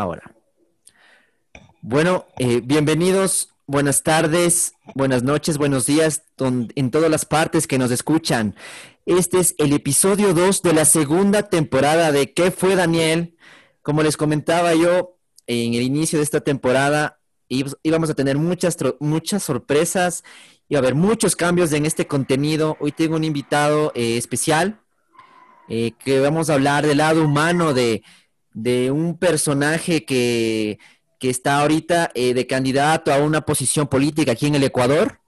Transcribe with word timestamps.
Ahora. 0.00 0.34
Bueno, 1.82 2.24
eh, 2.38 2.62
bienvenidos, 2.64 3.50
buenas 3.66 4.02
tardes, 4.02 4.72
buenas 4.94 5.24
noches, 5.24 5.58
buenos 5.58 5.84
días 5.84 6.22
en 6.38 6.90
todas 6.90 7.10
las 7.10 7.26
partes 7.26 7.66
que 7.66 7.76
nos 7.76 7.90
escuchan. 7.90 8.54
Este 9.04 9.40
es 9.40 9.54
el 9.58 9.74
episodio 9.74 10.32
2 10.32 10.62
de 10.62 10.72
la 10.72 10.86
segunda 10.86 11.42
temporada 11.50 12.12
de 12.12 12.32
¿Qué 12.32 12.50
fue 12.50 12.76
Daniel? 12.76 13.36
Como 13.82 14.02
les 14.02 14.16
comentaba 14.16 14.74
yo 14.74 15.18
en 15.46 15.74
el 15.74 15.82
inicio 15.82 16.18
de 16.18 16.24
esta 16.24 16.40
temporada, 16.40 17.20
íbamos 17.48 18.08
a 18.08 18.14
tener 18.14 18.38
muchas, 18.38 18.78
muchas 19.00 19.42
sorpresas, 19.42 20.24
iba 20.70 20.78
a 20.78 20.82
haber 20.82 20.94
muchos 20.94 21.36
cambios 21.36 21.74
en 21.74 21.84
este 21.84 22.06
contenido. 22.06 22.78
Hoy 22.80 22.92
tengo 22.92 23.16
un 23.16 23.24
invitado 23.24 23.92
eh, 23.94 24.16
especial 24.16 24.80
eh, 25.68 25.92
que 26.02 26.20
vamos 26.20 26.48
a 26.48 26.54
hablar 26.54 26.86
del 26.86 26.96
lado 26.96 27.22
humano 27.22 27.74
de 27.74 28.02
de 28.52 28.90
un 28.90 29.16
personaje 29.18 30.04
que, 30.04 30.78
está 31.20 31.60
ahorita 31.60 32.10
eh, 32.14 32.32
de 32.32 32.46
candidato 32.46 33.12
a 33.12 33.18
una 33.18 33.42
posición 33.42 33.86
política 33.86 34.32
aquí 34.32 34.46
en 34.46 34.54
el 34.54 34.64
Ecuador. 34.64 35.20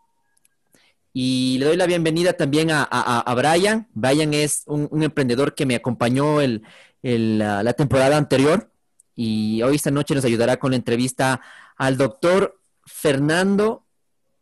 Y 1.13 1.59
le 1.59 1.66
doy 1.66 1.77
la 1.77 1.87
bienvenida 1.87 2.33
también 2.33 2.71
a, 2.71 2.83
a, 2.85 3.35
Brian. 3.35 3.89
Brian 3.93 4.33
es 4.33 4.63
un, 4.66 5.03
emprendedor 5.03 5.55
que 5.55 5.66
me 5.66 5.75
acompañó 5.75 6.41
el, 6.41 6.63
la, 7.03 7.73
temporada 7.75 8.16
anterior 8.16 8.73
y 9.15 9.61
hoy 9.63 9.77
esta 9.77 9.91
noche 9.91 10.15
nos 10.15 10.25
ayudará 10.25 10.57
con 10.57 10.71
la 10.71 10.77
entrevista 10.77 11.43
al 11.77 11.99
doctor 11.99 12.59
Fernando 12.87 13.85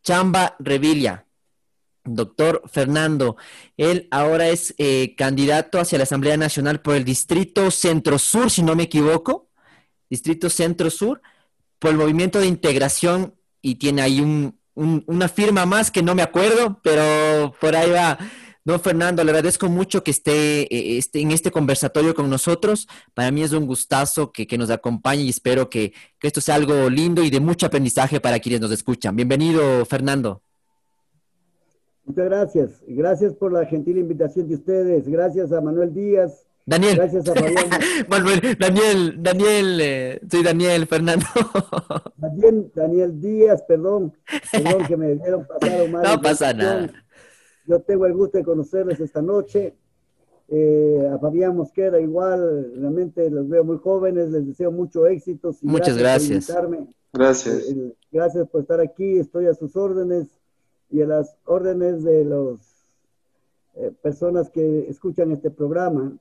Chamba 0.03 0.55
Revilla. 0.59 1.25
Doctor 2.03 2.63
Fernando, 2.71 3.37
él 3.77 4.07
ahora 4.11 4.49
es 4.49 4.73
eh, 4.77 5.15
candidato 5.15 5.79
hacia 5.79 5.97
la 5.97 6.05
Asamblea 6.05 6.35
Nacional 6.37 6.81
por 6.81 6.95
el 6.95 7.05
Distrito 7.05 7.69
Centro 7.69 8.17
Sur, 8.17 8.49
si 8.49 8.63
no 8.63 8.75
me 8.75 8.83
equivoco, 8.83 9.49
Distrito 10.09 10.49
Centro 10.49 10.89
Sur, 10.89 11.21
por 11.79 11.91
el 11.91 11.97
Movimiento 11.97 12.39
de 12.39 12.47
Integración 12.47 13.35
y 13.61 13.75
tiene 13.75 14.01
ahí 14.01 14.19
un, 14.19 14.59
una 14.73 15.27
firma 15.27 15.65
más 15.65 15.91
que 15.91 16.01
no 16.01 16.15
me 16.15 16.21
acuerdo, 16.21 16.79
pero 16.83 17.53
por 17.59 17.75
ahí 17.75 17.91
va. 17.91 18.17
Don 18.63 18.79
Fernando, 18.79 19.23
le 19.23 19.31
agradezco 19.31 19.69
mucho 19.69 20.03
que 20.03 20.11
esté, 20.11 20.61
eh, 20.63 20.97
esté, 20.99 21.21
en 21.21 21.31
este 21.31 21.49
conversatorio 21.49 22.13
con 22.13 22.29
nosotros. 22.29 22.87
Para 23.15 23.31
mí 23.31 23.41
es 23.41 23.53
un 23.53 23.65
gustazo 23.65 24.31
que, 24.31 24.45
nos 24.57 24.69
acompañe 24.69 25.23
y 25.23 25.29
espero 25.29 25.67
que, 25.67 25.93
que 26.19 26.27
esto 26.27 26.41
sea 26.41 26.55
algo 26.55 26.87
lindo 26.89 27.23
y 27.23 27.31
de 27.31 27.39
mucho 27.39 27.65
aprendizaje 27.65 28.19
para 28.19 28.39
quienes 28.39 28.61
nos 28.61 28.71
escuchan. 28.71 29.15
Bienvenido, 29.15 29.83
Fernando. 29.85 30.43
Muchas 32.11 32.25
gracias. 32.25 32.83
Gracias 32.87 33.33
por 33.33 33.53
la 33.53 33.65
gentil 33.65 33.97
invitación 33.97 34.45
de 34.49 34.55
ustedes. 34.55 35.07
Gracias 35.07 35.53
a 35.53 35.61
Manuel 35.61 35.93
Díaz. 35.93 36.45
Daniel. 36.65 36.97
Gracias 36.97 37.29
a 37.29 37.33
Fabián. 37.33 37.69
Manuel, 38.09 38.57
Daniel, 38.59 39.15
Daniel, 39.23 39.79
eh, 39.81 40.21
soy 40.29 40.43
Daniel, 40.43 40.87
Fernando. 40.87 41.25
Daniel, 42.17 42.69
Daniel 42.75 43.21
Díaz, 43.21 43.63
perdón. 43.65 44.11
Perdón 44.51 44.85
que 44.87 44.97
me 44.97 45.15
dieron 45.15 45.47
pasar 45.47 45.87
mal. 45.87 46.03
No 46.15 46.21
pasa 46.21 46.51
nada. 46.51 46.91
Yo 47.65 47.79
tengo 47.79 48.05
el 48.05 48.13
gusto 48.13 48.39
de 48.39 48.43
conocerles 48.43 48.99
esta 48.99 49.21
noche. 49.21 49.73
Eh, 50.49 51.09
a 51.13 51.17
Fabián 51.17 51.55
Mosquera 51.55 51.97
igual, 52.01 52.73
realmente 52.75 53.29
los 53.29 53.47
veo 53.47 53.63
muy 53.63 53.77
jóvenes, 53.77 54.31
les 54.31 54.45
deseo 54.45 54.69
mucho 54.69 55.07
éxito. 55.07 55.55
Muchas 55.61 55.97
gracias. 55.97 56.53
Gracias. 57.13 57.69
Eh, 57.69 57.95
gracias 58.11 58.49
por 58.49 58.59
estar 58.59 58.81
aquí, 58.81 59.17
estoy 59.17 59.45
a 59.45 59.53
sus 59.53 59.77
órdenes 59.77 60.40
y 60.91 61.01
a 61.01 61.07
las 61.07 61.37
órdenes 61.45 62.03
de 62.03 62.25
las 62.25 62.59
eh, 63.75 63.91
personas 64.01 64.49
que 64.49 64.89
escuchan 64.89 65.31
este 65.31 65.49
programa, 65.49 66.17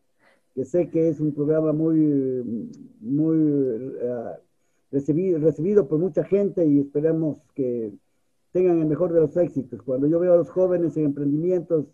que 0.55 0.65
sé 0.65 0.89
que 0.89 1.09
es 1.09 1.21
un 1.21 1.35
programa 1.35 1.73
muy, 1.73 2.71
muy 3.01 3.37
uh, 3.37 4.37
recibido, 4.93 5.39
recibido 5.39 5.89
por 5.89 5.99
mucha 5.99 6.25
gente 6.25 6.65
y 6.67 6.81
esperamos 6.81 7.39
que 7.55 7.93
tengan 8.53 8.79
el 8.79 8.87
mejor 8.87 9.12
de 9.12 9.21
los 9.21 9.37
éxitos. 9.37 9.83
Cuando 9.83 10.07
yo 10.07 10.19
veo 10.21 10.35
a 10.35 10.37
los 10.37 10.51
jóvenes 10.51 10.97
en 10.97 11.07
emprendimientos, 11.07 11.87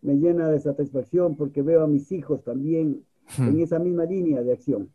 me 0.00 0.14
llena 0.14 0.48
de 0.48 0.60
satisfacción 0.60 1.36
porque 1.36 1.62
veo 1.62 1.82
a 1.82 1.88
mis 1.88 2.10
hijos 2.12 2.42
también 2.44 3.04
en 3.38 3.56
hmm. 3.56 3.60
esa 3.60 3.78
misma 3.78 4.04
línea 4.04 4.42
de 4.42 4.52
acción. 4.52 4.90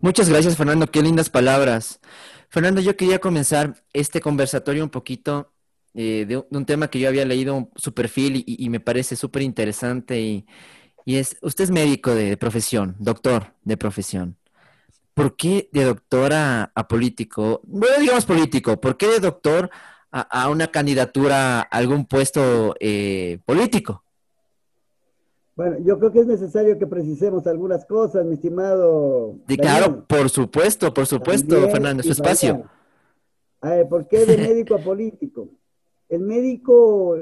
Muchas 0.00 0.28
gracias, 0.28 0.56
Fernando. 0.56 0.86
Qué 0.86 1.02
lindas 1.02 1.30
palabras. 1.30 2.00
Fernando, 2.48 2.80
yo 2.80 2.96
quería 2.96 3.20
comenzar 3.20 3.74
este 3.92 4.20
conversatorio 4.20 4.84
un 4.84 4.90
poquito 4.90 5.53
eh, 5.94 6.26
de, 6.26 6.44
un 6.50 6.66
tema 6.66 6.88
que 6.88 6.98
yo 6.98 7.08
había 7.08 7.24
leído 7.24 7.68
su 7.76 7.94
perfil 7.94 8.42
y, 8.46 8.68
me 8.68 8.80
parece 8.80 9.14
súper 9.14 9.42
interesante 9.42 10.20
y, 10.20 10.46
es, 11.06 11.36
usted 11.40 11.64
es 11.64 11.70
médico 11.70 12.14
de, 12.14 12.36
profesión, 12.36 12.96
doctor 12.98 13.54
de 13.62 13.76
profesión. 13.76 14.36
¿Por 15.14 15.36
qué 15.36 15.68
de 15.72 15.84
doctor 15.84 16.32
a, 16.32 16.72
político? 16.88 17.60
Bueno, 17.64 17.98
digamos 18.00 18.26
político, 18.26 18.80
¿por 18.80 18.96
qué 18.96 19.06
de 19.06 19.20
doctor 19.20 19.70
a, 20.10 20.48
una 20.48 20.66
candidatura 20.68 21.60
a 21.60 21.62
algún 21.62 22.06
puesto 22.06 22.74
eh, 22.80 23.38
político? 23.44 24.02
Bueno, 25.54 25.76
yo 25.84 25.96
creo 26.00 26.10
que 26.10 26.20
es 26.20 26.26
necesario 26.26 26.76
que 26.76 26.88
precisemos 26.88 27.46
algunas 27.46 27.84
cosas, 27.84 28.24
mi 28.24 28.34
estimado. 28.34 29.36
claro, 29.46 30.04
por 30.08 30.28
supuesto, 30.28 30.92
por 30.92 31.06
supuesto, 31.06 31.68
Fernando, 31.68 32.02
su 32.02 32.10
espacio. 32.10 32.64
¿Por 33.88 34.08
qué 34.08 34.26
de 34.26 34.36
médico 34.36 34.74
a 34.74 34.78
político? 34.78 35.48
El 36.08 36.20
médico 36.20 37.16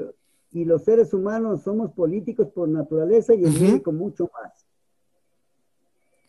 y 0.51 0.65
los 0.65 0.83
seres 0.83 1.13
humanos 1.13 1.63
somos 1.63 1.91
políticos 1.91 2.47
por 2.49 2.69
naturaleza 2.69 3.33
y 3.33 3.43
el 3.43 3.59
médico 3.59 3.91
mucho 3.91 4.29
más. 4.33 4.65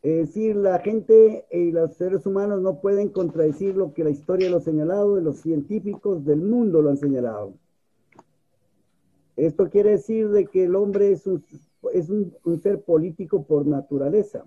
Es 0.02 0.26
decir, 0.26 0.56
la 0.56 0.78
gente 0.80 1.46
y 1.50 1.70
los 1.70 1.94
seres 1.94 2.26
humanos 2.26 2.60
no 2.60 2.80
pueden 2.80 3.08
contradecir 3.08 3.74
lo 3.74 3.94
que 3.94 4.04
la 4.04 4.10
historia 4.10 4.50
lo 4.50 4.58
ha 4.58 4.60
señalado, 4.60 5.16
de 5.16 5.22
los 5.22 5.38
científicos 5.38 6.24
del 6.26 6.40
mundo 6.42 6.82
lo 6.82 6.90
han 6.90 6.98
señalado. 6.98 7.54
Esto 9.36 9.68
quiere 9.70 9.92
decir 9.92 10.28
de 10.28 10.46
que 10.46 10.64
el 10.64 10.76
hombre 10.76 11.10
es 11.10 11.26
un, 11.26 11.42
es 11.92 12.10
un, 12.10 12.60
ser 12.62 12.82
político 12.82 13.44
por 13.44 13.66
naturaleza. 13.66 14.44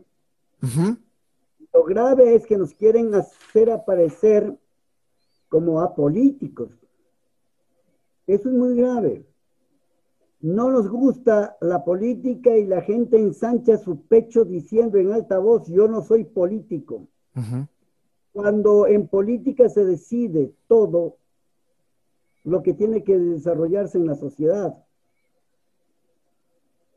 Lo 1.74 1.84
grave 1.84 2.36
es 2.36 2.46
que 2.46 2.58
nos 2.58 2.74
quieren 2.74 3.14
hacer 3.16 3.72
aparecer 3.72 4.56
como 5.50 5.82
apolíticos. 5.82 6.70
Eso 8.28 8.50
es 8.50 8.56
muy 8.56 8.76
grave. 8.76 9.26
No 10.42 10.70
nos 10.70 10.90
gusta 10.90 11.58
la 11.62 11.84
política 11.84 12.56
y 12.56 12.68
la 12.68 12.82
gente 12.82 13.18
ensancha 13.18 13.78
su 13.78 14.02
pecho 14.02 14.46
diciendo 14.46 14.98
en 14.98 15.14
alta 15.14 15.40
voz, 15.40 15.68
yo 15.68 15.88
no 15.88 16.04
soy 16.04 16.26
político. 16.26 17.08
Cuando 18.34 18.86
en 18.86 19.08
política 19.08 19.70
se 19.70 19.86
decide 19.86 20.54
todo 20.68 21.18
lo 22.44 22.62
que 22.62 22.74
tiene 22.74 23.04
que 23.04 23.18
desarrollarse 23.18 23.98
en 23.98 24.06
la 24.06 24.16
sociedad. 24.16 24.78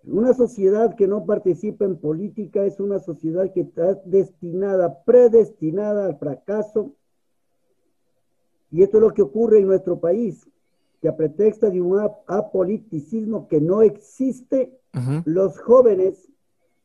Una 0.04 0.34
sociedad 0.34 0.94
que 0.96 1.06
no 1.06 1.24
participa 1.24 1.84
en 1.84 1.96
política 1.96 2.64
es 2.64 2.80
una 2.80 2.98
sociedad 2.98 3.52
que 3.52 3.60
está 3.60 3.94
destinada, 4.04 5.02
predestinada 5.04 6.06
al 6.06 6.18
fracaso. 6.18 6.94
Y 8.70 8.82
esto 8.82 8.98
es 8.98 9.02
lo 9.02 9.14
que 9.14 9.22
ocurre 9.22 9.58
en 9.58 9.66
nuestro 9.66 9.98
país 9.98 10.46
que 11.00 11.08
a 11.08 11.16
pretexto 11.16 11.70
de 11.70 11.80
un 11.80 11.98
apoliticismo 12.26 13.48
que 13.48 13.60
no 13.60 13.82
existe, 13.82 14.78
los 15.24 15.58
jóvenes 15.58 16.28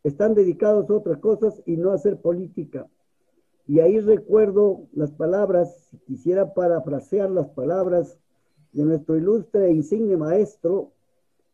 están 0.03 0.35
dedicados 0.35 0.89
a 0.89 0.93
otras 0.93 1.17
cosas 1.19 1.61
y 1.65 1.75
no 1.75 1.91
a 1.91 1.95
hacer 1.95 2.21
política. 2.21 2.87
Y 3.67 3.79
ahí 3.79 3.99
recuerdo 3.99 4.87
las 4.93 5.11
palabras, 5.11 5.89
quisiera 6.05 6.53
parafrasear 6.53 7.31
las 7.31 7.47
palabras 7.49 8.17
de 8.71 8.83
nuestro 8.83 9.17
ilustre 9.17 9.67
e 9.67 9.73
insigne 9.73 10.15
maestro 10.17 10.91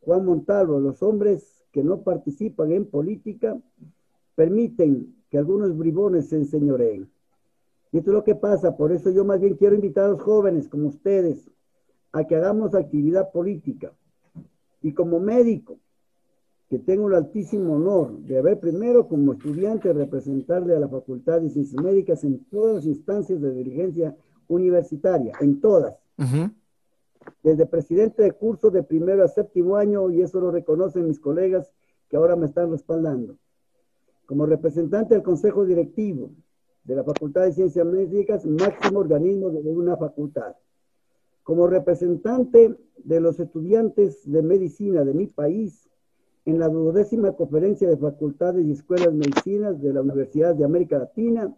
Juan 0.01 0.25
Montalvo, 0.25 0.79
los 0.79 1.01
hombres 1.03 1.63
que 1.71 1.83
no 1.83 2.01
participan 2.01 2.71
en 2.71 2.85
política 2.85 3.57
permiten 4.35 5.15
que 5.29 5.37
algunos 5.37 5.77
bribones 5.77 6.29
se 6.29 6.37
enseñoreen. 6.37 7.09
Y 7.91 7.99
esto 7.99 8.11
es 8.11 8.15
lo 8.15 8.23
que 8.23 8.35
pasa, 8.35 8.75
por 8.75 8.91
eso 8.91 9.11
yo 9.11 9.23
más 9.23 9.39
bien 9.39 9.55
quiero 9.55 9.75
invitar 9.75 10.05
a 10.05 10.09
los 10.09 10.21
jóvenes 10.21 10.67
como 10.67 10.87
ustedes, 10.87 11.50
a 12.11 12.25
que 12.25 12.35
hagamos 12.35 12.75
actividad 12.75 13.31
política. 13.31 13.93
Y 14.81 14.93
como 14.93 15.19
médico, 15.19 15.77
que 16.69 16.79
tengo 16.79 17.09
el 17.09 17.15
altísimo 17.15 17.75
honor 17.75 18.17
de 18.19 18.37
haber 18.37 18.59
primero 18.59 19.07
como 19.07 19.33
estudiante 19.33 19.91
representarle 19.91 20.75
a 20.75 20.79
la 20.79 20.87
Facultad 20.87 21.41
de 21.41 21.49
Ciencias 21.49 21.83
Médicas 21.83 22.23
en 22.23 22.45
todas 22.45 22.75
las 22.75 22.85
instancias 22.85 23.41
de 23.41 23.51
dirigencia 23.51 24.15
universitaria, 24.47 25.33
en 25.41 25.59
todas. 25.59 25.95
Desde 27.43 27.65
presidente 27.65 28.23
de 28.23 28.31
curso 28.31 28.71
de 28.71 28.83
primero 28.83 29.23
a 29.23 29.27
séptimo 29.27 29.75
año, 29.75 30.09
y 30.11 30.21
eso 30.21 30.39
lo 30.39 30.49
reconocen 30.49 31.07
mis 31.07 31.19
colegas 31.19 31.71
que 32.07 32.17
ahora 32.17 32.35
me 32.35 32.45
están 32.45 32.71
respaldando. 32.71 33.35
Como 34.25 34.45
representante 34.45 35.13
del 35.13 35.23
Consejo 35.23 35.65
Directivo 35.65 36.31
de 36.85 36.95
la 36.95 37.03
Facultad 37.03 37.43
de 37.43 37.53
Ciencias 37.53 37.85
Médicas, 37.85 38.45
máximo 38.45 38.99
organismo 38.99 39.49
de 39.49 39.59
una 39.59 39.97
facultad. 39.97 40.55
Como 41.43 41.67
representante 41.67 42.75
de 42.97 43.19
los 43.19 43.39
estudiantes 43.39 44.29
de 44.31 44.41
medicina 44.41 45.03
de 45.03 45.13
mi 45.13 45.27
país, 45.27 45.89
en 46.45 46.59
la 46.59 46.69
duodécima 46.69 47.33
conferencia 47.33 47.89
de 47.89 47.97
facultades 47.97 48.65
y 48.65 48.71
escuelas 48.71 49.07
de 49.07 49.13
medicina 49.13 49.73
de 49.73 49.93
la 49.93 50.01
Universidad 50.01 50.55
de 50.55 50.65
América 50.65 50.99
Latina, 50.99 51.55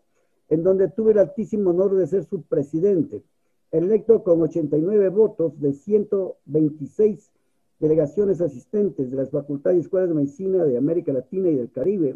en 0.49 0.63
donde 0.63 0.89
tuve 0.89 1.11
el 1.11 1.19
altísimo 1.19 1.71
honor 1.71 1.95
de 1.95 2.07
ser 2.07 2.23
su 2.25 2.43
presidente, 2.43 3.23
electo 3.71 4.23
con 4.23 4.41
89 4.41 5.09
votos 5.09 5.59
de 5.59 5.73
126 5.73 7.31
delegaciones 7.79 8.39
asistentes 8.39 9.11
de 9.11 9.17
las 9.17 9.31
facultades 9.31 9.77
y 9.77 9.81
escuelas 9.81 10.09
de 10.09 10.15
medicina 10.15 10.63
de 10.63 10.77
América 10.77 11.11
Latina 11.11 11.49
y 11.49 11.55
del 11.55 11.71
Caribe, 11.71 12.15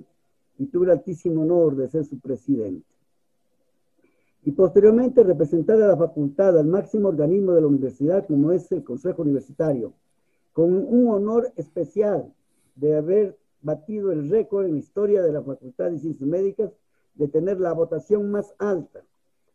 y 0.58 0.68
tuve 0.68 0.86
el 0.86 0.92
altísimo 0.92 1.42
honor 1.42 1.76
de 1.76 1.88
ser 1.88 2.06
su 2.06 2.20
presidente. 2.20 2.97
Y 4.48 4.54
posteriormente 4.54 5.24
representar 5.24 5.82
a 5.82 5.88
la 5.90 5.98
facultad, 5.98 6.58
al 6.58 6.68
máximo 6.68 7.10
organismo 7.10 7.52
de 7.52 7.60
la 7.60 7.68
universidad, 7.68 8.26
como 8.26 8.54
es 8.54 8.72
el 8.72 8.82
Consejo 8.82 9.24
Universitario, 9.24 9.92
con 10.54 10.74
un 10.74 11.10
honor 11.10 11.52
especial 11.58 12.34
de 12.78 12.96
haber 12.96 13.38
batido 13.62 14.10
el 14.14 14.30
récord 14.30 14.66
en 14.66 14.76
la 14.76 14.80
historia 14.80 15.22
de 15.22 15.34
la 15.34 15.42
Facultad 15.42 15.92
de 15.92 16.00
Ciencias 16.00 16.30
Médicas 16.30 16.72
de 17.16 17.28
tener 17.28 17.60
la 17.60 17.74
votación 17.74 18.32
más 18.32 18.56
alta. 18.58 19.04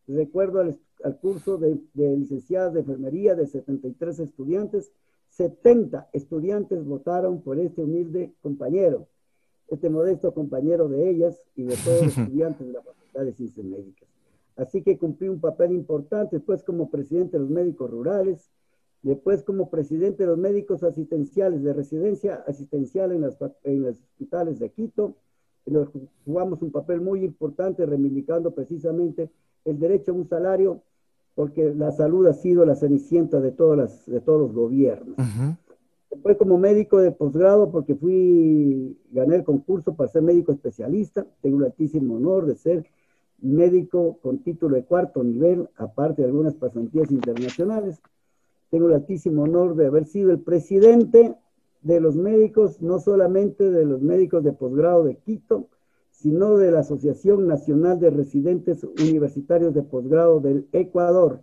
Recuerdo 0.06 0.60
al, 0.60 0.78
curso 1.22 1.56
de, 1.56 1.80
de 1.94 2.14
licenciadas 2.14 2.74
de 2.74 2.80
enfermería 2.80 3.34
de 3.34 3.46
73 3.46 4.18
estudiantes, 4.18 4.92
70 5.30 6.10
estudiantes 6.12 6.84
votaron 6.84 7.40
por 7.40 7.58
este 7.58 7.82
humilde 7.82 8.34
compañero, 8.42 9.06
este 9.68 9.88
modesto 9.88 10.34
compañero 10.34 10.86
de 10.86 11.08
ellas 11.08 11.42
y 11.56 11.62
de 11.62 11.76
todos 11.82 12.02
los 12.04 12.18
estudiantes 12.18 12.66
de 12.66 12.74
la 12.74 12.82
Facultad 12.82 13.24
de 13.24 13.32
Ciencias 13.32 13.64
Médicas. 13.64 14.11
Así 14.56 14.82
que 14.82 14.98
cumplí 14.98 15.28
un 15.28 15.40
papel 15.40 15.72
importante 15.72 16.36
después 16.36 16.62
como 16.62 16.90
presidente 16.90 17.36
de 17.36 17.40
los 17.40 17.50
médicos 17.50 17.90
rurales, 17.90 18.50
después 19.02 19.42
como 19.42 19.70
presidente 19.70 20.24
de 20.24 20.28
los 20.28 20.38
médicos 20.38 20.82
asistenciales 20.82 21.62
de 21.62 21.72
residencia 21.72 22.44
asistencial 22.46 23.12
en, 23.12 23.22
las, 23.22 23.36
en 23.64 23.82
los 23.82 23.98
hospitales 23.98 24.58
de 24.58 24.70
Quito, 24.70 25.16
nos 25.66 25.88
jugamos 26.24 26.60
un 26.62 26.70
papel 26.70 27.00
muy 27.00 27.24
importante 27.24 27.86
reivindicando 27.86 28.52
precisamente 28.52 29.30
el 29.64 29.78
derecho 29.78 30.12
a 30.12 30.14
un 30.14 30.28
salario, 30.28 30.82
porque 31.34 31.72
la 31.74 31.92
salud 31.92 32.26
ha 32.26 32.34
sido 32.34 32.66
la 32.66 32.74
cenicienta 32.74 33.40
de, 33.40 33.52
todas 33.52 33.78
las, 33.78 34.06
de 34.06 34.20
todos 34.20 34.40
los 34.40 34.52
gobiernos. 34.52 35.16
Después 36.10 36.36
como 36.36 36.58
médico 36.58 36.98
de 36.98 37.10
posgrado, 37.10 37.70
porque 37.70 37.94
fui, 37.94 38.98
gané 39.12 39.36
el 39.36 39.44
concurso 39.44 39.94
para 39.94 40.10
ser 40.10 40.22
médico 40.22 40.52
especialista, 40.52 41.26
tengo 41.40 41.58
el 41.58 41.64
altísimo 41.64 42.16
honor 42.16 42.44
de 42.44 42.56
ser 42.56 42.86
médico 43.42 44.18
con 44.22 44.38
título 44.38 44.76
de 44.76 44.84
cuarto 44.84 45.22
nivel, 45.22 45.68
aparte 45.76 46.22
de 46.22 46.28
algunas 46.28 46.54
pasantías 46.54 47.10
internacionales. 47.10 48.00
Tengo 48.70 48.88
el 48.88 48.94
altísimo 48.94 49.42
honor 49.42 49.76
de 49.76 49.86
haber 49.86 50.06
sido 50.06 50.30
el 50.30 50.40
presidente 50.40 51.34
de 51.82 52.00
los 52.00 52.16
médicos, 52.16 52.80
no 52.80 53.00
solamente 53.00 53.70
de 53.70 53.84
los 53.84 54.00
médicos 54.00 54.44
de 54.44 54.52
posgrado 54.52 55.04
de 55.04 55.16
Quito, 55.16 55.68
sino 56.10 56.56
de 56.56 56.70
la 56.70 56.80
Asociación 56.80 57.48
Nacional 57.48 57.98
de 57.98 58.10
Residentes 58.10 58.84
Universitarios 58.84 59.74
de 59.74 59.82
Posgrado 59.82 60.40
del 60.40 60.68
Ecuador, 60.72 61.40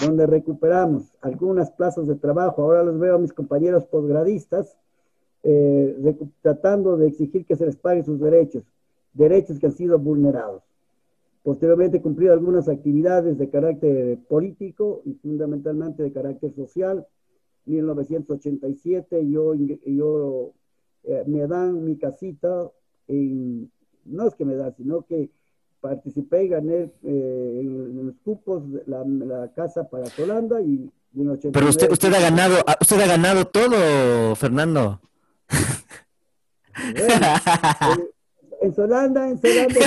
donde 0.00 0.26
recuperamos 0.26 1.12
algunas 1.20 1.72
plazas 1.72 2.06
de 2.06 2.14
trabajo. 2.14 2.62
Ahora 2.62 2.84
los 2.84 2.98
veo 2.98 3.16
a 3.16 3.18
mis 3.18 3.32
compañeros 3.32 3.84
posgradistas 3.86 4.76
eh, 5.42 6.16
tratando 6.42 6.96
de 6.96 7.08
exigir 7.08 7.44
que 7.44 7.56
se 7.56 7.66
les 7.66 7.76
pague 7.76 8.04
sus 8.04 8.20
derechos, 8.20 8.64
derechos 9.14 9.58
que 9.58 9.66
han 9.66 9.72
sido 9.72 9.98
vulnerados. 9.98 10.67
Posteriormente 11.48 11.96
he 11.96 12.02
cumplido 12.02 12.34
algunas 12.34 12.68
actividades 12.68 13.38
de 13.38 13.48
carácter 13.48 14.18
político 14.28 15.00
y 15.06 15.14
fundamentalmente 15.14 16.02
de 16.02 16.12
carácter 16.12 16.54
social. 16.54 17.06
En 17.64 17.72
1987 17.72 19.26
yo, 19.30 19.54
yo 19.54 20.52
eh, 21.04 21.24
me 21.26 21.46
dan 21.46 21.86
mi 21.86 21.96
casita, 21.96 22.70
en, 23.06 23.72
no 24.04 24.26
es 24.26 24.34
que 24.34 24.44
me 24.44 24.56
dan, 24.56 24.76
sino 24.76 25.06
que 25.06 25.30
participé 25.80 26.44
y 26.44 26.48
gané 26.48 26.92
eh, 27.02 27.60
en, 27.62 28.06
los 28.08 28.16
cupos 28.22 28.64
la, 28.84 29.02
la 29.06 29.50
casa 29.54 29.88
para 29.88 30.04
Holanda 30.22 30.60
y 30.60 30.90
en 31.16 31.38
Pero 31.50 31.68
usted, 31.70 31.90
usted 31.90 32.12
ha 32.12 32.20
ganado, 32.20 32.56
usted 32.78 33.00
ha 33.00 33.06
ganado 33.06 33.46
todo, 33.46 34.36
Fernando. 34.36 35.00
Eh, 36.94 37.08
en 38.60 38.74
Solanda, 38.74 39.28
en 39.28 39.38
Solanda, 39.38 39.80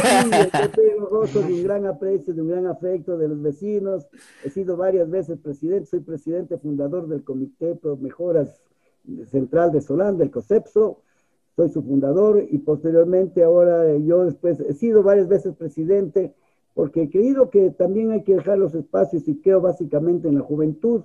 sí, 0.74 0.82
rostros 1.10 1.48
de 1.48 1.54
un 1.54 1.64
gran 1.64 1.86
aprecio, 1.86 2.34
de 2.34 2.42
un 2.42 2.50
gran 2.50 2.68
afecto 2.68 3.18
de 3.18 3.28
los 3.28 3.42
vecinos. 3.42 4.08
He 4.44 4.50
sido 4.50 4.78
varias 4.78 5.10
veces 5.10 5.40
presidente, 5.40 5.88
soy 5.88 6.00
presidente 6.02 6.58
fundador 6.58 7.08
del 7.08 7.24
Comité 7.24 7.76
Pro 7.76 7.98
Mejoras 7.98 8.62
Central 9.30 9.72
de 9.72 9.82
Solanda, 9.82 10.24
el 10.24 10.32
COSEPSO. 10.32 11.02
Soy 11.56 11.70
su 11.70 11.84
fundador 11.84 12.46
y 12.50 12.60
posteriormente 12.60 13.44
ahora 13.44 13.98
yo 13.98 14.24
después 14.24 14.60
he 14.62 14.74
sido 14.74 15.04
varias 15.04 15.28
veces 15.28 15.54
presidente 15.56 16.34
porque 16.74 17.04
he 17.04 17.10
creído 17.10 17.50
que 17.50 17.72
también 17.72 18.12
hay 18.12 18.24
que 18.24 18.36
dejar 18.36 18.58
los 18.58 18.74
espacios 18.74 19.28
y 19.28 19.36
creo 19.42 19.60
básicamente 19.60 20.30
en 20.30 20.36
la 20.36 20.42
juventud. 20.42 21.04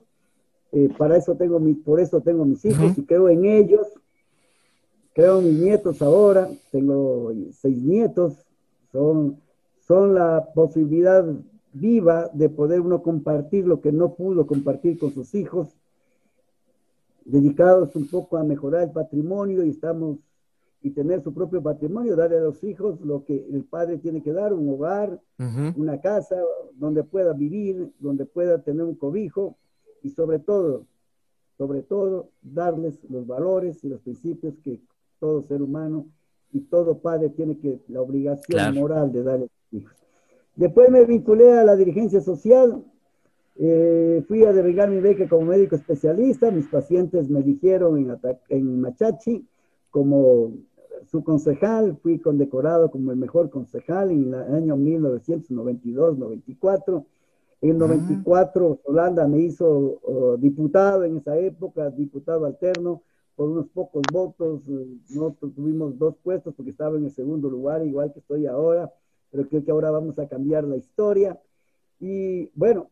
Eh, 0.70 0.88
para 0.96 1.16
eso 1.16 1.36
tengo 1.36 1.58
mi, 1.58 1.74
por 1.74 1.98
eso 1.98 2.20
tengo 2.20 2.44
mis 2.44 2.64
hijos 2.64 2.96
y 2.96 3.04
creo 3.04 3.28
en 3.28 3.44
ellos 3.44 3.88
creo 5.16 5.40
mis 5.40 5.54
nietos 5.54 6.02
ahora, 6.02 6.46
tengo 6.70 7.32
seis 7.52 7.82
nietos, 7.82 8.34
son, 8.92 9.40
son 9.80 10.14
la 10.14 10.46
posibilidad 10.54 11.24
viva 11.72 12.28
de 12.34 12.50
poder 12.50 12.82
uno 12.82 13.02
compartir 13.02 13.66
lo 13.66 13.80
que 13.80 13.92
no 13.92 14.14
pudo 14.14 14.46
compartir 14.46 14.98
con 14.98 15.14
sus 15.14 15.34
hijos, 15.34 15.74
dedicados 17.24 17.96
un 17.96 18.08
poco 18.08 18.36
a 18.36 18.44
mejorar 18.44 18.82
el 18.82 18.90
patrimonio 18.90 19.64
y 19.64 19.70
estamos 19.70 20.18
y 20.82 20.90
tener 20.90 21.22
su 21.22 21.32
propio 21.32 21.62
patrimonio, 21.62 22.14
darle 22.14 22.36
a 22.36 22.42
los 22.42 22.62
hijos 22.62 23.00
lo 23.00 23.24
que 23.24 23.46
el 23.50 23.64
padre 23.64 23.96
tiene 23.96 24.22
que 24.22 24.34
dar, 24.34 24.52
un 24.52 24.68
hogar, 24.68 25.18
una 25.76 25.98
casa 25.98 26.36
donde 26.74 27.04
pueda 27.04 27.32
vivir, 27.32 27.90
donde 28.00 28.26
pueda 28.26 28.58
tener 28.58 28.84
un 28.84 28.96
cobijo 28.96 29.56
y 30.02 30.10
sobre 30.10 30.40
todo, 30.40 30.84
sobre 31.56 31.82
todo, 31.82 32.28
darles 32.42 33.02
los 33.08 33.26
valores 33.26 33.82
y 33.82 33.88
los 33.88 34.02
principios 34.02 34.58
que 34.62 34.78
todo 35.18 35.42
ser 35.42 35.62
humano 35.62 36.06
y 36.52 36.60
todo 36.60 36.98
padre 36.98 37.30
tiene 37.30 37.58
que 37.58 37.80
la 37.88 38.00
obligación 38.00 38.74
moral 38.74 39.12
de 39.12 39.22
darle 39.22 39.46
a 39.46 39.48
sus 39.48 39.80
hijos. 39.80 39.96
Después 40.54 40.88
me 40.90 41.04
vinculé 41.04 41.52
a 41.52 41.64
la 41.64 41.76
dirigencia 41.76 42.20
social, 42.20 42.82
eh, 43.56 44.24
fui 44.26 44.44
a 44.44 44.52
derogar 44.52 44.90
mi 44.90 45.00
beca 45.00 45.28
como 45.28 45.46
médico 45.46 45.76
especialista, 45.76 46.50
mis 46.50 46.66
pacientes 46.66 47.28
me 47.28 47.42
dijeron 47.42 47.98
en, 47.98 48.18
en 48.48 48.80
Machachi 48.80 49.46
como 49.90 50.52
su 51.10 51.22
concejal, 51.22 51.98
fui 52.02 52.18
condecorado 52.18 52.90
como 52.90 53.12
el 53.12 53.16
mejor 53.16 53.48
concejal 53.50 54.10
en 54.10 54.34
el 54.34 54.34
año 54.34 54.76
1992-94. 54.76 57.04
En 57.62 57.78
94 57.78 58.80
Holanda 58.84 59.26
me 59.26 59.38
hizo 59.38 59.98
oh, 60.02 60.36
diputado 60.36 61.04
en 61.04 61.16
esa 61.16 61.38
época, 61.38 61.88
diputado 61.90 62.44
alterno, 62.44 63.00
por 63.36 63.50
unos 63.50 63.68
pocos 63.68 64.02
votos, 64.10 64.62
eh, 64.68 64.86
nosotros 65.10 65.54
tuvimos 65.54 65.98
dos 65.98 66.16
puestos 66.22 66.54
porque 66.54 66.70
estaba 66.70 66.96
en 66.96 67.04
el 67.04 67.12
segundo 67.12 67.50
lugar, 67.50 67.86
igual 67.86 68.12
que 68.12 68.20
estoy 68.20 68.46
ahora, 68.46 68.90
pero 69.30 69.46
creo 69.48 69.64
que 69.64 69.70
ahora 69.70 69.90
vamos 69.90 70.18
a 70.18 70.26
cambiar 70.26 70.64
la 70.64 70.76
historia. 70.76 71.38
Y 72.00 72.50
bueno, 72.54 72.90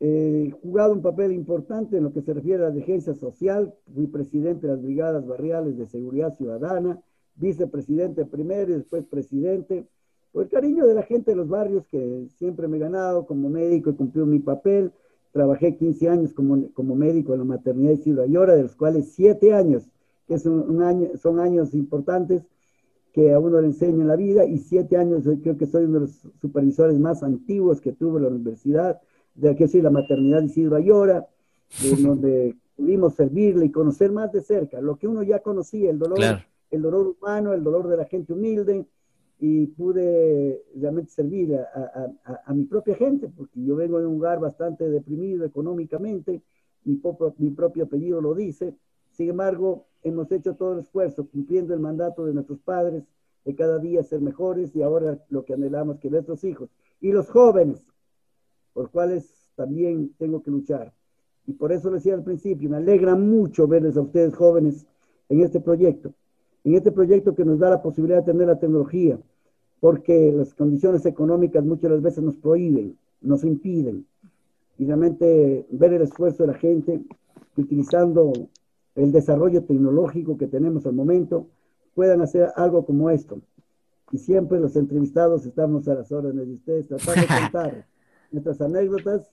he 0.00 0.50
jugado 0.62 0.94
un 0.94 1.02
papel 1.02 1.32
importante 1.32 1.98
en 1.98 2.04
lo 2.04 2.12
que 2.12 2.22
se 2.22 2.32
refiere 2.32 2.64
a 2.64 2.68
la 2.68 2.72
dirigencia 2.72 3.14
social, 3.14 3.74
fui 3.94 4.06
presidente 4.06 4.66
de 4.66 4.72
las 4.72 4.82
brigadas 4.82 5.26
barriales 5.26 5.76
de 5.76 5.86
seguridad 5.86 6.34
ciudadana, 6.34 7.00
vicepresidente 7.34 8.24
primero 8.24 8.72
y 8.72 8.76
después 8.76 9.04
presidente, 9.04 9.86
por 10.32 10.44
el 10.44 10.48
cariño 10.48 10.86
de 10.86 10.94
la 10.94 11.02
gente 11.02 11.32
de 11.32 11.36
los 11.36 11.48
barrios 11.48 11.86
que 11.88 12.26
siempre 12.36 12.68
me 12.68 12.78
he 12.78 12.80
ganado 12.80 13.26
como 13.26 13.50
médico 13.50 13.90
y 13.90 13.94
cumplido 13.94 14.26
mi 14.26 14.38
papel, 14.38 14.92
Trabajé 15.38 15.76
15 15.76 16.08
años 16.08 16.32
como, 16.32 16.68
como 16.72 16.96
médico 16.96 17.32
en 17.32 17.38
la 17.38 17.44
maternidad 17.44 17.92
de 17.92 17.98
Silva 17.98 18.24
Ayora, 18.24 18.56
de 18.56 18.64
los 18.64 18.74
cuales 18.74 19.12
7 19.12 19.54
años, 19.54 19.84
que 20.26 20.34
es 20.34 20.44
un, 20.46 20.82
año, 20.82 21.10
son 21.16 21.38
años 21.38 21.74
importantes 21.74 22.42
que 23.12 23.32
a 23.32 23.38
uno 23.38 23.60
le 23.60 23.68
enseña 23.68 24.02
en 24.02 24.08
la 24.08 24.16
vida, 24.16 24.44
y 24.46 24.58
7 24.58 24.96
años 24.96 25.22
creo 25.40 25.56
que 25.56 25.66
soy 25.66 25.84
uno 25.84 25.94
de 25.94 26.00
los 26.06 26.26
supervisores 26.40 26.98
más 26.98 27.22
antiguos 27.22 27.80
que 27.80 27.92
tuvo 27.92 28.18
la 28.18 28.26
universidad, 28.26 29.00
de 29.36 29.50
aquí 29.50 29.68
soy 29.68 29.80
la 29.80 29.90
maternidad 29.90 30.42
de 30.42 30.48
Silva 30.48 30.78
Ayora, 30.78 31.28
de 31.84 31.90
donde 32.02 32.56
pudimos 32.76 33.14
servirle 33.14 33.66
y 33.66 33.70
conocer 33.70 34.10
más 34.10 34.32
de 34.32 34.40
cerca 34.40 34.80
lo 34.80 34.96
que 34.96 35.06
uno 35.06 35.22
ya 35.22 35.38
conocía, 35.38 35.88
el 35.88 36.00
dolor, 36.00 36.18
el 36.72 36.82
dolor 36.82 37.14
humano, 37.16 37.52
el 37.52 37.62
dolor 37.62 37.86
de 37.86 37.96
la 37.96 38.06
gente 38.06 38.32
humilde, 38.32 38.86
y 39.40 39.66
pude 39.66 40.64
realmente 40.74 41.12
servir 41.12 41.54
a, 41.54 42.12
a, 42.44 42.54
mi 42.54 42.64
propia 42.64 42.96
gente, 42.96 43.28
porque 43.28 43.62
yo 43.62 43.76
vengo 43.76 44.00
de 44.00 44.06
un 44.06 44.14
lugar 44.14 44.40
bastante 44.40 44.88
deprimido 44.90 45.44
económicamente, 45.44 46.42
mi, 46.84 47.00
mi 47.38 47.50
propio 47.50 47.84
apellido 47.84 48.20
lo 48.20 48.34
dice, 48.34 48.74
sin 49.12 49.30
embargo, 49.30 49.86
hemos 50.02 50.30
hecho 50.32 50.56
todo 50.56 50.72
el 50.72 50.80
esfuerzo 50.80 51.28
cumpliendo 51.28 51.72
el 51.72 51.80
mandato 51.80 52.26
de 52.26 52.34
nuestros 52.34 52.58
padres 52.60 53.04
de 53.44 53.54
cada 53.54 53.78
día 53.78 54.02
ser 54.02 54.20
mejores 54.20 54.74
y 54.74 54.82
ahora 54.82 55.24
lo 55.28 55.44
que 55.44 55.54
anhelamos 55.54 55.98
que 55.98 56.10
nuestros 56.10 56.42
hijos 56.44 56.70
y 57.00 57.12
los 57.12 57.30
jóvenes, 57.30 57.80
por 58.72 58.90
cuales 58.90 59.50
también 59.54 60.14
tengo 60.18 60.42
que 60.42 60.50
luchar. 60.50 60.92
Y 61.46 61.52
por 61.52 61.72
eso 61.72 61.90
decía 61.90 62.14
al 62.14 62.24
principio, 62.24 62.68
me 62.68 62.76
alegra 62.76 63.14
mucho 63.14 63.66
verles 63.66 63.96
a 63.96 64.02
ustedes 64.02 64.34
jóvenes 64.34 64.86
en 65.28 65.40
este 65.40 65.60
proyecto 65.60 66.12
en 66.64 66.74
este 66.74 66.92
proyecto 66.92 67.34
que 67.34 67.44
nos 67.44 67.58
da 67.58 67.70
la 67.70 67.82
posibilidad 67.82 68.18
de 68.18 68.32
tener 68.32 68.46
la 68.46 68.58
tecnología, 68.58 69.18
porque 69.80 70.32
las 70.32 70.54
condiciones 70.54 71.06
económicas 71.06 71.64
muchas 71.64 72.02
veces 72.02 72.22
nos 72.22 72.36
prohíben, 72.36 72.96
nos 73.20 73.44
impiden. 73.44 74.06
Y 74.78 74.86
realmente 74.86 75.66
ver 75.70 75.92
el 75.92 76.02
esfuerzo 76.02 76.44
de 76.44 76.52
la 76.52 76.58
gente 76.58 77.00
utilizando 77.56 78.32
el 78.94 79.12
desarrollo 79.12 79.64
tecnológico 79.64 80.36
que 80.38 80.46
tenemos 80.46 80.86
al 80.86 80.94
momento, 80.94 81.46
puedan 81.94 82.20
hacer 82.20 82.50
algo 82.56 82.84
como 82.84 83.10
esto. 83.10 83.40
Y 84.10 84.18
siempre 84.18 84.58
los 84.60 84.76
entrevistados 84.76 85.44
estamos 85.46 85.86
a 85.88 85.94
las 85.94 86.10
órdenes 86.10 86.46
de 86.46 86.54
ustedes, 86.54 86.88
tratando 86.88 87.20
de 87.20 87.26
contar 87.42 87.86
nuestras 88.30 88.60
anécdotas 88.60 89.30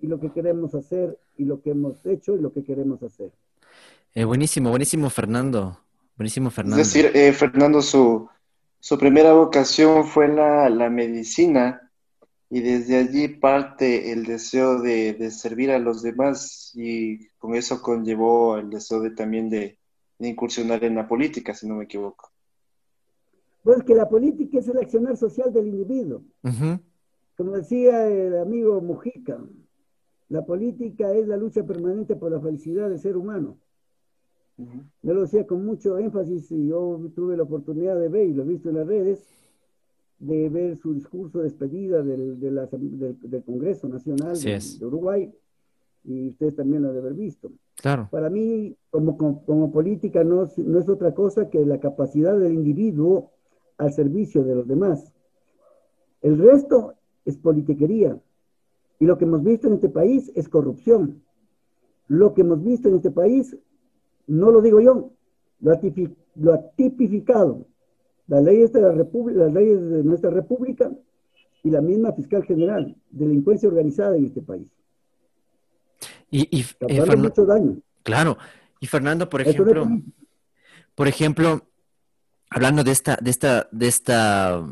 y 0.00 0.06
lo 0.06 0.18
que 0.18 0.30
queremos 0.30 0.74
hacer 0.74 1.18
y 1.36 1.44
lo 1.44 1.60
que 1.62 1.70
hemos 1.70 2.04
hecho 2.04 2.34
y 2.34 2.40
lo 2.40 2.52
que 2.52 2.64
queremos 2.64 3.02
hacer. 3.02 3.30
Eh, 4.14 4.24
buenísimo, 4.24 4.70
buenísimo, 4.70 5.08
Fernando. 5.08 5.78
Buenísimo, 6.16 6.50
Fernando. 6.50 6.80
Es 6.80 6.92
decir, 6.92 7.10
eh, 7.14 7.32
Fernando, 7.32 7.82
su, 7.82 8.28
su 8.80 8.98
primera 8.98 9.32
vocación 9.32 10.04
fue 10.04 10.28
la, 10.28 10.68
la, 10.68 10.90
medicina 10.90 11.90
y 12.50 12.60
desde 12.60 12.98
allí 12.98 13.28
parte 13.28 14.12
el 14.12 14.24
deseo 14.24 14.80
de, 14.80 15.14
de, 15.14 15.30
servir 15.30 15.70
a 15.70 15.78
los 15.78 16.02
demás 16.02 16.72
y 16.74 17.28
con 17.38 17.54
eso 17.54 17.80
conllevó 17.80 18.58
el 18.58 18.70
deseo 18.70 19.00
de, 19.00 19.10
también 19.10 19.48
de, 19.48 19.78
de 20.18 20.28
incursionar 20.28 20.84
en 20.84 20.94
la 20.94 21.08
política, 21.08 21.54
si 21.54 21.66
no 21.66 21.76
me 21.76 21.84
equivoco. 21.84 22.30
Pues 23.62 23.82
que 23.84 23.94
la 23.94 24.08
política 24.08 24.58
es 24.58 24.68
el 24.68 24.78
accionar 24.78 25.16
social 25.16 25.52
del 25.52 25.68
individuo. 25.68 26.22
Como 27.36 27.52
decía 27.52 28.06
el 28.08 28.38
amigo 28.38 28.80
Mujica, 28.80 29.38
la 30.28 30.44
política 30.44 31.12
es 31.12 31.26
la 31.28 31.36
lucha 31.36 31.64
permanente 31.64 32.16
por 32.16 32.32
la 32.32 32.40
felicidad 32.40 32.88
del 32.88 32.98
ser 32.98 33.16
humano. 33.16 33.58
Yo 35.02 35.14
lo 35.14 35.22
decía 35.22 35.46
con 35.46 35.64
mucho 35.64 35.98
énfasis 35.98 36.50
y 36.52 36.68
yo 36.68 37.00
tuve 37.14 37.36
la 37.36 37.42
oportunidad 37.42 37.98
de 37.98 38.08
ver, 38.08 38.28
y 38.28 38.34
lo 38.34 38.42
he 38.42 38.46
visto 38.46 38.68
en 38.68 38.76
las 38.76 38.86
redes, 38.86 39.26
de 40.18 40.48
ver 40.48 40.76
su 40.76 40.94
discurso 40.94 41.38
de 41.38 41.44
despedida 41.44 42.02
del, 42.02 42.38
del, 42.38 43.42
Congreso 43.44 43.88
Nacional 43.88 44.38
de, 44.40 44.86
Uruguay, 44.86 45.32
y 46.04 46.28
ustedes 46.28 46.56
también 46.56 46.82
lo 46.82 46.88
han 46.88 46.94
de 46.94 47.00
haber 47.00 47.14
visto. 47.14 47.50
Claro. 47.76 48.08
Para 48.10 48.30
mí, 48.30 48.76
como, 48.90 49.16
como, 49.16 49.72
política, 49.72 50.22
no, 50.22 50.48
no 50.56 50.78
es 50.78 50.88
otra 50.88 51.12
cosa 51.14 51.50
que 51.50 51.64
la 51.66 51.80
capacidad 51.80 52.38
del 52.38 52.54
individuo 52.54 53.30
al 53.78 53.92
servicio 53.92 54.44
de 54.44 54.54
los 54.54 54.68
demás. 54.68 55.12
El 56.20 56.38
resto 56.38 56.94
es 57.24 57.36
politiquería. 57.36 58.18
Y 59.00 59.06
lo 59.06 59.18
que 59.18 59.24
hemos 59.24 59.42
visto 59.42 59.66
en 59.66 59.74
este 59.74 59.88
país 59.88 60.30
es 60.36 60.48
corrupción. 60.48 61.22
Lo 62.06 62.34
que 62.34 62.42
hemos 62.42 62.62
visto 62.62 62.88
en 62.88 62.96
este 62.96 63.10
país 63.10 63.56
no 64.26 64.50
lo 64.50 64.62
digo 64.62 64.80
yo, 64.80 65.12
lo 65.60 65.72
ha, 66.52 66.70
tipificado 66.76 67.66
las 68.26 68.42
leyes 68.42 68.72
de 68.72 68.80
la 68.80 68.92
República, 68.92 69.40
las 69.44 69.52
leyes 69.52 69.80
de 69.90 70.04
nuestra 70.04 70.30
República 70.30 70.90
y 71.62 71.70
la 71.70 71.80
misma 71.80 72.12
fiscal 72.12 72.44
general, 72.44 72.96
delincuencia 73.10 73.68
organizada 73.68 74.16
en 74.16 74.26
este 74.26 74.42
país. 74.42 74.68
Y, 76.30 76.48
y 76.56 76.64
eh, 76.88 77.16
mucho 77.16 77.44
daño. 77.44 77.76
Claro. 78.02 78.38
Y 78.80 78.86
Fernando, 78.86 79.28
por 79.28 79.42
ejemplo, 79.42 79.86
por 80.94 81.06
ejemplo, 81.06 81.68
hablando 82.50 82.82
de 82.82 82.90
esta, 82.90 83.16
de 83.20 83.30
esta, 83.30 83.68
de 83.70 83.86
esta, 83.86 84.66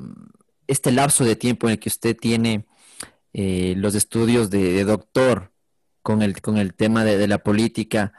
este 0.66 0.90
lapso 0.90 1.24
de 1.24 1.36
tiempo 1.36 1.68
en 1.68 1.72
el 1.72 1.78
que 1.78 1.90
usted 1.90 2.16
tiene 2.16 2.66
eh, 3.32 3.74
los 3.76 3.94
estudios 3.94 4.50
de, 4.50 4.82
doctor 4.84 5.52
con 6.02 6.22
el, 6.22 6.40
con 6.40 6.56
el 6.56 6.74
tema 6.74 7.04
de 7.04 7.28
la 7.28 7.38
política, 7.38 8.12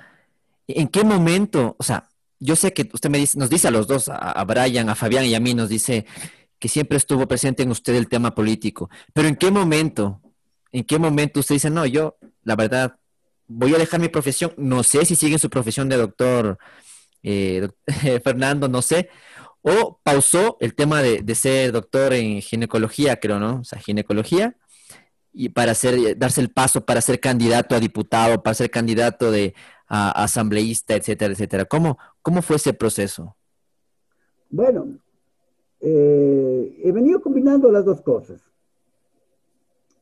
¿En 0.78 0.88
qué 0.88 1.04
momento? 1.04 1.76
O 1.80 1.84
sea, 1.84 2.10
yo 2.40 2.56
sé 2.56 2.74
que 2.74 2.90
usted 2.94 3.10
me 3.10 3.20
dice, 3.20 3.38
nos 3.38 3.50
dice 3.50 3.68
a 3.68 3.72
los 3.72 3.88
dos, 3.88 4.10
a, 4.10 4.44
Brian, 4.46 4.90
a 4.90 4.96
Fabián 4.96 5.26
y 5.26 5.36
a 5.36 5.40
mí, 5.40 5.54
nos 5.54 5.70
dice 5.70 6.06
que 6.60 6.68
siempre 6.68 6.98
estuvo 6.98 7.28
presente 7.28 7.64
en 7.64 7.72
usted 7.72 7.96
el 7.96 8.10
tema 8.10 8.34
político, 8.36 8.90
pero 9.14 9.28
¿en 9.28 9.36
qué 9.36 9.52
momento? 9.52 10.22
¿En 10.72 10.84
qué 10.84 11.00
momento 11.00 11.40
usted 11.40 11.56
dice, 11.56 11.70
no, 11.70 11.86
yo, 11.86 12.18
la 12.44 12.56
verdad, 12.56 12.98
voy 13.48 13.76
a 13.76 13.78
dejar 13.78 14.00
mi 14.00 14.10
profesión, 14.10 14.54
no 14.58 14.84
sé 14.84 15.06
si 15.06 15.16
sigue 15.16 15.38
su 15.38 15.50
profesión 15.50 15.90
de 15.90 15.98
doctor 15.98 16.58
eh, 17.24 17.68
Fernando, 18.24 18.68
no 18.68 18.82
sé, 18.82 19.10
o 19.62 20.00
pausó 20.04 20.58
el 20.60 20.74
tema 20.74 21.02
de, 21.02 21.22
de, 21.22 21.36
ser 21.36 21.72
doctor 21.72 22.14
en 22.14 22.42
ginecología, 22.42 23.20
creo, 23.20 23.40
¿no? 23.40 23.60
O 23.62 23.64
sea, 23.64 23.80
ginecología, 23.80 24.56
y 25.34 25.50
para 25.50 25.72
hacer, 25.72 26.18
darse 26.18 26.42
el 26.42 26.50
paso 26.50 26.86
para 26.86 27.02
ser 27.02 27.20
candidato 27.20 27.76
a 27.76 27.80
diputado, 27.80 28.44
para 28.44 28.54
ser 28.54 28.70
candidato 28.70 29.32
de 29.32 29.54
asambleísta, 29.92 30.96
etcétera, 30.96 31.34
etcétera. 31.34 31.66
¿Cómo, 31.66 31.98
cómo 32.22 32.42
fue 32.42 32.56
ese 32.56 32.74
proceso? 32.74 33.36
Bueno, 34.50 35.00
eh, 35.82 36.80
he 36.84 36.92
venido 36.92 37.22
combinando 37.22 37.72
las 37.72 37.84
dos 37.84 38.02
cosas. 38.02 38.42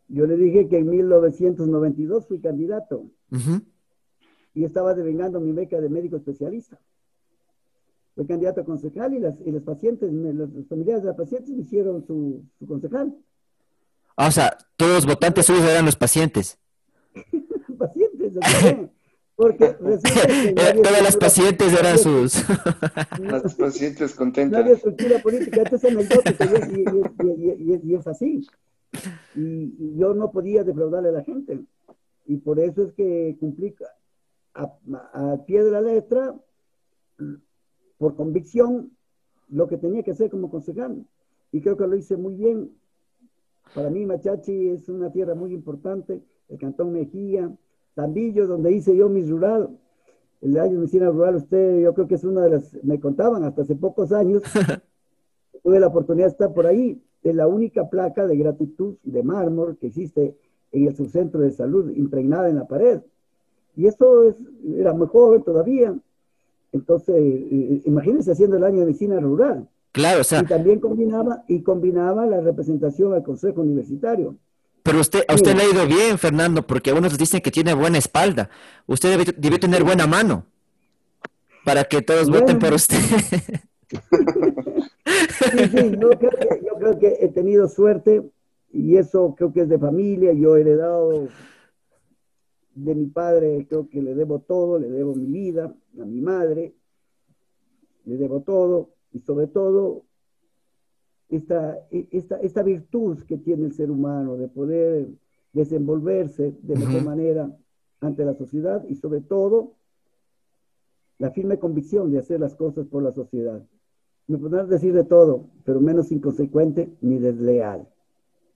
Yo 0.08 0.26
le 0.26 0.38
dije 0.38 0.68
que 0.68 0.78
en 0.78 0.90
1992 0.90 2.28
fui 2.28 2.40
candidato 2.40 3.06
y 4.54 4.64
estaba 4.64 4.94
devengando 4.94 5.40
mi 5.40 5.54
beca 5.54 5.80
de 5.80 5.90
médico 5.90 6.18
especialista. 6.18 6.80
Fui 8.16 8.26
candidato 8.26 8.62
a 8.62 8.66
concejal 8.66 9.14
y, 9.14 9.20
las, 9.20 9.36
y 9.46 9.52
los 9.52 9.64
pacientes, 9.64 10.12
los 10.12 10.50
familiares 10.68 11.04
de 11.04 11.10
los 11.10 11.18
pacientes 11.18 11.50
me 11.52 11.62
hicieron 11.62 12.06
su, 12.06 12.44
concejal. 12.68 13.16
Ah, 14.18 14.28
o 14.28 14.32
sea, 14.32 14.58
todos 14.76 14.96
los 14.96 15.06
votantes 15.06 15.46
suyos 15.46 15.64
eran 15.64 15.86
los 15.86 15.96
pacientes. 15.96 16.58
pacientes, 17.78 18.34
porque 19.40 19.68
Todas 20.84 21.02
las 21.02 21.16
pacientes 21.16 21.72
eran 21.72 21.98
sus. 21.98 22.44
las 23.22 23.56
pacientes 23.56 24.14
contentas. 24.14 24.60
Nadie 24.60 24.74
estructura 24.74 25.20
política, 25.20 25.62
esto 25.62 25.78
es 25.78 25.86
anecdótico 25.86 26.44
y, 27.38 27.94
es 27.96 28.06
así. 28.06 28.46
Y, 29.36 29.98
yo 29.98 30.14
no 30.14 30.30
podía 30.32 30.66
defraudarle 30.66 31.08
a 31.08 31.14
la 31.14 31.24
gente. 31.24 31.62
Y 32.26 32.36
por 32.36 32.60
eso 32.60 32.84
es 32.84 32.92
que 32.92 33.38
cumplí 33.40 33.74
a, 34.56 35.38
pie 35.48 35.64
de 35.64 35.72
la 35.72 35.80
letra, 35.80 36.36
por 37.98 38.18
convicción, 38.18 38.92
lo 39.48 39.70
que 39.70 39.78
tenía 39.78 40.04
que 40.04 40.12
hacer 40.12 40.30
como 40.30 40.52
concejal. 40.52 41.06
Y 41.54 41.62
creo 41.62 41.78
que 41.78 41.88
lo 41.88 41.96
hice 41.96 42.18
muy 42.18 42.36
bien. 42.36 42.72
Para 43.74 43.90
mí, 43.90 44.06
Machachi 44.06 44.68
es 44.68 44.90
una 44.90 45.14
tierra 45.14 45.34
muy 45.34 45.54
importante, 45.54 46.22
el 46.50 46.58
Cantón 46.58 46.92
Mejía, 46.92 47.50
Tambillo, 48.00 48.48
donde 48.48 48.72
hice 48.72 48.96
yo 48.96 49.10
mi 49.10 49.22
rural, 49.24 49.78
el 50.42 50.58
año 50.58 50.72
de 50.72 50.78
medicina 50.78 51.10
rural, 51.10 51.36
usted, 51.36 51.82
yo 51.82 51.94
creo 51.94 52.08
que 52.08 52.16
es 52.16 52.24
una 52.24 52.42
de 52.44 52.52
las, 52.52 52.74
me 52.82 52.98
contaban 52.98 53.44
hasta 53.44 53.64
hace 53.64 53.76
pocos 53.76 54.14
años, 54.14 54.42
tuve 55.64 55.82
la 55.82 55.88
oportunidad 55.88 56.28
de 56.28 56.32
estar 56.32 56.54
por 56.54 56.66
ahí, 56.66 57.02
de 57.22 57.34
la 57.34 57.48
única 57.48 57.90
placa 57.90 58.26
de 58.26 58.38
gratitud 58.38 58.96
de 59.04 59.22
mármol 59.22 59.78
que 59.78 59.88
existe 59.88 60.38
en 60.72 60.88
el 60.88 60.96
subcentro 60.96 61.42
de 61.42 61.52
salud, 61.52 61.92
impregnada 61.92 62.50
en 62.50 62.56
la 62.56 62.68
pared. 62.68 63.02
Y 63.76 63.88
eso 63.88 64.24
es, 64.24 64.38
era 64.78 64.94
muy 64.94 65.08
joven 65.08 65.44
todavía. 65.44 65.94
Entonces, 66.72 67.16
eh, 67.18 67.82
imagínense 67.84 68.32
haciendo 68.32 68.56
el 68.56 68.64
año 68.64 68.80
de 68.80 68.86
medicina 68.86 69.20
rural. 69.20 69.68
Claro, 69.92 70.22
o 70.22 70.24
sea. 70.24 70.42
Y 70.42 70.46
también 70.46 70.80
combinaba, 70.80 71.44
y 71.50 71.64
combinaba 71.64 72.26
la 72.26 72.40
representación 72.40 73.14
al 73.14 73.24
consejo 73.24 73.60
universitario. 73.60 74.38
Pero 74.84 75.00
usted, 75.00 75.24
a 75.28 75.36
usted 75.36 75.56
le 75.56 75.64
ha 75.64 75.70
ido 75.70 75.86
bien, 75.86 76.18
Fernando, 76.18 76.66
porque 76.66 76.90
algunos 76.90 77.18
dicen 77.18 77.42
que 77.42 77.52
tiene 77.52 77.74
buena 77.74 77.98
espalda. 77.98 78.50
Usted 78.88 79.34
debe, 79.38 79.60
tener 79.60 79.84
buena 79.84 80.08
mano 80.08 80.46
para 81.66 81.84
que 81.84 82.02
todos 82.02 82.30
voten 82.30 82.60
por 82.60 82.74
usted. 82.74 82.98
Sí, 83.90 85.58
sí, 85.72 85.92
yo 86.00 86.10
creo, 86.78 87.00
que, 87.00 87.18
he 87.20 87.28
tenido 87.30 87.68
suerte 87.68 88.30
y 88.72 88.98
eso 88.98 89.34
creo 89.36 89.52
que 89.52 89.62
es 89.62 89.70
de 89.70 89.80
familia. 89.80 90.34
Yo 90.34 90.56
he 90.56 90.62
heredado 90.62 91.28
de 92.76 92.96
mi 92.96 93.08
padre, 93.08 93.66
creo 93.68 93.90
que 93.90 94.02
le 94.02 94.14
debo 94.14 94.40
todo, 94.40 94.80
le 94.80 94.90
debo 94.90 95.16
mi 95.16 95.26
vida, 95.26 95.74
a 96.00 96.06
mi 96.06 96.22
madre, 96.22 96.74
le 98.06 98.18
debo 98.18 98.42
todo 98.42 98.92
y 99.12 99.20
sobre 99.20 99.48
todo 99.48 100.06
esta, 101.30 101.80
esta, 101.92 102.38
esta 102.38 102.64
virtud 102.64 103.20
que 103.24 103.38
tiene 103.38 103.66
el 103.66 103.74
ser 103.74 103.92
humano 103.92 104.36
de 104.36 104.48
poder 104.48 105.08
desenvolverse 105.54 106.56
de 106.62 106.76
mejor 106.76 107.04
manera 107.04 107.56
ante 108.02 108.26
la 108.26 108.34
sociedad 108.34 108.84
y 108.88 108.96
sobre 108.96 109.22
todo 109.22 109.74
la 111.18 111.32
firme 111.32 111.60
convicción 111.60 112.12
de 112.12 112.20
hacer 112.20 112.40
las 112.40 112.56
cosas 112.56 112.88
por 112.88 113.04
la 113.04 113.12
sociedad. 113.12 113.62
Me 114.28 114.38
podrán 114.38 114.70
decir 114.70 114.94
de 114.94 115.04
todo, 115.04 115.46
pero 115.66 115.82
menos 115.82 116.12
inconsecuente 116.12 116.90
ni 117.02 117.20
desleal. 117.20 117.88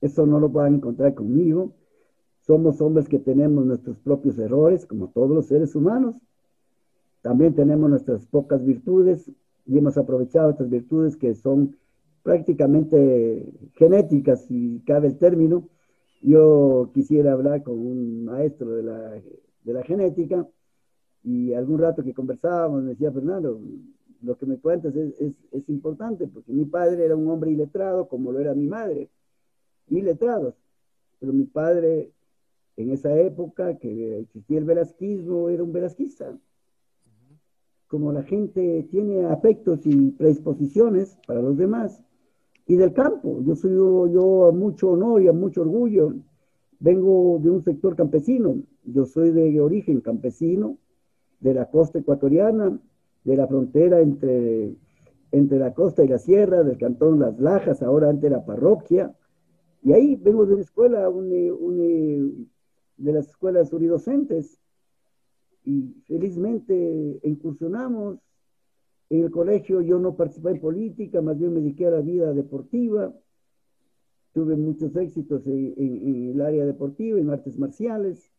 Eso 0.02 0.26
no 0.26 0.40
lo 0.40 0.52
pueden 0.52 0.76
encontrar 0.76 1.14
conmigo. 1.14 1.74
Somos 2.42 2.80
hombres 2.82 3.08
que 3.08 3.20
tenemos 3.20 3.66
nuestros 3.66 3.98
propios 4.00 4.38
errores, 4.38 4.86
como 4.86 5.10
todos 5.10 5.32
los 5.32 5.48
seres 5.48 5.76
humanos. 5.76 6.16
También 7.22 7.54
tenemos 7.54 7.90
nuestras 7.90 8.26
pocas 8.26 8.64
virtudes 8.64 9.30
y 9.66 9.78
hemos 9.78 9.98
aprovechado 9.98 10.52
estas 10.52 10.70
virtudes 10.70 11.18
que 11.18 11.36
son 11.36 11.76
prácticamente 12.24 13.46
genéticas, 13.76 14.46
si 14.46 14.82
cabe 14.86 15.08
el 15.08 15.18
término. 15.18 15.70
Yo 16.22 16.90
quisiera 16.94 17.34
hablar 17.34 17.64
con 17.64 17.78
un 17.78 18.26
maestro 18.26 18.72
de 18.72 18.84
la, 18.84 19.22
de 19.64 19.74
la 19.74 19.84
genética 19.84 20.48
y 21.24 21.54
algún 21.54 21.80
rato 21.80 22.04
que 22.04 22.14
conversábamos 22.14 22.84
me 22.84 22.92
decía, 22.92 23.12
Fernando, 23.12 23.60
lo 24.22 24.38
que 24.38 24.46
me 24.46 24.58
cuentas 24.58 24.96
es, 24.96 25.36
importante, 25.68 26.28
porque 26.28 26.54
mi 26.54 26.66
padre 26.66 27.06
era 27.06 27.16
un 27.16 27.28
hombre 27.30 27.52
iletrado, 27.52 28.08
como 28.08 28.32
lo 28.32 28.40
era 28.40 28.54
mi 28.54 28.68
madre, 28.68 29.10
iletrados. 29.90 30.56
Pero 31.20 31.34
mi 31.34 31.44
padre, 31.44 32.12
en 32.78 32.92
esa 32.92 33.18
época 33.20 33.78
que 33.78 34.20
existía 34.20 34.60
el 34.60 34.66
velasquismo, 34.66 35.50
era 35.50 35.64
un 35.64 35.74
velasquista. 35.74 36.38
Como 37.88 38.12
la 38.12 38.24
gente 38.24 38.88
tiene 38.90 39.26
afectos 39.26 39.86
y 39.86 40.12
predisposiciones 40.12 41.18
para 41.28 41.42
los 41.42 41.58
demás, 41.58 42.02
y 42.66 42.76
del 42.76 42.94
campo. 42.94 43.42
Yo 43.44 43.56
soy 43.56 43.74
yo, 43.74 44.48
a 44.48 44.52
mucho 44.52 44.92
honor 44.92 45.22
y 45.22 45.28
a 45.28 45.34
mucho 45.34 45.62
orgullo. 45.62 46.14
Vengo 46.80 47.40
de 47.42 47.50
un 47.50 47.64
sector 47.64 47.96
campesino. 47.96 48.62
Yo 48.84 49.06
soy 49.06 49.32
de 49.32 49.60
origen 49.62 50.02
campesino, 50.02 50.78
de 51.40 51.54
la 51.54 51.70
costa 51.70 52.00
ecuatoriana, 52.00 52.80
de 53.24 53.38
la 53.38 53.48
frontera 53.48 54.02
entre, 54.02 54.76
entre 55.32 55.60
la 55.60 55.74
costa 55.74 56.04
y 56.04 56.08
la 56.08 56.18
sierra, 56.18 56.64
del 56.64 56.78
cantón 56.78 57.20
Las 57.20 57.40
Lajas, 57.40 57.82
ahora 57.82 58.10
ante 58.10 58.30
la 58.30 58.46
parroquia. 58.46 59.16
Y 59.82 59.94
ahí 59.94 60.16
vengo 60.16 60.46
de 60.46 60.54
una 60.54 60.64
escuela, 60.64 61.10
de 61.10 63.12
las 63.12 63.28
escuelas 63.28 63.72
uridocentes, 63.74 64.60
y 65.66 65.96
felizmente 66.06 67.20
incursionamos. 67.24 68.20
En 69.10 69.24
el 69.24 69.32
colegio 69.32 69.82
yo 69.82 70.00
no 70.00 70.16
participé 70.16 70.52
en 70.52 70.60
política, 70.60 71.22
más 71.22 71.38
bien 71.38 71.54
me 71.54 71.62
dediqué 71.62 71.88
a 71.88 71.92
la 71.92 72.02
vida 72.02 72.34
deportiva. 72.34 73.14
Tuve 74.34 74.56
muchos 74.56 74.96
éxitos 74.96 75.46
en, 75.48 75.74
en 75.78 76.32
el 76.32 76.42
área 76.42 76.66
deportiva, 76.66 77.20
en 77.20 77.30
artes 77.30 77.58
marciales. 77.60 78.32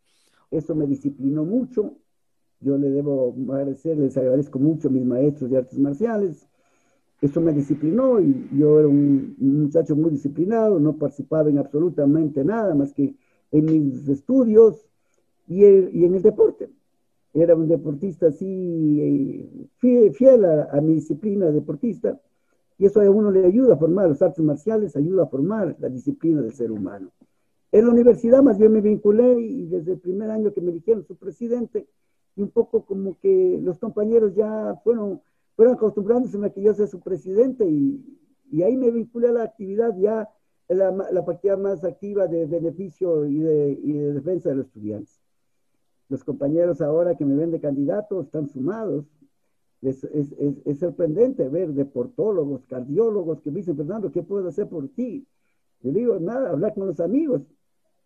Eso 0.50 0.74
me 0.74 0.86
disciplinó 0.86 1.44
mucho 1.44 1.96
yo 2.64 2.78
le 2.78 2.90
debo 2.90 3.36
agradecer, 3.50 3.98
les 3.98 4.16
agradezco 4.16 4.58
mucho 4.58 4.88
a 4.88 4.90
mis 4.90 5.04
maestros 5.04 5.50
de 5.50 5.58
artes 5.58 5.78
marciales. 5.78 6.48
Eso 7.20 7.40
me 7.40 7.52
disciplinó 7.52 8.20
y 8.20 8.48
yo 8.52 8.78
era 8.78 8.88
un, 8.88 9.36
muchacho 9.38 9.94
muy 9.94 10.10
disciplinado, 10.10 10.80
no 10.80 10.96
participaba 10.96 11.50
en 11.50 11.58
absolutamente 11.58 12.42
nada 12.42 12.74
más 12.74 12.92
que 12.92 13.14
en 13.50 13.64
mis 13.66 14.08
estudios 14.08 14.88
y, 15.46 15.64
en 15.64 16.14
el 16.14 16.22
deporte. 16.22 16.70
Era 17.34 17.56
un 17.56 17.66
deportista 17.66 18.28
así, 18.28 19.00
eh, 19.00 20.12
fiel, 20.12 20.44
a, 20.44 20.80
mi 20.80 20.94
disciplina 20.94 21.50
deportista, 21.50 22.20
y 22.78 22.86
eso 22.86 23.00
a 23.00 23.10
uno 23.10 23.32
le 23.32 23.44
ayuda 23.44 23.74
a 23.74 23.76
formar, 23.76 24.08
las 24.08 24.22
artes 24.22 24.44
marciales 24.44 24.94
ayuda 24.94 25.24
a 25.24 25.26
formar 25.26 25.76
la 25.80 25.88
disciplina 25.88 26.40
del 26.42 26.54
ser 26.54 26.70
humano. 26.70 27.10
En 27.72 27.86
la 27.86 27.90
universidad 27.90 28.40
más 28.40 28.56
bien 28.56 28.70
me 28.70 28.80
vinculé 28.80 29.40
y 29.40 29.66
desde 29.66 29.92
el 29.94 29.98
primer 29.98 30.30
año 30.30 30.52
que 30.52 30.60
me 30.60 30.70
eligieron 30.70 31.04
su 31.04 31.16
presidente, 31.16 31.88
y 32.36 32.42
un 32.42 32.50
poco 32.50 32.84
como 32.84 33.18
que 33.18 33.58
los 33.60 33.80
compañeros 33.80 34.32
ya 34.36 34.80
fueron, 34.84 35.20
fueron 35.56 35.74
acostumbrándose 35.74 36.38
a 36.44 36.50
que 36.50 36.62
yo 36.62 36.72
sea 36.72 36.86
su 36.86 37.00
presidente 37.00 37.66
y, 37.66 38.00
y 38.52 38.62
ahí 38.62 38.76
me 38.76 38.92
vinculé 38.92 39.28
a 39.28 39.32
la 39.32 39.42
actividad 39.42 39.96
ya, 39.98 40.28
la, 40.68 40.92
la 40.92 41.20
actividad 41.20 41.58
más 41.58 41.82
activa 41.82 42.28
de 42.28 42.46
beneficio 42.46 43.26
y 43.26 43.40
de, 43.40 43.78
y 43.82 43.92
de 43.92 44.12
defensa 44.12 44.50
de 44.50 44.54
los 44.54 44.66
estudiantes. 44.66 45.23
Los 46.08 46.24
compañeros 46.24 46.80
ahora 46.80 47.16
que 47.16 47.24
me 47.24 47.34
ven 47.34 47.50
de 47.50 47.60
candidato 47.60 48.20
están 48.22 48.48
sumados. 48.48 49.06
Es, 49.82 50.02
es, 50.04 50.32
es, 50.64 50.78
sorprendente 50.78 51.46
ver 51.48 51.74
deportólogos, 51.74 52.64
cardiólogos 52.64 53.42
que 53.42 53.50
me 53.50 53.58
dicen, 53.58 53.76
Fernando, 53.76 54.10
¿qué 54.10 54.22
puedo 54.22 54.48
hacer 54.48 54.66
por 54.66 54.88
ti? 54.88 55.26
Le 55.82 55.92
digo, 55.92 56.18
nada, 56.18 56.50
hablar 56.50 56.72
con 56.72 56.86
los 56.86 57.00
amigos, 57.00 57.42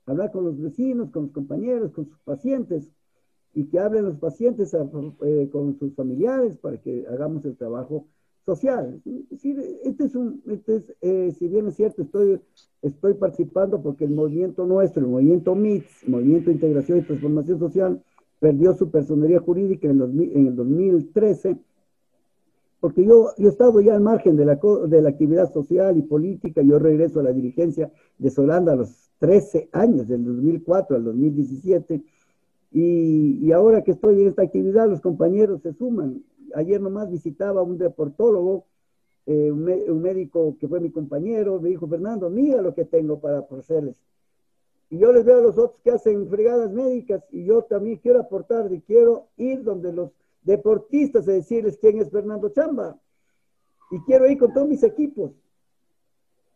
hablar 0.04 0.32
con 0.32 0.44
los 0.44 0.60
vecinos, 0.60 1.10
con 1.10 1.24
los 1.24 1.32
compañeros, 1.32 1.92
con 1.92 2.06
sus 2.06 2.18
pacientes, 2.20 2.90
y 3.54 3.66
que 3.66 3.78
hablen 3.78 4.06
los 4.06 4.18
pacientes 4.18 4.74
eh, 4.74 5.48
con 5.50 5.78
sus 5.78 5.94
familiares 5.94 6.56
para 6.58 6.78
que 6.78 7.06
hagamos 7.08 7.44
el 7.44 7.56
trabajo 7.56 8.06
social. 8.48 8.98
este 9.04 10.04
es 10.04 10.14
un, 10.14 10.42
este 10.46 10.76
es, 10.76 10.94
eh, 11.02 11.34
si 11.38 11.48
bien 11.48 11.68
es 11.68 11.74
cierto, 11.74 12.00
estoy, 12.00 12.40
estoy 12.80 13.12
participando 13.12 13.82
porque 13.82 14.06
el 14.06 14.12
movimiento 14.12 14.64
nuestro, 14.64 15.02
el 15.02 15.10
movimiento 15.10 15.54
MITS, 15.54 16.08
Movimiento 16.08 16.46
de 16.46 16.54
Integración 16.54 16.98
y 16.98 17.02
Transformación 17.02 17.58
Social, 17.58 18.02
perdió 18.40 18.72
su 18.74 18.90
personería 18.90 19.40
jurídica 19.40 19.86
en, 19.86 20.00
el 20.00 20.56
2013, 20.56 21.58
porque 22.80 23.04
yo, 23.04 23.32
yo 23.36 23.48
he 23.48 23.50
estado 23.50 23.82
ya 23.82 23.94
al 23.94 24.00
margen 24.00 24.34
de 24.36 24.46
la, 24.46 24.58
de 24.86 25.02
la 25.02 25.10
actividad 25.10 25.52
social 25.52 25.98
y 25.98 26.02
política, 26.02 26.62
yo 26.62 26.78
regreso 26.78 27.20
a 27.20 27.24
la 27.24 27.32
dirigencia 27.32 27.92
de 28.16 28.30
Solanda 28.30 28.72
a 28.72 28.76
los 28.76 29.10
13 29.18 29.68
años, 29.72 30.08
del 30.08 30.24
2004 30.24 30.96
al 30.96 31.04
2017, 31.04 32.02
y, 32.72 33.52
ahora 33.52 33.82
que 33.82 33.90
estoy 33.90 34.22
en 34.22 34.28
esta 34.28 34.42
actividad, 34.42 34.88
los 34.88 35.02
compañeros 35.02 35.60
se 35.60 35.74
suman. 35.74 36.22
Ayer 36.54 36.80
nomás 36.80 37.10
visitaba 37.10 37.62
un 37.62 37.78
deportólogo, 37.78 38.64
eh, 39.26 39.52
un, 39.52 40.00
médico 40.00 40.56
que 40.58 40.68
fue 40.68 40.80
mi 40.80 40.90
compañero, 40.90 41.60
me 41.60 41.68
dijo, 41.68 41.86
Fernando, 41.86 42.30
mira 42.30 42.62
lo 42.62 42.74
que 42.74 42.84
tengo 42.84 43.20
para 43.20 43.40
ofrecerles. 43.40 43.96
Y 44.90 44.98
yo 44.98 45.12
les 45.12 45.24
veo 45.24 45.38
a 45.38 45.42
los 45.42 45.58
otros 45.58 45.80
que 45.82 45.90
hacen 45.90 46.28
fregadas 46.28 46.72
médicas 46.72 47.22
y 47.30 47.44
yo 47.44 47.62
también 47.62 47.98
quiero 47.98 48.20
aportar 48.20 48.72
y 48.72 48.80
quiero 48.80 49.28
ir 49.36 49.62
donde 49.62 49.92
los 49.92 50.12
deportistas 50.42 51.28
a 51.28 51.32
decirles 51.32 51.76
quién 51.78 51.98
es 51.98 52.10
Fernando 52.10 52.48
Chamba. 52.48 52.98
Y 53.90 54.00
quiero 54.00 54.30
ir 54.30 54.38
con 54.38 54.52
todos 54.54 54.66
mis 54.66 54.82
equipos. 54.82 55.32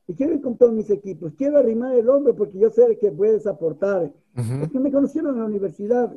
Y 0.07 0.15
quiero 0.15 0.35
ir 0.35 0.41
con 0.41 0.57
todos 0.57 0.73
mis 0.73 0.89
equipos. 0.89 1.35
Quiero 1.37 1.59
arrimar 1.59 1.95
el 1.95 2.09
hombro 2.09 2.35
porque 2.35 2.59
yo 2.59 2.71
sé 2.71 2.99
que 2.99 3.13
puedes 3.13 3.47
aportar 3.47 4.11
es 4.35 4.71
que 4.71 4.81
me 4.81 4.91
conocieron 4.91 5.35
en 5.35 5.41
la 5.41 5.47
universidad 5.47 6.17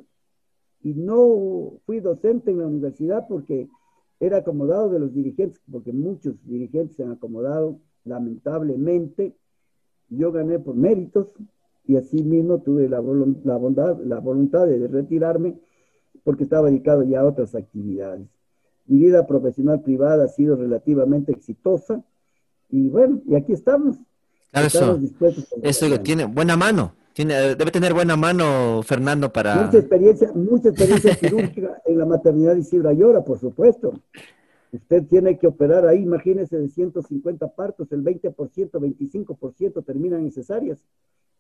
y 0.85 0.93
no 0.93 1.79
fui 1.87 1.99
docente 1.99 2.51
en 2.51 2.59
la 2.59 2.67
universidad 2.67 3.25
porque 3.27 3.67
era 4.19 4.37
acomodado 4.37 4.91
de 4.91 4.99
los 4.99 5.15
dirigentes, 5.15 5.59
porque 5.69 5.91
muchos 5.91 6.35
dirigentes 6.45 6.95
se 6.95 7.03
han 7.03 7.11
acomodado, 7.11 7.79
lamentablemente. 8.03 9.35
Yo 10.09 10.31
gané 10.31 10.59
por 10.59 10.75
méritos 10.75 11.29
y 11.87 11.95
así 11.95 12.21
mismo 12.21 12.59
tuve 12.59 12.87
la, 12.87 12.97
la, 12.97 13.57
bondad, 13.57 13.99
la 14.03 14.19
voluntad 14.19 14.67
de 14.67 14.87
retirarme 14.87 15.57
porque 16.23 16.43
estaba 16.43 16.69
dedicado 16.69 17.01
ya 17.01 17.21
a 17.21 17.25
otras 17.25 17.55
actividades. 17.55 18.27
Mi 18.85 18.99
vida 18.99 19.25
profesional 19.25 19.81
privada 19.81 20.25
ha 20.25 20.27
sido 20.27 20.55
relativamente 20.55 21.31
exitosa 21.31 22.03
y 22.69 22.89
bueno, 22.89 23.23
y 23.27 23.33
aquí 23.33 23.53
estamos. 23.53 23.97
Claro, 24.51 24.67
eso, 24.67 24.99
eso 25.63 25.89
lo 25.89 25.99
tiene 26.01 26.25
buena 26.25 26.55
mano 26.55 26.93
debe 27.23 27.71
tener 27.71 27.93
buena 27.93 28.17
mano 28.17 28.82
Fernando 28.84 29.32
para... 29.32 29.65
Mucha 29.65 29.78
experiencia, 29.78 30.32
mucha 30.34 30.69
experiencia 30.69 31.15
quirúrgica 31.19 31.82
en 31.86 31.97
la 31.97 32.06
maternidad 32.06 32.54
de 32.54 32.60
Isidro 32.60 32.89
Ayora, 32.89 33.23
por 33.23 33.39
supuesto. 33.39 33.93
Usted 34.73 35.06
tiene 35.06 35.38
que 35.38 35.47
operar 35.47 35.88
ahí, 35.88 36.01
imagínese, 36.01 36.58
de 36.58 36.67
150 36.67 37.56
partos, 37.56 37.89
el 37.93 38.04
20%, 38.04 38.36
25% 38.36 39.86
terminan 39.86 40.21
en 40.21 40.32
cesáreas. 40.32 40.80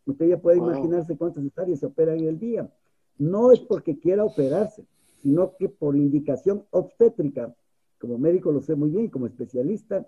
Usted 0.05 0.27
ya 0.27 0.37
puede 0.37 0.57
imaginarse 0.57 1.17
cuántas 1.17 1.43
cesáreas 1.43 1.79
se 1.79 1.87
operan 1.87 2.19
en 2.19 2.27
el 2.29 2.39
día. 2.39 2.69
No 3.17 3.51
es 3.51 3.59
porque 3.59 3.99
quiera 3.99 4.23
operarse, 4.23 4.85
sino 5.21 5.57
que 5.57 5.67
por 5.67 5.97
indicación 5.97 6.63
obstétrica, 6.69 7.53
como 7.99 8.17
médico 8.17 8.51
lo 8.51 8.61
sé 8.61 8.75
muy 8.75 8.91
bien, 8.91 9.09
como 9.09 9.25
especialista, 9.25 10.07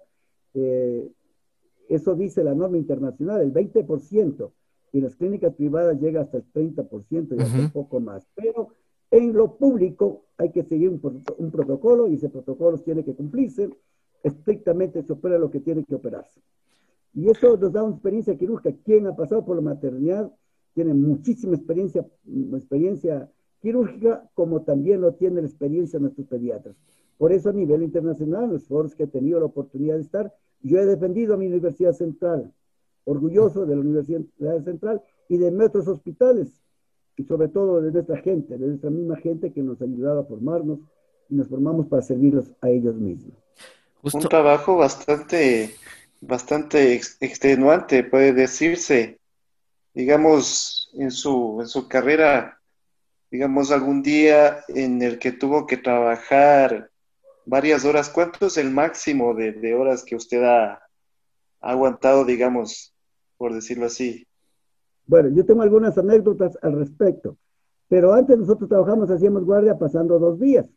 eh, 0.54 1.12
eso 1.90 2.16
dice 2.16 2.44
la 2.44 2.54
norma 2.54 2.78
internacional, 2.78 3.42
el 3.42 3.54
20% 3.54 4.52
y 4.92 5.02
las 5.02 5.16
clínicas 5.16 5.54
privadas 5.56 6.00
llega 6.00 6.22
hasta 6.22 6.38
el 6.38 6.52
30% 6.52 7.36
y 7.38 7.42
hasta 7.42 7.60
un 7.60 7.72
poco 7.72 8.00
más. 8.00 8.26
Pero 8.36 8.70
en 9.12 9.34
lo 9.34 9.58
público 9.58 10.26
hay 10.38 10.52
que 10.52 10.64
seguir 10.64 10.90
un, 10.90 11.52
protocolo 11.52 12.08
y 12.08 12.16
ese 12.16 12.30
protocolo 12.30 12.78
tiene 12.80 13.04
que 13.04 13.14
cumplirse. 13.14 13.70
Estrictamente 14.24 15.04
se 15.04 15.14
opera 15.14 15.38
lo 15.38 15.50
que 15.50 15.60
tiene 15.60 15.84
que 15.84 15.96
operarse. 15.96 16.42
Y 17.14 17.30
eso 17.30 17.58
nos 17.58 17.72
da 17.72 17.84
una 17.84 17.94
experiencia 17.94 18.38
quirúrgica. 18.38 18.76
Quien 18.84 19.08
ha 19.08 19.16
pasado 19.16 19.46
por 19.46 19.56
la 19.56 19.62
maternidad 19.62 20.32
tiene 20.74 20.94
muchísima 20.94 21.56
experiencia, 21.56 22.06
experiencia 22.54 23.30
quirúrgica, 23.62 24.30
como 24.36 24.62
también 24.62 25.02
lo 25.02 25.14
tiene 25.14 25.42
la 25.42 25.48
experiencia 25.48 26.00
nuestros 26.00 26.28
pediatras. 26.28 26.76
Por 27.18 27.32
eso 27.32 27.50
a 27.50 27.54
nivel 27.54 27.82
internacional, 27.82 28.50
los 28.50 28.68
foros 28.68 28.94
que 28.94 29.04
he 29.04 29.08
tenido 29.08 29.40
la 29.40 29.48
oportunidad 29.48 29.96
de 29.96 30.02
estar, 30.02 30.34
yo 30.62 30.78
he 30.78 30.86
defendido 30.86 31.34
a 31.34 31.38
mi 31.38 31.48
Universidad 31.48 31.94
Central, 31.94 32.54
orgulloso 33.08 33.66
de 33.66 33.76
la 33.76 33.82
Universidad 33.82 34.22
Central 34.64 35.02
y 35.30 35.38
de 35.38 35.50
nuestros 35.50 35.88
hospitales, 35.88 36.50
y 37.16 37.24
sobre 37.24 37.48
todo 37.48 37.82
de 37.82 37.92
nuestra 37.92 38.18
gente, 38.18 38.58
de 38.58 38.68
nuestra 38.68 38.90
misma 38.90 39.16
gente 39.18 39.52
que 39.52 39.64
nos 39.64 39.82
ha 39.82 39.86
ayudado 39.86 40.20
a 40.20 40.26
formarnos 40.26 40.80
y 41.30 41.36
nos 41.36 41.48
formamos 41.48 41.88
para 41.88 42.02
servirlos 42.02 42.52
a 42.62 42.70
ellos 42.70 42.96
mismos. 42.96 43.34
Un 44.02 44.22
trabajo 44.22 44.78
bastante, 44.78 45.74
bastante 46.22 46.94
extenuante, 47.22 48.04
puede 48.04 48.34
decirse. 48.34 49.20
Digamos, 49.94 50.92
en 50.94 51.10
su, 51.10 51.58
en 51.62 51.68
su 51.68 51.88
carrera, 51.88 52.60
digamos, 53.32 53.72
algún 53.72 54.04
día 54.04 54.60
en 54.68 55.02
el 55.02 55.18
que 55.18 55.32
tuvo 55.32 55.66
que 55.66 55.78
trabajar 55.78 56.92
varias 57.46 57.84
horas, 57.84 58.10
¿cuánto 58.10 58.46
es 58.46 58.58
el 58.58 58.70
máximo 58.70 59.34
de, 59.34 59.54
de 59.54 59.74
horas 59.74 60.04
que 60.04 60.16
usted 60.16 60.44
ha 60.44 60.84
aguantado, 61.60 62.26
digamos, 62.26 62.94
por 63.38 63.54
decirlo 63.54 63.86
así. 63.86 64.26
Bueno, 65.06 65.30
yo 65.30 65.46
tengo 65.46 65.62
algunas 65.62 65.98
anécdotas 65.98 66.58
al 66.62 66.74
respecto, 66.74 67.38
pero 67.88 68.14
antes 68.14 68.38
nosotros 68.38 68.70
trabajamos, 68.70 69.10
hacíamos 69.10 69.46
guardia 69.46 69.78
pasando 69.78 70.20
dos 70.20 70.40
días. 70.40 70.70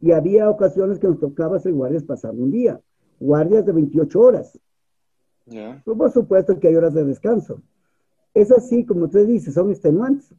Y 0.00 0.12
había 0.12 0.50
ocasiones 0.50 0.98
que 0.98 1.06
nos 1.06 1.18
tocaba 1.18 1.56
hacer 1.56 1.72
guardias 1.72 2.02
pasando 2.04 2.42
un 2.42 2.50
día, 2.50 2.80
guardias 3.18 3.64
de 3.64 3.72
28 3.72 4.20
horas. 4.20 4.58
Por 5.84 6.10
supuesto 6.10 6.58
que 6.58 6.68
hay 6.68 6.76
horas 6.76 6.94
de 6.94 7.04
descanso. 7.04 7.62
Es 8.34 8.50
así, 8.50 8.84
como 8.84 9.04
usted 9.04 9.26
dice, 9.26 9.52
son 9.52 9.70
extenuantes. 9.70 10.34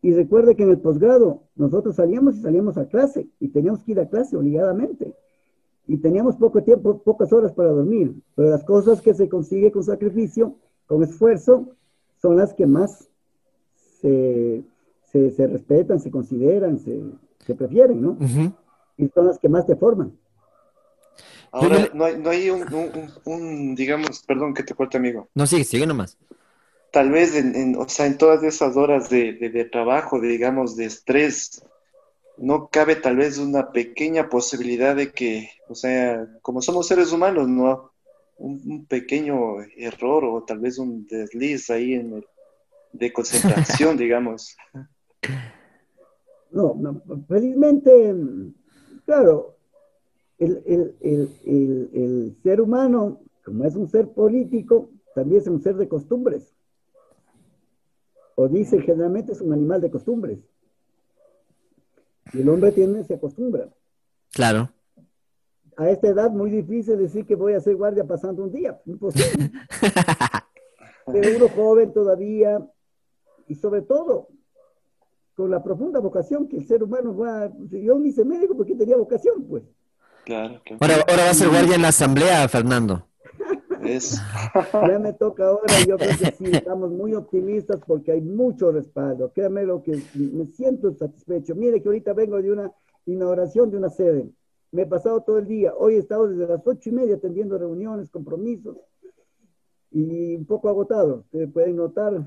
Y 0.00 0.12
recuerde 0.12 0.54
que 0.54 0.62
en 0.62 0.70
el 0.70 0.78
posgrado 0.78 1.42
nosotros 1.56 1.96
salíamos 1.96 2.36
y 2.36 2.42
salíamos 2.42 2.78
a 2.78 2.86
clase 2.86 3.28
y 3.40 3.48
teníamos 3.48 3.82
que 3.82 3.92
ir 3.92 4.00
a 4.00 4.08
clase 4.08 4.36
obligadamente. 4.36 5.14
Y 5.86 5.98
teníamos 5.98 6.36
poco 6.36 6.62
tiempo, 6.62 7.02
pocas 7.02 7.32
horas 7.32 7.52
para 7.52 7.70
dormir. 7.70 8.14
Pero 8.36 8.50
las 8.50 8.62
cosas 8.62 9.00
que 9.00 9.14
se 9.14 9.28
consigue 9.28 9.72
con 9.72 9.82
sacrificio, 9.82 10.56
con 10.88 11.04
esfuerzo, 11.04 11.76
son 12.20 12.36
las 12.36 12.52
que 12.54 12.66
más 12.66 13.08
se, 14.00 14.64
respetan, 15.12 16.00
se 16.00 16.10
consideran, 16.10 16.80
se, 16.80 17.54
prefieren, 17.54 18.02
¿no? 18.02 18.18
Y 18.96 19.08
son 19.08 19.28
las 19.28 19.38
que 19.38 19.48
más 19.48 19.64
te 19.66 19.76
forman. 19.76 20.12
Ahora, 21.52 21.88
no 21.94 22.04
hay, 22.04 22.18
no 22.18 22.30
hay 22.30 22.50
un, 22.50 23.74
digamos, 23.76 24.22
perdón 24.26 24.52
que 24.52 24.64
te 24.64 24.74
corte, 24.74 24.96
amigo. 24.96 25.28
No, 25.34 25.46
sigue, 25.46 25.64
sigue 25.64 25.86
nomás 25.86 26.18
tal 26.90 27.10
vez 27.10 27.34
en, 27.34 27.76
o 27.76 27.88
sea, 27.88 28.06
en 28.06 28.18
todas 28.18 28.42
esas 28.42 28.76
horas 28.76 29.10
de, 29.10 29.68
trabajo, 29.70 30.20
digamos, 30.20 30.76
de 30.76 30.86
estrés, 30.86 31.62
no 32.36 32.68
cabe 32.68 32.96
tal 32.96 33.16
vez 33.16 33.38
una 33.38 33.72
pequeña 33.72 34.28
posibilidad 34.28 34.94
de 34.94 35.12
que, 35.12 35.50
o 35.68 35.74
sea, 35.74 36.26
como 36.42 36.62
somos 36.62 36.86
seres 36.86 37.12
humanos, 37.12 37.48
¿no? 37.48 37.92
Un, 38.38 38.86
pequeño 38.86 39.60
error 39.76 40.24
o 40.24 40.44
tal 40.44 40.60
vez 40.60 40.78
un 40.78 41.06
desliz 41.06 41.70
ahí 41.70 41.94
en 41.94 42.14
el, 42.14 42.26
de 42.92 43.12
concentración, 43.12 43.96
digamos. 43.98 44.56
No, 46.50 46.74
no, 46.74 47.02
felizmente, 47.28 48.14
claro, 49.04 49.56
el, 50.38 50.94
el 51.00 52.36
ser 52.42 52.60
humano, 52.60 53.20
como 53.44 53.64
es 53.64 53.74
un 53.74 53.88
ser 53.88 54.08
político, 54.08 54.90
también 55.14 55.42
es 55.42 55.48
un 55.48 55.60
ser 55.62 55.76
de 55.76 55.88
costumbres 55.88 56.54
o 58.40 58.46
dice 58.46 58.80
generalmente 58.82 59.32
es 59.32 59.40
un 59.40 59.52
animal 59.52 59.80
de 59.80 59.90
costumbres. 59.90 60.38
Y 62.32 62.40
el 62.40 62.48
hombre 62.48 62.70
tiene, 62.70 63.02
se 63.02 63.14
acostumbra. 63.14 63.68
Claro. 64.30 64.70
A 65.78 65.88
esta 65.88 66.08
edad 66.08 66.32
muy 66.32 66.50
difícil 66.50 66.98
decir 66.98 67.24
que 67.24 67.36
voy 67.36 67.52
a 67.52 67.60
ser 67.60 67.76
guardia 67.76 68.04
pasando 68.04 68.42
un 68.42 68.52
día, 68.52 68.80
imposible. 68.84 69.52
Pero 71.06 71.36
uno 71.36 71.48
joven 71.48 71.92
todavía, 71.92 72.60
y 73.46 73.54
sobre 73.54 73.82
todo 73.82 74.28
con 75.36 75.52
la 75.52 75.62
profunda 75.62 76.00
vocación 76.00 76.48
que 76.48 76.56
el 76.56 76.66
ser 76.66 76.82
humano 76.82 77.16
va, 77.16 77.48
yo 77.70 77.96
ni 77.96 78.08
hice 78.08 78.24
médico 78.24 78.56
porque 78.56 78.74
tenía 78.74 78.96
vocación, 78.96 79.44
pues. 79.48 79.62
Claro, 80.24 80.60
claro. 80.64 80.78
Ahora, 80.80 80.94
ahora 81.08 81.24
va 81.26 81.30
a 81.30 81.34
ser 81.34 81.48
guardia 81.48 81.76
en 81.76 81.82
la 81.82 81.88
asamblea, 81.88 82.48
Fernando. 82.48 83.04
Ya 83.80 84.98
me 84.98 85.12
toca 85.12 85.46
ahora, 85.46 85.72
yo 85.86 85.96
creo 85.96 86.18
que 86.18 86.32
sí, 86.36 86.44
estamos 86.52 86.90
muy 86.90 87.14
optimistas 87.14 87.80
porque 87.86 88.12
hay 88.12 88.20
mucho 88.20 88.72
respaldo. 88.72 89.32
Créame 89.32 89.62
lo 89.62 89.82
que 89.82 90.02
me 90.14 90.46
siento 90.46 90.92
satisfecho. 90.92 91.54
Mire 91.54 91.80
que 91.80 91.88
ahorita 91.88 92.12
vengo 92.12 92.42
de 92.42 92.50
una 92.50 92.72
inauguración 93.06 93.70
de 93.70 93.76
una 93.78 93.88
sede. 93.88 94.28
Me 94.70 94.82
he 94.82 94.86
pasado 94.86 95.22
todo 95.22 95.38
el 95.38 95.46
día. 95.46 95.72
Hoy 95.74 95.94
he 95.94 95.98
estado 95.98 96.28
desde 96.28 96.46
las 96.46 96.66
ocho 96.66 96.90
y 96.90 96.92
media 96.92 97.14
atendiendo 97.16 97.56
reuniones, 97.58 98.10
compromisos 98.10 98.76
y 99.90 100.36
un 100.36 100.44
poco 100.44 100.68
agotado, 100.68 101.20
ustedes 101.20 101.50
pueden 101.52 101.76
notar. 101.76 102.26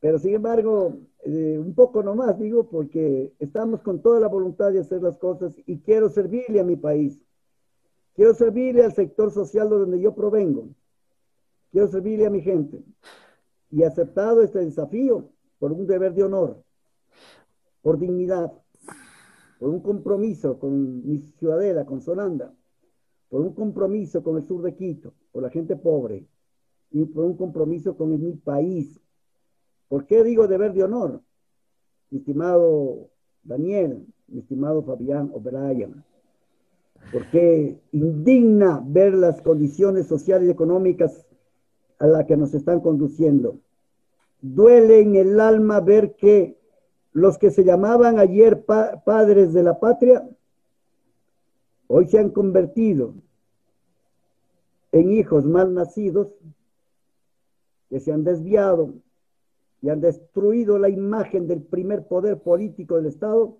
Pero 0.00 0.18
sin 0.18 0.34
embargo, 0.34 0.98
eh, 1.24 1.58
un 1.58 1.74
poco 1.74 2.02
nomás 2.02 2.38
digo, 2.38 2.68
porque 2.68 3.32
estamos 3.38 3.82
con 3.82 4.02
toda 4.02 4.20
la 4.20 4.28
voluntad 4.28 4.72
de 4.72 4.80
hacer 4.80 5.02
las 5.02 5.16
cosas 5.16 5.54
y 5.66 5.78
quiero 5.80 6.08
servirle 6.08 6.60
a 6.60 6.64
mi 6.64 6.76
país. 6.76 7.24
Quiero 8.14 8.34
servirle 8.34 8.84
al 8.84 8.92
sector 8.92 9.30
social 9.30 9.70
de 9.70 9.78
donde 9.78 10.00
yo 10.00 10.14
provengo. 10.14 10.68
Quiero 11.70 11.88
servirle 11.88 12.26
a 12.26 12.30
mi 12.30 12.42
gente. 12.42 12.82
Y 13.70 13.84
aceptado 13.84 14.42
este 14.42 14.58
desafío 14.58 15.30
por 15.58 15.72
un 15.72 15.86
deber 15.86 16.12
de 16.12 16.24
honor, 16.24 16.62
por 17.80 17.98
dignidad, 17.98 18.52
por 19.62 19.70
un 19.70 19.78
compromiso 19.78 20.58
con 20.58 21.06
mi 21.06 21.18
ciudadela, 21.38 21.86
con 21.86 22.00
Solanda, 22.00 22.52
por 23.28 23.42
un 23.42 23.54
compromiso 23.54 24.20
con 24.20 24.36
el 24.36 24.42
sur 24.42 24.60
de 24.60 24.74
Quito, 24.74 25.14
por 25.30 25.44
la 25.44 25.50
gente 25.50 25.76
pobre, 25.76 26.26
y 26.90 27.04
por 27.04 27.24
un 27.24 27.36
compromiso 27.36 27.96
con 27.96 28.10
mi 28.10 28.32
país. 28.32 29.00
¿Por 29.86 30.04
qué 30.06 30.24
digo 30.24 30.48
deber 30.48 30.72
de 30.72 30.82
honor? 30.82 31.20
Estimado 32.10 33.10
Daniel, 33.44 34.04
estimado 34.34 34.82
Fabián 34.82 35.30
O'Brien, 35.32 36.02
porque 37.12 37.78
indigna 37.92 38.82
ver 38.84 39.14
las 39.14 39.42
condiciones 39.42 40.08
sociales 40.08 40.48
y 40.48 40.50
económicas 40.50 41.24
a 42.00 42.08
la 42.08 42.26
que 42.26 42.36
nos 42.36 42.52
están 42.52 42.80
conduciendo. 42.80 43.60
Duele 44.40 45.02
en 45.02 45.14
el 45.14 45.38
alma 45.38 45.78
ver 45.78 46.16
que 46.16 46.58
los 47.12 47.38
que 47.38 47.50
se 47.50 47.64
llamaban 47.64 48.18
ayer 48.18 48.64
padres 48.64 49.52
de 49.52 49.62
la 49.62 49.78
patria, 49.78 50.28
hoy 51.86 52.06
se 52.06 52.18
han 52.18 52.30
convertido 52.30 53.14
en 54.92 55.12
hijos 55.12 55.44
mal 55.44 55.74
nacidos, 55.74 56.28
que 57.88 58.00
se 58.00 58.12
han 58.12 58.24
desviado 58.24 58.94
y 59.82 59.90
han 59.90 60.00
destruido 60.00 60.78
la 60.78 60.88
imagen 60.88 61.46
del 61.46 61.62
primer 61.62 62.06
poder 62.06 62.38
político 62.40 62.96
del 62.96 63.06
Estado, 63.06 63.58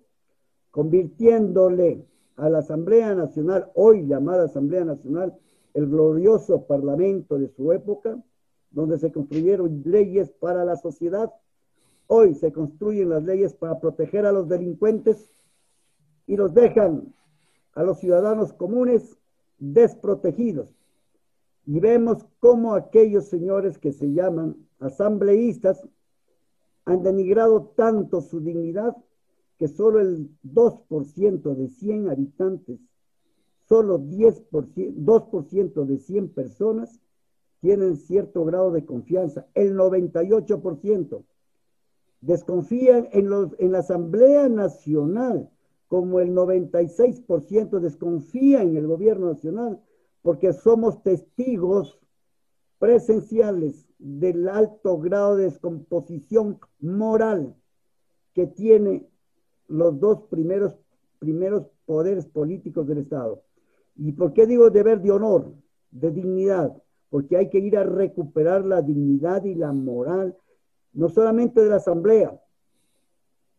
convirtiéndole 0.71 2.05
a 2.37 2.49
la 2.49 2.59
Asamblea 2.59 3.13
Nacional, 3.13 3.69
hoy 3.75 4.07
llamada 4.07 4.45
Asamblea 4.45 4.85
Nacional, 4.85 5.37
el 5.73 5.87
glorioso 5.87 6.65
parlamento 6.65 7.37
de 7.37 7.49
su 7.49 7.71
época, 7.71 8.17
donde 8.71 8.97
se 8.97 9.11
construyeron 9.11 9.83
leyes 9.85 10.31
para 10.31 10.65
la 10.65 10.77
sociedad, 10.77 11.31
hoy 12.07 12.35
se 12.35 12.51
construyen 12.51 13.09
las 13.09 13.23
leyes 13.23 13.53
para 13.53 13.79
proteger 13.79 14.25
a 14.25 14.31
los 14.31 14.47
delincuentes 14.47 15.29
y 16.27 16.37
los 16.37 16.53
dejan 16.53 17.13
a 17.73 17.83
los 17.83 17.99
ciudadanos 17.99 18.53
comunes 18.53 19.17
desprotegidos. 19.57 20.75
Y 21.65 21.79
vemos 21.79 22.25
cómo 22.39 22.75
aquellos 22.75 23.29
señores 23.29 23.77
que 23.77 23.91
se 23.91 24.11
llaman 24.11 24.57
asambleístas 24.79 25.87
han 26.85 27.03
denigrado 27.03 27.73
tanto 27.75 28.21
su 28.21 28.41
dignidad 28.41 28.95
que 29.57 29.67
solo 29.67 30.01
el 30.01 30.29
2% 30.43 31.55
de 31.55 31.69
100 31.69 32.09
habitantes, 32.09 32.79
solo 33.69 33.99
10%, 33.99 34.49
2% 34.51 35.85
de 35.85 35.97
100 35.97 36.29
personas 36.29 36.99
tienen 37.61 37.95
cierto 37.95 38.43
grado 38.43 38.71
de 38.71 38.83
confianza. 38.83 39.47
El 39.53 39.77
98% 39.77 41.23
desconfían 42.25 43.09
en, 43.11 43.29
los, 43.29 43.55
en 43.59 43.71
la 43.71 43.79
Asamblea 43.79 44.49
Nacional, 44.49 45.49
como 45.87 46.19
el 46.19 46.33
96% 46.33 47.79
desconfía 47.79 48.61
en 48.61 48.75
el 48.77 48.87
gobierno 48.87 49.27
nacional, 49.27 49.79
porque 50.21 50.53
somos 50.53 51.03
testigos 51.03 51.99
presenciales 52.79 53.85
del 53.99 54.49
alto 54.49 54.97
grado 54.99 55.35
de 55.35 55.45
descomposición 55.45 56.59
moral 56.79 57.55
que 58.33 58.47
tiene 58.47 59.05
los 59.67 59.99
dos 59.99 60.23
primeros, 60.23 60.75
primeros 61.19 61.67
poderes 61.85 62.25
políticos 62.25 62.87
del 62.87 62.99
Estado. 62.99 63.43
¿Y 63.95 64.13
por 64.13 64.33
qué 64.33 64.47
digo 64.47 64.69
deber 64.69 65.01
de 65.01 65.11
honor, 65.11 65.53
de 65.91 66.11
dignidad? 66.11 66.73
porque 67.13 67.37
hay 67.37 67.47
que 67.47 67.59
ir 67.59 67.77
a 67.77 67.83
recuperar 67.83 68.65
la 68.65 68.81
dignidad 68.81 69.43
y 69.43 69.53
la 69.53 69.71
moral, 69.71 70.35
no 70.93 71.09
solamente 71.09 71.61
de 71.61 71.69
la 71.69 71.77
Asamblea, 71.77 72.39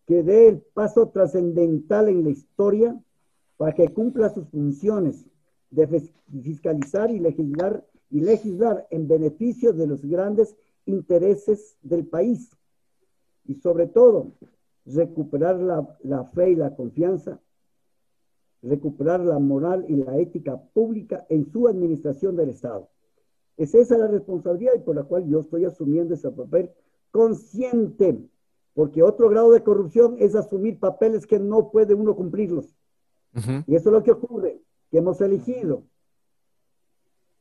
que 0.06 0.22
dé 0.22 0.48
el 0.48 0.60
paso 0.60 1.08
trascendental 1.08 2.08
en 2.08 2.24
la 2.24 2.30
historia 2.30 3.00
para 3.56 3.72
que 3.72 3.88
cumpla 3.88 4.28
sus 4.28 4.48
funciones 4.48 5.24
de 5.70 6.10
fiscalizar 6.42 7.10
y 7.10 7.18
legislar 7.18 7.84
y 8.10 8.20
legislar 8.20 8.86
en 8.90 9.08
beneficio 9.08 9.72
de 9.72 9.86
los 9.86 10.04
grandes 10.04 10.54
intereses 10.86 11.76
del 11.82 12.06
país 12.06 12.50
y 13.44 13.54
sobre 13.54 13.86
todo 13.86 14.32
recuperar 14.86 15.58
la, 15.58 15.98
la 16.02 16.24
fe 16.24 16.50
y 16.50 16.54
la 16.54 16.76
confianza, 16.76 17.40
recuperar 18.62 19.20
la 19.20 19.38
moral 19.38 19.84
y 19.88 19.96
la 19.96 20.18
ética 20.18 20.60
pública 20.74 21.26
en 21.28 21.50
su 21.50 21.66
administración 21.66 22.36
del 22.36 22.50
Estado. 22.50 22.88
Es 23.56 23.74
esa 23.74 23.98
la 23.98 24.08
responsabilidad 24.08 24.74
y 24.76 24.80
por 24.80 24.96
la 24.96 25.04
cual 25.04 25.26
yo 25.26 25.40
estoy 25.40 25.64
asumiendo 25.64 26.14
ese 26.14 26.30
papel 26.30 26.70
consciente, 27.14 28.18
porque 28.74 29.04
otro 29.04 29.28
grado 29.28 29.52
de 29.52 29.62
corrupción 29.62 30.16
es 30.18 30.34
asumir 30.34 30.80
papeles 30.80 31.28
que 31.28 31.38
no 31.38 31.70
puede 31.70 31.94
uno 31.94 32.16
cumplirlos. 32.16 32.76
Y 33.68 33.76
eso 33.76 33.88
es 33.88 33.92
lo 33.92 34.02
que 34.02 34.10
ocurre, 34.10 34.60
que 34.90 34.98
hemos 34.98 35.20
elegido, 35.20 35.84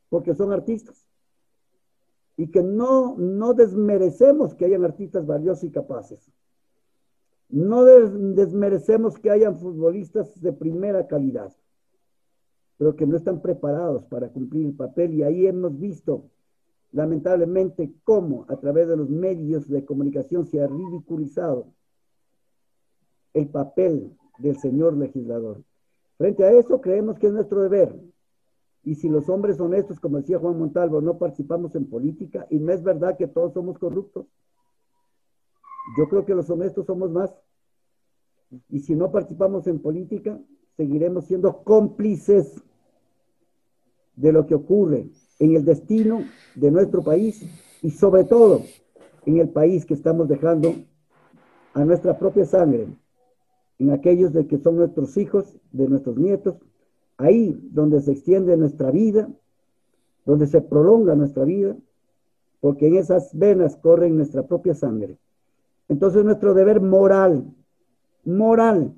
porque 0.09 0.35
son 0.35 0.51
artistas. 0.53 1.07
Y 2.37 2.51
que 2.51 2.61
no, 2.61 3.15
no 3.17 3.55
desmerecemos 3.55 4.53
que 4.53 4.65
hayan 4.65 4.85
artistas 4.85 5.25
valiosos 5.25 5.63
y 5.63 5.71
capaces. 5.71 6.31
No 7.49 7.83
desmerecemos 7.83 9.17
que 9.17 9.31
hayan 9.31 9.55
futbolistas 9.55 10.39
de 10.39 10.53
primera 10.53 11.07
calidad, 11.07 11.51
pero 12.77 12.95
que 12.95 13.07
no 13.07 13.17
están 13.17 13.41
preparados 13.41 14.05
para 14.05 14.29
cumplir 14.29 14.67
el 14.67 14.75
papel 14.75 15.15
y 15.15 15.23
ahí 15.23 15.47
hemos 15.47 15.79
visto 15.79 16.29
lamentablemente 16.93 17.91
cómo 18.03 18.45
a 18.47 18.55
través 18.57 18.87
de 18.87 18.95
los 18.95 19.09
medios 19.09 19.67
de 19.67 19.83
comunicación 19.83 20.45
se 20.45 20.61
ha 20.61 20.67
ridiculizado 20.67 21.73
el 23.33 23.47
papel 23.49 24.15
del 24.37 24.57
señor 24.57 24.95
legislador. 24.95 25.63
Frente 26.17 26.43
a 26.43 26.51
eso 26.51 26.79
creemos 26.79 27.17
que 27.17 27.27
es 27.27 27.33
nuestro 27.33 27.61
deber. 27.61 27.99
Y 28.83 28.95
si 28.95 29.09
los 29.09 29.27
hombres 29.27 29.59
honestos, 29.59 29.99
como 29.99 30.17
decía 30.17 30.37
Juan 30.37 30.59
Montalvo, 30.59 31.01
no 31.01 31.17
participamos 31.17 31.73
en 31.75 31.89
política, 31.89 32.45
y 32.49 32.59
no 32.59 32.71
es 32.71 32.83
verdad 32.83 33.17
que 33.17 33.27
todos 33.27 33.53
somos 33.53 33.79
corruptos, 33.79 34.27
yo 35.97 36.07
creo 36.09 36.25
que 36.25 36.35
los 36.35 36.49
honestos 36.49 36.85
somos 36.85 37.09
más. 37.09 37.33
Y 38.69 38.81
si 38.81 38.93
no 38.93 39.11
participamos 39.11 39.65
en 39.67 39.79
política, 39.79 40.39
seguiremos 40.77 41.25
siendo 41.25 41.63
cómplices 41.63 42.61
de 44.15 44.31
lo 44.31 44.45
que 44.45 44.53
ocurre 44.53 45.09
en 45.43 45.57
el 45.57 45.65
destino 45.65 46.23
de 46.55 46.71
nuestro 46.71 47.03
país 47.03 47.43
y 47.81 47.91
sobre 47.91 48.23
todo 48.23 48.61
en 49.25 49.39
el 49.39 49.49
país 49.49 49.85
que 49.85 49.93
estamos 49.93 50.29
dejando 50.29 50.73
a 51.73 51.83
nuestra 51.83 52.17
propia 52.17 52.45
sangre, 52.45 52.87
en 53.77 53.91
aquellos 53.91 54.31
de 54.31 54.47
que 54.47 54.57
son 54.57 54.77
nuestros 54.77 55.17
hijos, 55.17 55.57
de 55.73 55.89
nuestros 55.89 56.15
nietos, 56.15 56.55
ahí 57.17 57.59
donde 57.71 57.99
se 58.01 58.13
extiende 58.13 58.55
nuestra 58.55 58.89
vida, 58.89 59.27
donde 60.25 60.47
se 60.47 60.61
prolonga 60.61 61.13
nuestra 61.15 61.43
vida, 61.43 61.75
porque 62.61 62.87
en 62.87 62.95
esas 62.95 63.37
venas 63.37 63.75
corre 63.75 64.09
nuestra 64.09 64.47
propia 64.47 64.73
sangre. 64.73 65.17
Entonces 65.89 66.23
nuestro 66.23 66.53
deber 66.53 66.79
moral, 66.79 67.43
moral, 68.23 68.93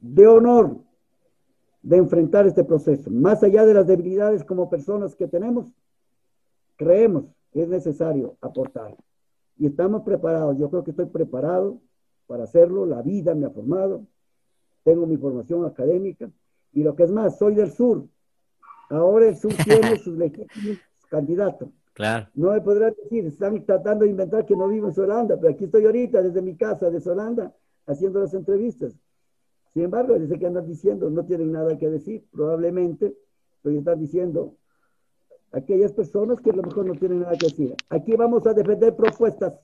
de 0.00 0.28
honor, 0.28 0.76
de 1.82 1.96
enfrentar 1.96 2.46
este 2.46 2.64
proceso. 2.64 3.10
Más 3.10 3.42
allá 3.42 3.66
de 3.66 3.74
las 3.74 3.86
debilidades 3.86 4.44
como 4.44 4.70
personas 4.70 5.14
que 5.14 5.26
tenemos, 5.26 5.72
creemos 6.76 7.24
que 7.52 7.62
es 7.62 7.68
necesario 7.68 8.36
aportar. 8.40 8.96
Y 9.58 9.66
estamos 9.66 10.02
preparados. 10.02 10.56
Yo 10.58 10.70
creo 10.70 10.84
que 10.84 10.90
estoy 10.90 11.06
preparado 11.06 11.78
para 12.26 12.44
hacerlo. 12.44 12.86
La 12.86 13.02
vida 13.02 13.34
me 13.34 13.46
ha 13.46 13.50
formado. 13.50 14.06
Tengo 14.84 15.06
mi 15.06 15.16
formación 15.16 15.64
académica. 15.64 16.30
Y 16.72 16.82
lo 16.82 16.96
que 16.96 17.02
es 17.02 17.10
más, 17.10 17.38
soy 17.38 17.54
del 17.54 17.72
sur. 17.72 18.06
Ahora 18.88 19.28
el 19.28 19.36
sur 19.36 19.52
tiene 19.64 19.96
sus 20.04 20.16
legítimos 20.16 20.78
candidatos. 21.08 21.68
Claro. 21.92 22.28
No 22.34 22.52
me 22.52 22.60
podrán 22.62 22.94
decir, 23.02 23.26
están 23.26 23.64
tratando 23.66 24.04
de 24.04 24.10
inventar 24.10 24.46
que 24.46 24.56
no 24.56 24.66
vivo 24.68 24.88
en 24.88 24.94
Solanda, 24.94 25.36
pero 25.38 25.52
aquí 25.52 25.64
estoy 25.64 25.84
ahorita 25.84 26.22
desde 26.22 26.40
mi 26.40 26.56
casa 26.56 26.90
de 26.90 27.00
Solanda 27.00 27.54
haciendo 27.86 28.20
las 28.20 28.32
entrevistas. 28.32 28.94
Sin 29.72 29.84
embargo, 29.84 30.18
dice 30.18 30.38
que 30.38 30.46
andan 30.46 30.66
diciendo, 30.66 31.08
no 31.08 31.24
tienen 31.24 31.52
nada 31.52 31.78
que 31.78 31.88
decir, 31.88 32.26
probablemente, 32.30 33.16
pero 33.62 33.78
están 33.78 33.98
diciendo 33.98 34.56
aquellas 35.52 35.92
personas 35.92 36.40
que 36.40 36.50
a 36.50 36.56
lo 36.56 36.62
mejor 36.62 36.86
no 36.86 36.94
tienen 36.94 37.20
nada 37.20 37.36
que 37.36 37.46
decir. 37.46 37.74
Aquí 37.88 38.14
vamos 38.16 38.46
a 38.46 38.54
defender 38.54 38.94
propuestas, 38.94 39.60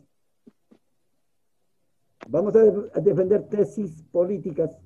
vamos 2.28 2.54
a, 2.56 2.60
a 2.94 3.00
defender 3.00 3.48
tesis 3.48 4.02
políticas 4.10 4.78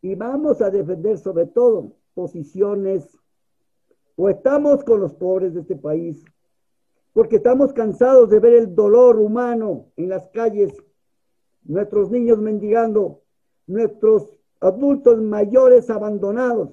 y 0.00 0.14
vamos 0.14 0.60
a 0.60 0.70
defender 0.70 1.18
sobre 1.18 1.46
todo 1.46 1.96
posiciones 2.14 3.18
o 4.16 4.28
estamos 4.28 4.84
con 4.84 5.00
los 5.00 5.14
pobres 5.14 5.54
de 5.54 5.60
este 5.60 5.76
país, 5.76 6.24
porque 7.12 7.36
estamos 7.36 7.72
cansados 7.72 8.30
de 8.30 8.38
ver 8.38 8.54
el 8.54 8.74
dolor 8.74 9.18
humano 9.18 9.86
en 9.96 10.08
las 10.08 10.28
calles, 10.28 10.72
nuestros 11.64 12.10
niños 12.10 12.38
mendigando, 12.38 13.23
nuestros 13.66 14.36
adultos 14.60 15.20
mayores 15.20 15.90
abandonados. 15.90 16.70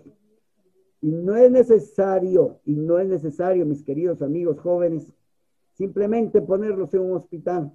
Y 1.01 1.11
no 1.11 1.35
es 1.35 1.49
necesario, 1.49 2.59
y 2.65 2.75
no 2.75 2.99
es 2.99 3.07
necesario, 3.07 3.65
mis 3.65 3.83
queridos 3.83 4.21
amigos 4.21 4.59
jóvenes, 4.59 5.11
simplemente 5.73 6.41
ponerlos 6.41 6.93
en 6.93 7.01
un 7.01 7.13
hospital, 7.13 7.71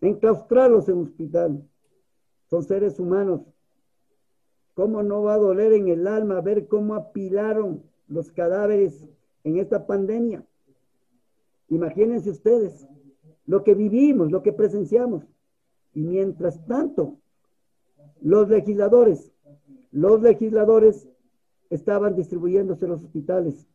enclaustrarlos 0.00 0.88
en 0.88 0.98
un 0.98 1.04
hospital. 1.04 1.68
Son 2.50 2.62
seres 2.62 3.00
humanos. 3.00 3.40
¿Cómo 4.74 5.02
no 5.02 5.22
va 5.22 5.34
a 5.34 5.38
doler 5.38 5.72
en 5.72 5.88
el 5.88 6.06
alma 6.06 6.40
ver 6.40 6.68
cómo 6.68 6.94
apilaron 6.94 7.82
los 8.08 8.30
cadáveres 8.32 9.08
en 9.44 9.58
esta 9.58 9.86
pandemia. 9.86 10.44
Imagínense 11.68 12.30
ustedes 12.30 12.86
lo 13.46 13.62
que 13.62 13.74
vivimos, 13.74 14.30
lo 14.30 14.42
que 14.42 14.52
presenciamos. 14.52 15.24
Y 15.92 16.02
mientras 16.02 16.64
tanto, 16.66 17.18
los 18.24 18.48
legisladores, 18.48 19.30
los 19.92 20.22
legisladores 20.22 21.06
estaban 21.68 22.16
distribuyéndose 22.16 22.88
los 22.88 23.04
hospitales. 23.04 23.68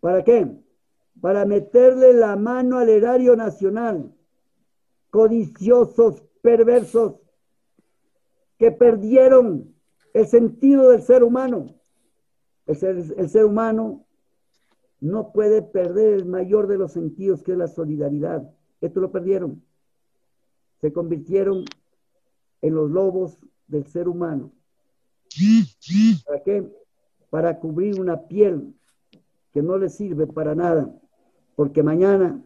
¿Para 0.00 0.22
qué? 0.22 0.46
Para 1.18 1.46
meterle 1.46 2.12
la 2.12 2.36
mano 2.36 2.78
al 2.78 2.90
erario 2.90 3.36
nacional. 3.36 4.14
Codiciosos, 5.08 6.22
perversos, 6.42 7.14
que 8.58 8.70
perdieron 8.70 9.74
el 10.12 10.26
sentido 10.26 10.90
del 10.90 11.02
ser 11.02 11.24
humano. 11.24 11.74
El 12.66 12.76
ser, 13.30 13.46
humano 13.46 14.04
no 15.00 15.32
puede 15.32 15.62
perder 15.62 16.12
el 16.12 16.26
mayor 16.26 16.66
de 16.66 16.76
los 16.76 16.92
sentidos, 16.92 17.42
que 17.42 17.52
es 17.52 17.58
la 17.58 17.68
solidaridad. 17.68 18.52
Esto 18.82 19.00
lo 19.00 19.10
perdieron. 19.10 19.62
Se 20.82 20.92
convirtieron 20.92 21.64
en 22.62 22.74
los 22.74 22.90
lobos 22.90 23.38
del 23.66 23.86
ser 23.86 24.08
humano. 24.08 24.52
¿Para 26.24 26.42
qué? 26.42 26.66
Para 27.30 27.58
cubrir 27.58 28.00
una 28.00 28.22
piel 28.26 28.74
que 29.52 29.62
no 29.62 29.78
les 29.78 29.94
sirve 29.94 30.26
para 30.26 30.54
nada, 30.54 30.94
porque 31.54 31.82
mañana 31.82 32.42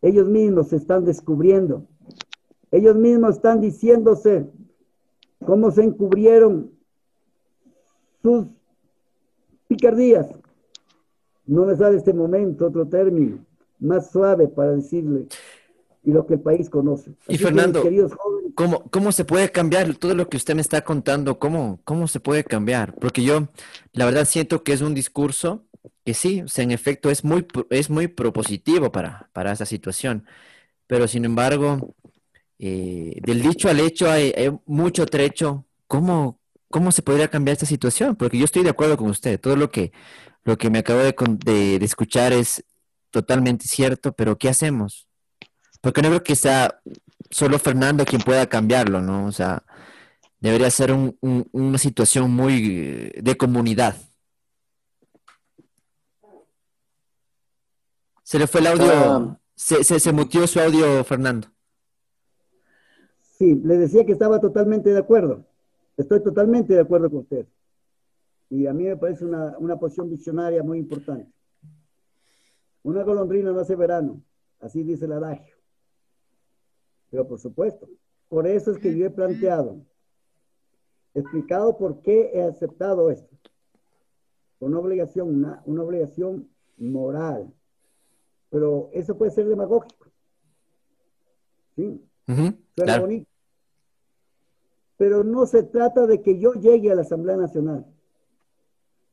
ellos 0.00 0.28
mismos 0.28 0.68
se 0.68 0.76
están 0.76 1.04
descubriendo, 1.04 1.86
ellos 2.70 2.96
mismos 2.96 3.36
están 3.36 3.60
diciéndose 3.60 4.46
cómo 5.44 5.70
se 5.70 5.84
encubrieron 5.84 6.70
sus 8.22 8.46
picardías. 9.68 10.28
No 11.46 11.66
me 11.66 11.76
sale 11.76 11.96
este 11.96 12.12
momento 12.12 12.66
otro 12.66 12.86
término 12.86 13.44
más 13.78 14.10
suave 14.10 14.48
para 14.48 14.72
decirle 14.72 15.26
y 16.04 16.12
lo 16.12 16.26
que 16.26 16.34
el 16.34 16.40
país 16.40 16.70
conoce. 16.70 17.14
y 17.28 17.36
Fernando, 17.36 17.82
¿cómo, 18.54 18.90
¿cómo 18.90 19.12
se 19.12 19.24
puede 19.24 19.50
cambiar 19.50 19.94
todo 19.96 20.14
lo 20.14 20.28
que 20.28 20.36
usted 20.36 20.54
me 20.54 20.62
está 20.62 20.82
contando? 20.82 21.38
¿Cómo, 21.38 21.80
¿Cómo 21.84 22.08
se 22.08 22.20
puede 22.20 22.44
cambiar? 22.44 22.94
Porque 22.94 23.22
yo, 23.22 23.48
la 23.92 24.04
verdad, 24.04 24.24
siento 24.24 24.62
que 24.62 24.72
es 24.72 24.80
un 24.80 24.94
discurso 24.94 25.66
que 26.04 26.14
sí, 26.14 26.42
en 26.56 26.70
efecto, 26.70 27.10
es 27.10 27.24
muy, 27.24 27.46
es 27.70 27.90
muy 27.90 28.08
propositivo 28.08 28.90
para, 28.92 29.30
para 29.32 29.52
esa 29.52 29.66
situación. 29.66 30.26
Pero, 30.86 31.08
sin 31.08 31.24
embargo, 31.24 31.94
eh, 32.58 33.18
del 33.22 33.42
dicho 33.42 33.68
al 33.68 33.80
hecho 33.80 34.10
hay, 34.10 34.32
mucho 34.66 35.06
trecho. 35.06 35.66
¿Cómo, 35.86 36.40
¿cómo 36.70 36.92
se 36.92 37.02
podría 37.02 37.28
cambiar 37.28 37.54
esta 37.54 37.66
situación? 37.66 38.16
Porque 38.16 38.38
yo 38.38 38.44
estoy 38.44 38.62
de 38.62 38.70
acuerdo 38.70 38.96
con 38.96 39.10
usted, 39.10 39.40
todo 39.40 39.56
lo 39.56 39.70
que, 39.70 39.92
lo 40.44 40.56
que 40.56 40.70
me 40.70 40.78
acabo 40.78 41.00
de, 41.00 41.14
de, 41.44 41.84
escuchar 41.84 42.32
es 42.32 42.64
totalmente 43.10 43.66
cierto, 43.66 44.12
pero 44.12 44.38
¿qué 44.38 44.48
hacemos? 44.48 45.08
Porque 45.80 46.02
no 46.02 46.08
creo 46.08 46.22
que 46.22 46.36
sea 46.36 46.80
solo 47.32 47.58
Fernando 47.58 48.04
quien 48.04 48.22
pueda 48.22 48.46
cambiarlo, 48.46 49.00
¿no? 49.00 49.26
O 49.26 49.32
sea, 49.32 49.64
debería 50.38 50.70
ser 50.70 50.92
un, 50.92 51.16
una 51.52 51.78
situación 51.78 52.30
muy 52.30 53.10
de 53.20 53.36
comunidad. 53.36 53.96
Se 58.22 58.38
le 58.38 58.46
fue 58.46 58.60
el 58.60 58.68
audio, 58.68 58.92
ah. 58.92 59.40
se, 59.54 59.82
se, 59.82 59.98
se 59.98 60.12
mutió 60.12 60.46
su 60.46 60.60
audio, 60.60 61.02
Fernando. 61.04 61.48
Sí, 63.38 63.60
le 63.64 63.76
decía 63.76 64.06
que 64.06 64.12
estaba 64.12 64.40
totalmente 64.40 64.90
de 64.90 64.98
acuerdo. 64.98 65.44
Estoy 65.96 66.22
totalmente 66.22 66.74
de 66.74 66.80
acuerdo 66.80 67.10
con 67.10 67.20
usted. 67.20 67.46
Y 68.48 68.66
a 68.66 68.72
mí 68.72 68.84
me 68.84 68.96
parece 68.96 69.24
una, 69.24 69.56
una 69.58 69.78
posición 69.78 70.08
visionaria 70.08 70.62
muy 70.62 70.78
importante. 70.78 71.32
Una 72.82 73.02
golondrina 73.02 73.52
no 73.52 73.60
hace 73.60 73.76
verano, 73.76 74.22
así 74.60 74.82
dice 74.82 75.06
el 75.06 75.12
adagio. 75.12 75.51
Pero 77.12 77.28
por 77.28 77.38
supuesto, 77.38 77.88
por 78.28 78.48
eso 78.48 78.72
es 78.72 78.78
que 78.78 78.96
yo 78.96 79.06
he 79.06 79.10
planteado, 79.10 79.76
explicado 81.14 81.78
por 81.78 82.02
qué 82.02 82.32
he 82.34 82.42
aceptado 82.42 83.08
esto. 83.08 83.36
Una 84.58 84.80
obligación, 84.80 85.28
una, 85.28 85.62
una 85.66 85.84
obligación 85.84 86.48
moral. 86.76 87.54
Pero 88.50 88.90
eso 88.92 89.16
puede 89.16 89.30
ser 89.30 89.46
demagógico. 89.46 90.08
Sí. 91.76 92.04
Suena 92.74 92.98
bonito 92.98 93.32
pero 95.02 95.24
no 95.24 95.46
se 95.46 95.64
trata 95.64 96.06
de 96.06 96.22
que 96.22 96.38
yo 96.38 96.52
llegue 96.52 96.92
a 96.92 96.94
la 96.94 97.02
Asamblea 97.02 97.36
Nacional. 97.36 97.84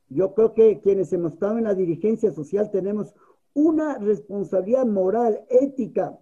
Yo 0.08 0.36
creo 0.36 0.54
que 0.54 0.82
quienes 0.82 1.12
hemos 1.14 1.34
estado 1.34 1.58
en 1.58 1.64
la 1.64 1.74
dirigencia 1.74 2.32
social 2.32 2.70
tenemos 2.70 3.16
una 3.56 3.98
responsabilidad 3.98 4.86
moral, 4.86 5.44
ética, 5.50 6.16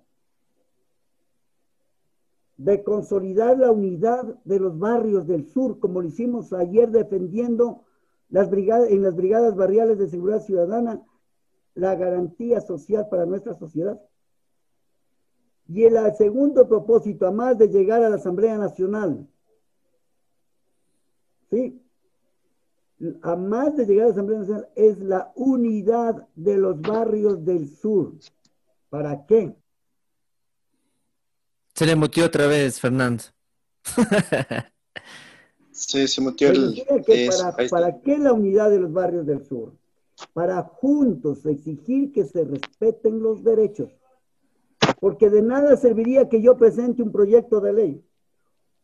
de 2.58 2.84
consolidar 2.84 3.58
la 3.58 3.72
unidad 3.72 4.24
de 4.44 4.60
los 4.60 4.78
barrios 4.78 5.28
del 5.28 5.46
sur, 5.46 5.80
como 5.80 6.02
lo 6.02 6.08
hicimos 6.08 6.52
ayer 6.54 6.90
defendiendo 6.90 7.84
las 8.30 8.50
brigadas, 8.50 8.90
en 8.90 9.04
las 9.04 9.16
brigadas 9.16 9.56
barriales 9.56 9.98
de 10.00 10.10
seguridad 10.10 10.42
ciudadana, 10.42 11.02
la 11.76 11.96
garantía 11.96 12.60
social 12.60 13.08
para 13.10 13.26
nuestra 13.26 13.54
sociedad. 13.54 14.02
Y 15.68 15.84
el 15.84 15.98
segundo 16.16 16.68
propósito, 16.68 17.28
a 17.28 17.32
más 17.32 17.58
de 17.58 17.68
llegar 17.68 18.02
a 18.02 18.10
la 18.10 18.16
Asamblea 18.16 18.58
Nacional, 18.58 19.28
¿sí? 21.52 21.82
A 23.22 23.36
más 23.36 23.76
de 23.76 23.86
llegar 23.86 24.06
a 24.06 24.08
la 24.08 24.14
Asamblea 24.14 24.40
Nacional, 24.40 24.70
es 24.76 25.00
la 25.00 25.32
unidad 25.36 26.28
de 26.36 26.58
los 26.58 26.82
barrios 26.82 27.46
del 27.46 27.70
sur. 27.70 28.14
¿Para 28.90 29.26
qué? 29.26 29.56
Se 31.78 31.86
le 31.86 31.96
mutió 31.96 32.26
otra 32.26 32.48
vez, 32.48 32.80
Fernando. 32.80 33.24
sí, 35.72 36.08
se 36.08 36.22
mutió 36.22 36.50
el... 36.50 36.84
para, 37.30 37.70
¿Para 37.70 38.02
qué 38.02 38.18
la 38.18 38.34
unidad 38.34 38.72
de 38.72 38.80
los 38.80 38.92
barrios 38.92 39.28
del 39.28 39.46
sur? 39.46 39.74
Para 40.34 40.64
juntos 40.64 41.46
exigir 41.46 42.12
que 42.12 42.26
se 42.26 42.44
respeten 42.44 43.22
los 43.22 43.44
derechos 43.44 43.90
porque 45.00 45.30
de 45.30 45.42
nada 45.42 45.78
serviría 45.78 46.30
que 46.30 46.42
yo 46.42 46.58
presente 46.58 47.04
un 47.04 47.12
proyecto 47.12 47.60
de 47.62 47.74
ley. 47.74 48.04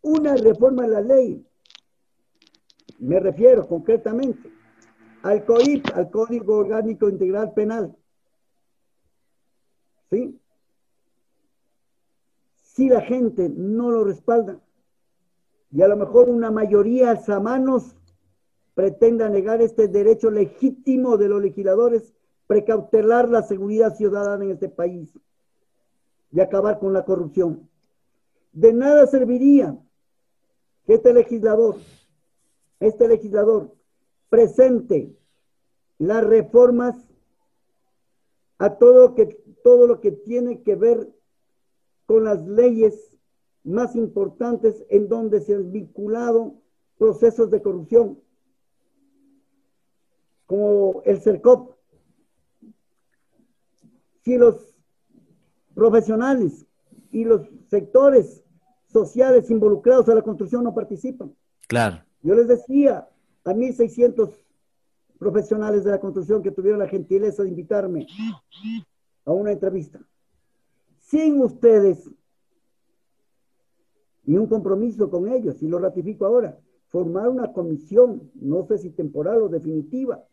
Una 0.01 0.35
reforma 0.35 0.83
de 0.83 0.89
la 0.89 1.01
ley, 1.01 1.45
me 2.99 3.19
refiero 3.19 3.67
concretamente 3.67 4.51
al 5.23 5.45
COIP, 5.45 5.87
al 5.95 6.11
Código 6.11 6.57
Orgánico 6.57 7.09
Integral 7.09 7.53
Penal. 7.53 7.95
¿Sí? 10.11 10.39
Si 12.73 12.89
la 12.89 13.01
gente 13.01 13.49
no 13.49 13.91
lo 13.91 14.03
respalda, 14.03 14.59
y 15.71 15.83
a 15.83 15.87
lo 15.87 15.95
mejor 15.95 16.27
una 16.27 16.49
mayoría 16.49 17.11
alzamanos 17.11 17.95
pretenda 18.73 19.29
negar 19.29 19.61
este 19.61 19.87
derecho 19.87 20.31
legítimo 20.31 21.17
de 21.17 21.29
los 21.29 21.39
legisladores, 21.39 22.15
precautelar 22.47 23.29
la 23.29 23.43
seguridad 23.43 23.95
ciudadana 23.95 24.43
en 24.43 24.51
este 24.51 24.69
país 24.69 25.13
de 26.31 26.41
acabar 26.41 26.79
con 26.79 26.93
la 26.93 27.05
corrupción. 27.05 27.69
De 28.51 28.73
nada 28.73 29.05
serviría 29.05 29.77
que 30.87 30.95
este 30.95 31.13
legislador, 31.13 31.75
este 32.79 33.07
legislador 33.07 33.71
presente 34.29 35.15
las 35.99 36.23
reformas 36.23 36.95
a 38.57 38.77
todo, 38.79 39.13
que, 39.13 39.27
todo 39.63 39.85
lo 39.85 40.01
que 40.01 40.11
tiene 40.11 40.63
que 40.63 40.75
ver 40.75 41.13
con 42.05 42.23
las 42.23 42.45
leyes 42.45 43.17
más 43.63 43.95
importantes 43.95 44.83
en 44.89 45.07
donde 45.07 45.39
se 45.41 45.55
han 45.55 45.71
vinculado 45.71 46.55
procesos 46.97 47.49
de 47.49 47.61
corrupción, 47.61 48.19
como 50.45 51.01
el 51.05 51.21
CERCOP. 51.21 51.75
Si 54.23 54.37
los 54.37 54.75
profesionales 55.73 56.65
y 57.11 57.25
los 57.25 57.47
sectores 57.67 58.43
sociales 58.87 59.49
involucrados 59.49 60.07
a 60.09 60.15
la 60.15 60.21
construcción 60.21 60.63
no 60.63 60.73
participan. 60.73 61.35
Claro. 61.67 62.03
Yo 62.21 62.35
les 62.35 62.47
decía 62.47 63.09
a 63.43 63.51
1.600 63.51 64.31
profesionales 65.17 65.83
de 65.83 65.91
la 65.91 65.99
construcción 65.99 66.43
que 66.43 66.51
tuvieron 66.51 66.79
la 66.79 66.87
gentileza 66.87 67.43
de 67.43 67.49
invitarme 67.49 68.07
a 69.25 69.31
una 69.31 69.51
entrevista. 69.51 69.99
Sin 71.13 71.39
ustedes 71.43 72.09
y 74.25 74.35
un 74.35 74.47
compromiso 74.47 75.11
con 75.11 75.27
ellos, 75.27 75.61
y 75.61 75.67
lo 75.67 75.77
ratifico 75.77 76.25
ahora, 76.25 76.59
formar 76.87 77.29
una 77.29 77.53
comisión, 77.53 78.31
no 78.33 78.65
sé 78.65 78.79
si 78.79 78.89
temporal 78.89 79.43
o 79.43 79.47
definitiva, 79.47 80.25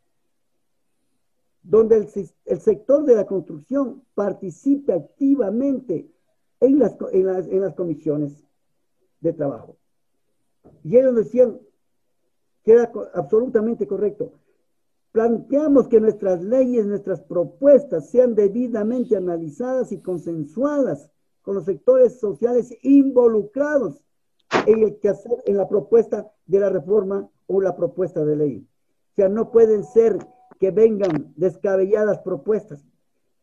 donde 1.63 2.09
el, 2.47 2.61
sector 2.61 3.05
de 3.05 3.15
la 3.15 3.27
construcción 3.27 4.03
participe 4.15 4.95
activamente 4.95 6.11
en 6.61 6.79
las, 6.79 6.97
en 7.13 7.61
las, 7.61 7.75
comisiones 7.75 8.43
de 9.21 9.35
trabajo. 9.35 9.77
Y 10.83 10.97
ellos 10.97 11.15
decían 11.15 11.61
que 12.65 12.73
era 12.73 12.91
absolutamente 13.13 13.87
correcto. 13.87 14.33
Planteamos 15.13 15.89
que 15.89 16.01
nuestras 16.01 16.43
leyes, 16.43 16.87
nuestras 16.87 17.21
propuestas 17.21 18.11
sean 18.11 18.35
debidamente 18.35 19.17
analizadas 19.17 19.91
y 19.91 20.01
consensuadas 20.01 21.11
con 21.43 21.57
los 21.57 21.65
sectores 21.65 22.21
sociales 22.21 22.73
involucrados 22.83 24.05
en 24.67 24.83
el 24.85 24.99
quehacer, 25.01 25.43
en 25.47 25.57
la 25.57 25.69
propuesta 25.69 26.31
de 26.47 26.61
la 26.61 26.69
reforma 26.69 27.29
o 27.49 27.61
la 27.61 27.75
propuesta 27.75 28.25
de 28.25 28.37
ley. 28.37 28.69
O 29.13 29.15
sea, 29.17 29.29
no 29.29 29.51
pueden 29.51 29.83
ser 29.85 30.19
que 30.61 30.71
vengan 30.71 31.33
descabelladas 31.37 32.19
propuestas. 32.21 32.85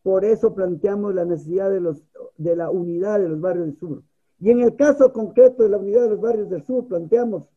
Por 0.02 0.24
eso 0.24 0.54
planteamos 0.54 1.14
la 1.14 1.26
necesidad 1.26 1.70
de, 1.70 1.94
de 2.38 2.56
la 2.56 2.70
unidad 2.70 3.20
de 3.20 3.28
los 3.28 3.40
barrios 3.40 3.66
del 3.66 3.76
sur. 3.76 4.02
Y 4.40 4.50
en 4.50 4.60
el 4.60 4.76
caso 4.76 5.12
concreto 5.12 5.64
de 5.64 5.68
la 5.68 5.78
unidad 5.78 6.04
de 6.04 6.10
los 6.10 6.20
barrios 6.20 6.48
del 6.48 6.62
sur, 6.62 6.86
planteamos 6.86 7.48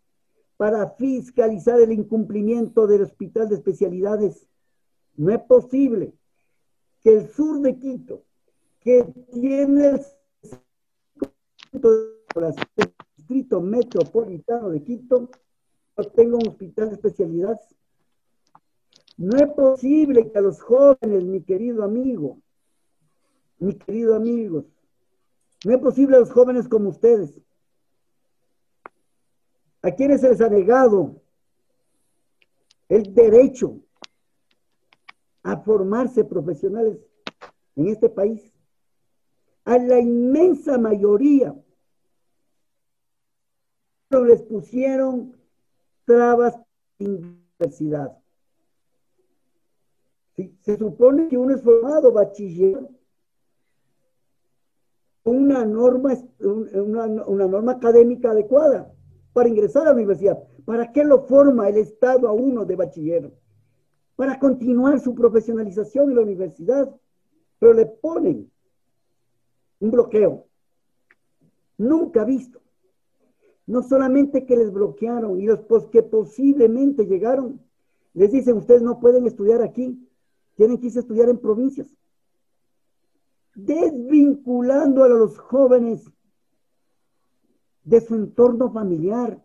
para 0.62 0.92
fiscalizar 0.92 1.82
el 1.82 1.92
incumplimiento 1.92 2.86
del 2.86 3.02
hospital 3.02 3.50
de 3.50 3.56
especialidades. 3.56 4.48
No 5.16 5.34
es 5.34 5.42
posible 5.42 6.14
que 7.02 7.16
el 7.16 7.28
sur 7.30 7.62
de 7.62 7.80
Quito, 7.80 8.22
que 8.80 9.04
tiene 9.34 9.88
el 9.88 10.02
distrito 13.18 13.60
metropolitano 13.60 14.70
de 14.70 14.84
Quito, 14.84 15.32
no 15.98 16.04
tenga 16.04 16.36
un 16.36 16.50
hospital 16.50 16.90
de 16.90 16.94
especialidades. 16.94 17.76
No 19.18 19.38
es 19.38 19.52
posible 19.54 20.32
que 20.32 20.38
a 20.38 20.42
los 20.42 20.62
jóvenes, 20.62 21.24
mi 21.24 21.42
querido 21.42 21.84
amigo, 21.84 22.38
mi 23.58 23.74
querido 23.80 24.14
amigos, 24.14 24.66
no 25.66 25.74
es 25.74 25.80
posible 25.80 26.18
a 26.18 26.20
los 26.20 26.30
jóvenes 26.30 26.68
como 26.68 26.90
ustedes, 26.90 27.42
a 29.82 29.92
quienes 29.92 30.22
se 30.22 30.30
les 30.30 30.42
ha 30.42 30.50
negado 30.50 31.22
el 32.90 33.14
derecho 33.14 33.80
a 35.44 35.58
formarse 35.58 36.24
profesionales 36.24 36.98
en 37.76 37.88
este 37.88 38.10
país, 38.10 38.54
a 39.66 39.78
la 39.78 40.00
inmensa 40.00 40.78
mayoría 40.78 41.56
les 44.20 44.42
pusieron 44.42 45.36
trabas 46.06 46.60
en 47.00 47.42
universidad. 47.58 48.18
Se 50.36 50.78
supone 50.78 51.30
que 51.30 51.38
uno 51.38 51.56
es 51.56 51.62
formado 51.62 52.12
bachiller 52.12 52.90
una 55.24 55.64
norma, 55.66 56.14
una 56.40 57.48
norma 57.48 57.74
académica 57.74 58.32
adecuada 58.32 58.92
para 59.34 59.50
ingresar 59.50 59.84
a 59.84 59.86
la 59.86 59.94
universidad. 59.94 60.38
¿Para 60.66 60.92
qué 60.92 61.04
lo 61.04 61.26
forma 61.26 61.70
el 61.70 61.78
Estado 61.78 62.28
a 62.28 62.34
uno 62.34 62.66
de 62.66 62.76
bachiller? 62.76 63.32
Para 64.16 64.40
continuar 64.40 65.00
su 65.00 65.16
profesionalización 65.16 66.10
en 66.10 66.16
la 66.16 66.22
universidad. 66.22 66.90
Pero 67.60 67.74
le 67.74 67.86
ponen 67.86 68.52
un 69.80 69.92
bloqueo. 69.92 70.46
Nunca 71.78 72.24
visto. 72.24 72.62
No 73.68 73.84
solamente 73.84 74.46
que 74.46 74.58
les 74.58 74.72
bloquearon 74.72 75.40
y 75.40 75.46
los 75.46 75.60
que 75.92 76.04
posiblemente 76.04 77.06
llegaron, 77.06 77.62
les 78.14 78.32
dicen, 78.32 78.58
ustedes 78.58 78.82
no 78.82 79.00
pueden 79.00 79.26
estudiar 79.26 79.62
aquí, 79.62 80.08
tienen 80.56 80.78
que 80.78 80.88
irse 80.88 81.00
a 81.00 81.02
estudiar 81.02 81.30
en 81.30 81.38
provincias, 81.38 81.88
desvinculando 83.56 85.04
a 85.04 85.10
los 85.10 85.38
jóvenes 85.38 86.04
de 87.92 88.00
su 88.00 88.16
entorno 88.16 88.72
familiar 88.72 89.44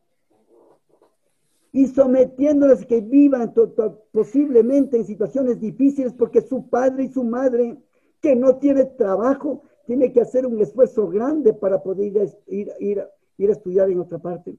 y 1.73 1.89
sometiéndoles 1.89 2.87
que 2.87 3.01
vivan 3.01 3.53
posiblemente 4.13 4.97
en 4.97 5.05
situaciones 5.05 5.59
difíciles 5.61 6.15
porque 6.15 6.41
su 6.41 6.69
padre 6.69 7.05
y 7.05 7.13
su 7.13 7.25
madre 7.25 7.77
que 8.21 8.37
no 8.37 8.57
tiene 8.59 8.85
trabajo 8.85 9.65
tiene 9.85 10.13
que 10.13 10.21
hacer 10.21 10.47
un 10.47 10.61
esfuerzo 10.61 11.09
grande 11.09 11.55
para 11.55 11.83
poder 11.83 12.33
ir, 12.47 12.73
ir 12.79 13.51
a 13.51 13.53
estudiar 13.53 13.91
en 13.91 13.99
otra 13.99 14.19
parte. 14.19 14.57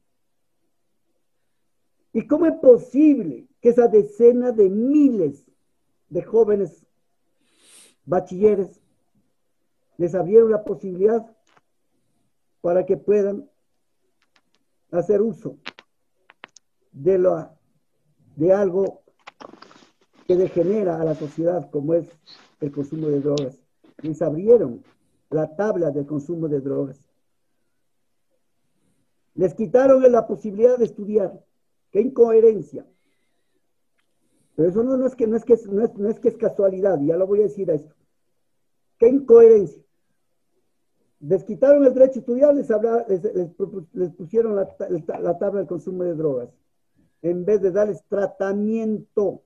¿Y 2.11 2.27
cómo 2.27 2.45
es 2.45 2.55
posible 2.55 3.47
que 3.61 3.69
esa 3.69 3.87
decena 3.87 4.51
de 4.51 4.69
miles 4.69 5.45
de 6.09 6.23
jóvenes 6.23 6.85
bachilleres, 8.03 8.81
les 9.97 10.13
abrieron 10.13 10.51
la 10.51 10.65
posibilidad 10.65 11.25
para 12.61 12.85
que 12.85 12.97
puedan 12.97 13.49
hacer 14.91 15.21
uso 15.21 15.57
de, 16.91 17.17
lo, 17.17 17.49
de 18.35 18.53
algo 18.53 19.01
que 20.27 20.35
degenera 20.35 20.99
a 20.99 21.05
la 21.05 21.15
sociedad, 21.15 21.69
como 21.69 21.93
es 21.93 22.07
el 22.59 22.71
consumo 22.71 23.07
de 23.07 23.21
drogas. 23.21 23.59
Les 24.01 24.21
abrieron 24.21 24.83
la 25.29 25.55
tabla 25.55 25.91
del 25.91 26.05
consumo 26.05 26.47
de 26.47 26.61
drogas. 26.61 26.99
Les 29.35 29.53
quitaron 29.53 30.09
la 30.11 30.27
posibilidad 30.27 30.77
de 30.77 30.85
estudiar. 30.85 31.43
Qué 31.91 32.01
incoherencia. 32.01 32.85
Pero 34.55 34.69
eso 34.69 34.83
no, 34.83 35.05
es, 35.05 35.15
que, 35.15 35.27
no, 35.27 35.37
es, 35.37 35.45
que, 35.45 35.55
no, 35.69 35.83
es, 35.83 35.95
no 35.95 36.09
es 36.09 36.19
que 36.19 36.29
es 36.29 36.37
casualidad, 36.37 36.99
ya 37.01 37.15
lo 37.15 37.27
voy 37.27 37.41
a 37.41 37.43
decir 37.43 37.69
a 37.69 37.75
esto. 37.75 37.93
Qué 38.97 39.07
incoherencia. 39.07 39.83
Les 41.19 41.43
quitaron 41.43 41.83
el 41.83 41.93
derecho 41.93 42.19
a 42.19 42.21
estudiar, 42.21 42.53
les, 42.53 42.69
les, 43.93 44.11
pusieron 44.11 44.55
la, 44.55 44.69
la, 45.19 45.37
tabla 45.37 45.59
del 45.61 45.67
consumo 45.67 46.03
de 46.03 46.13
drogas, 46.13 46.49
en 47.23 47.43
vez 47.43 47.59
de 47.61 47.71
darles 47.71 48.03
tratamiento 48.07 49.41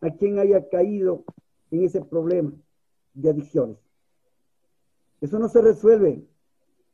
a 0.00 0.10
quien 0.10 0.38
haya 0.38 0.66
caído 0.70 1.24
en 1.70 1.84
ese 1.84 2.00
problema 2.02 2.52
de 3.12 3.28
adicciones. 3.28 3.76
Eso 5.20 5.38
no 5.38 5.48
se 5.48 5.60
resuelve 5.60 6.26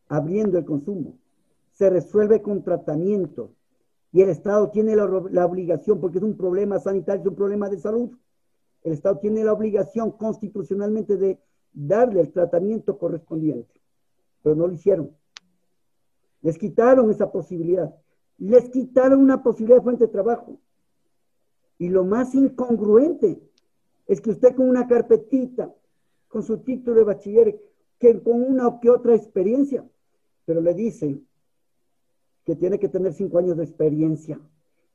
abriendo 0.09 0.59
el 0.59 0.65
consumo, 0.65 1.17
se 1.71 1.89
resuelve 1.89 2.43
con 2.43 2.65
tratamiento. 2.65 3.53
Y 4.13 4.21
el 4.21 4.31
Estado 4.31 4.71
tiene 4.71 4.97
la, 4.97 5.05
obligación, 5.47 6.01
porque 6.01 6.19
es 6.19 6.25
un 6.25 6.37
problema 6.37 6.79
sanitario, 6.81 7.23
es 7.23 7.29
un 7.29 7.37
problema 7.37 7.69
de 7.69 7.79
salud, 7.79 8.11
el 8.83 8.93
Estado 8.93 9.19
tiene 9.19 9.45
la 9.45 9.53
obligación 9.53 10.11
constitucionalmente 10.11 11.17
de 11.17 11.39
darle 11.73 12.21
el 12.21 12.33
tratamiento 12.33 12.99
correspondiente 12.99 13.82
pero 14.43 14.57
no 14.57 14.67
lo 14.67 14.75
hicieron. 14.75 15.11
Les 16.43 16.59
quitaron 16.59 17.11
esa 17.11 17.31
posibilidad. 17.31 17.95
Les 18.39 18.69
quitaron 18.69 19.21
una 19.21 19.43
posibilidad 19.43 19.79
de 19.79 19.85
fuente 19.85 20.07
de 20.07 20.13
trabajo. 20.13 20.59
Y 21.79 21.89
lo 21.89 22.05
más 22.05 22.35
incongruente 22.35 23.41
es 24.07 24.21
que 24.21 24.31
usted 24.31 24.55
con 24.55 24.69
una 24.69 24.87
carpetita, 24.87 25.73
con 26.29 26.43
su 26.43 26.59
título 26.59 26.97
de 26.97 27.05
bachiller, 27.05 27.61
que 27.99 28.21
con 28.21 28.43
una 28.43 28.67
o 28.67 28.81
que 28.81 28.91
otra 28.91 29.15
experiencia, 29.15 29.89
pero 30.45 30.61
le 30.61 30.75
dicen 30.75 31.27
que 32.45 32.57
tiene 32.57 32.79
que 32.79 32.89
tener 32.89 33.13
cinco 33.13 33.39
años 33.39 33.57
de 33.57 33.65
experiencia. 33.65 34.41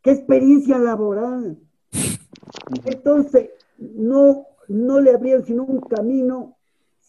¿Qué 0.02 0.12
experiencia 0.12 0.78
laboral? 0.78 1.58
Entonces, 2.86 3.52
no, 3.78 4.46
no 4.68 5.00
le 5.00 5.12
abrieron 5.12 5.46
sino 5.46 5.64
un 5.64 5.80
camino 5.80 6.57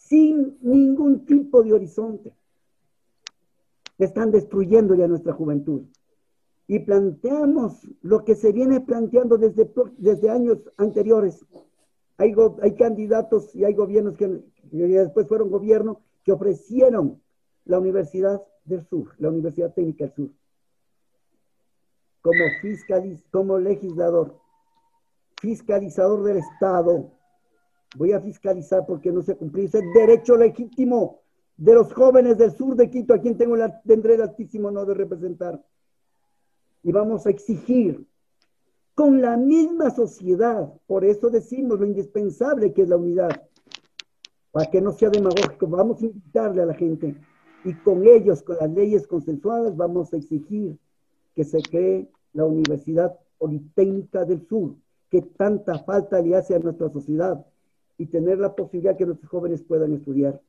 sin 0.08 0.56
ningún 0.62 1.26
tipo 1.26 1.62
de 1.62 1.74
horizonte. 1.74 2.34
Están 3.98 4.30
destruyendo 4.30 4.94
ya 4.94 5.06
nuestra 5.06 5.32
juventud. 5.32 5.82
Y 6.66 6.80
planteamos 6.80 7.86
lo 8.02 8.24
que 8.24 8.34
se 8.34 8.52
viene 8.52 8.80
planteando 8.80 9.36
desde, 9.36 9.70
desde 9.98 10.30
años 10.30 10.58
anteriores. 10.76 11.44
Hay, 12.16 12.34
hay 12.62 12.74
candidatos 12.74 13.54
y 13.54 13.64
hay 13.64 13.74
gobiernos 13.74 14.16
que, 14.16 14.42
después 14.70 15.28
fueron 15.28 15.50
gobierno 15.50 16.00
que 16.24 16.32
ofrecieron 16.32 17.20
la 17.64 17.78
Universidad 17.78 18.42
del 18.64 18.84
Sur, 18.86 19.14
la 19.18 19.28
Universidad 19.28 19.72
Técnica 19.74 20.04
del 20.04 20.14
Sur, 20.14 20.30
como 22.22 22.44
fiscaliz, 22.60 23.24
como 23.30 23.58
legislador, 23.58 24.38
fiscalizador 25.40 26.24
del 26.24 26.38
Estado, 26.38 27.17
voy 27.96 28.12
a 28.12 28.20
fiscalizar 28.20 28.84
porque 28.86 29.12
no 29.12 29.22
se 29.22 29.36
cumplió 29.36 29.64
ese 29.64 29.82
derecho 29.94 30.36
legítimo 30.36 31.20
de 31.56 31.74
los 31.74 31.92
jóvenes 31.92 32.38
del 32.38 32.52
sur 32.52 32.76
de 32.76 32.88
Quito, 32.88 33.14
a 33.14 33.20
quien 33.20 33.36
tengo 33.36 33.56
la, 33.56 33.80
tendré 33.82 34.14
el 34.14 34.22
altísimo 34.22 34.68
honor 34.68 34.86
de 34.86 34.94
representar. 34.94 35.62
Y 36.82 36.92
vamos 36.92 37.26
a 37.26 37.30
exigir 37.30 38.06
con 38.94 39.20
la 39.20 39.36
misma 39.36 39.90
sociedad, 39.90 40.72
por 40.86 41.04
eso 41.04 41.30
decimos 41.30 41.78
lo 41.78 41.86
indispensable 41.86 42.72
que 42.72 42.82
es 42.82 42.88
la 42.88 42.96
unidad, 42.96 43.30
para 44.50 44.70
que 44.70 44.80
no 44.80 44.92
sea 44.92 45.10
demagógico, 45.10 45.66
vamos 45.66 46.02
a 46.02 46.06
invitarle 46.06 46.62
a 46.62 46.66
la 46.66 46.74
gente 46.74 47.16
y 47.64 47.74
con 47.74 48.06
ellos, 48.06 48.42
con 48.42 48.56
las 48.56 48.70
leyes 48.70 49.06
consensuadas, 49.06 49.76
vamos 49.76 50.12
a 50.12 50.16
exigir 50.16 50.78
que 51.34 51.44
se 51.44 51.60
cree 51.60 52.08
la 52.32 52.44
Universidad 52.44 53.18
Politécnica 53.36 54.24
del 54.24 54.46
Sur, 54.46 54.74
que 55.10 55.22
tanta 55.22 55.78
falta 55.80 56.20
le 56.20 56.36
hace 56.36 56.54
a 56.54 56.58
nuestra 56.58 56.88
sociedad 56.90 57.44
y 57.98 58.06
tener 58.06 58.38
la 58.38 58.54
posibilidad 58.54 58.96
que 58.96 59.04
nuestros 59.04 59.28
jóvenes 59.28 59.62
puedan 59.62 59.92
estudiar. 59.92 60.40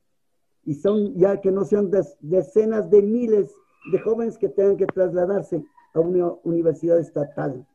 Y 0.64 0.74
son 0.74 1.14
ya 1.16 1.40
que 1.40 1.50
no 1.50 1.64
sean 1.64 1.90
decenas 2.20 2.88
de 2.90 3.02
miles 3.02 3.52
de 3.92 3.98
jóvenes 3.98 4.38
que 4.38 4.48
tengan 4.48 4.76
que 4.76 4.86
trasladarse 4.86 5.64
a 5.92 6.00
una 6.00 6.32
universidad 6.44 6.98
estatal, 6.98 7.66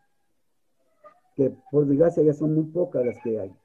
que 1.36 1.54
por 1.72 1.86
desgracia 1.86 2.24
ya 2.24 2.34
son 2.34 2.56
muy 2.56 2.66
pocas 2.66 3.06
las 3.06 3.18
que 3.22 3.40
hay. 3.40 3.56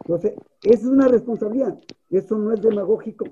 Entonces, 0.00 0.34
esa 0.62 0.82
es 0.82 0.86
una 0.86 1.08
responsabilidad, 1.08 1.78
eso 2.08 2.38
no 2.38 2.52
es 2.52 2.62
demagógico, 2.62 3.26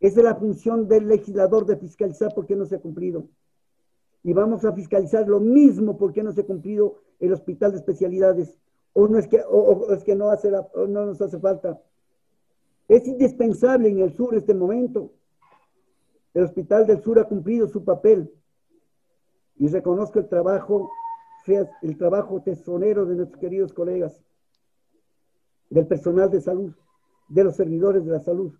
esa 0.00 0.20
es 0.20 0.24
la 0.24 0.36
función 0.36 0.88
del 0.88 1.08
legislador 1.08 1.66
de 1.66 1.76
fiscalizar 1.76 2.32
por 2.34 2.46
qué 2.46 2.56
no 2.56 2.64
se 2.64 2.76
ha 2.76 2.80
cumplido. 2.80 3.28
Y 4.22 4.32
vamos 4.32 4.64
a 4.64 4.72
fiscalizar 4.72 5.28
lo 5.28 5.40
mismo 5.40 5.98
por 5.98 6.12
qué 6.12 6.22
no 6.22 6.32
se 6.32 6.40
ha 6.40 6.46
cumplido 6.46 7.02
el 7.20 7.32
hospital 7.32 7.72
de 7.72 7.78
especialidades 7.78 8.58
no 9.06 9.18
es 9.18 9.28
que, 9.28 9.40
o, 9.48 9.92
es 9.92 10.02
que 10.02 10.16
no, 10.16 10.30
hace 10.30 10.50
no 10.50 11.06
nos 11.06 11.20
hace 11.20 11.38
falta. 11.38 11.80
Es 12.88 13.06
indispensable 13.06 13.90
en 13.90 14.00
el 14.00 14.14
sur 14.14 14.34
este 14.34 14.54
momento. 14.54 15.12
El 16.34 16.44
Hospital 16.44 16.86
del 16.86 17.02
Sur 17.02 17.18
ha 17.18 17.24
cumplido 17.24 17.68
su 17.68 17.84
papel 17.84 18.32
y 19.56 19.68
reconozco 19.68 20.18
el 20.18 20.28
trabajo, 20.28 20.90
el 21.82 21.96
trabajo 21.96 22.42
tesonero 22.42 23.04
de 23.06 23.16
nuestros 23.16 23.40
queridos 23.40 23.72
colegas, 23.72 24.22
del 25.68 25.86
personal 25.86 26.30
de 26.30 26.40
salud, 26.40 26.74
de 27.28 27.44
los 27.44 27.56
servidores 27.56 28.04
de 28.04 28.12
la 28.12 28.20
salud, 28.20 28.54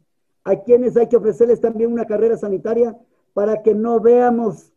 a 0.44 0.56
quienes 0.62 0.96
hay 0.96 1.08
que 1.08 1.16
ofrecerles 1.16 1.60
también 1.60 1.92
una 1.92 2.06
carrera 2.06 2.36
sanitaria 2.36 2.98
para 3.32 3.62
que 3.62 3.74
no 3.74 4.00
veamos 4.00 4.72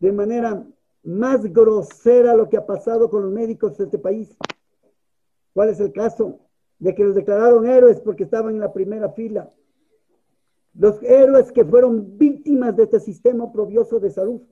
de 0.00 0.12
manera 0.12 0.66
más 1.02 1.42
grosera 1.52 2.34
lo 2.34 2.48
que 2.48 2.56
ha 2.56 2.66
pasado 2.66 3.10
con 3.10 3.22
los 3.22 3.32
médicos 3.32 3.76
de 3.76 3.84
este 3.84 3.98
país. 3.98 4.36
¿Cuál 5.52 5.70
es 5.70 5.80
el 5.80 5.92
caso? 5.92 6.40
De 6.78 6.94
que 6.94 7.04
los 7.04 7.14
declararon 7.14 7.66
héroes 7.66 8.00
porque 8.00 8.24
estaban 8.24 8.54
en 8.54 8.60
la 8.60 8.72
primera 8.72 9.10
fila. 9.10 9.52
Los 10.74 11.02
héroes 11.02 11.52
que 11.52 11.64
fueron 11.64 12.16
víctimas 12.16 12.76
de 12.76 12.84
este 12.84 13.00
sistema 13.00 13.44
oprobioso 13.44 14.00
de 14.00 14.10
salud. 14.10 14.42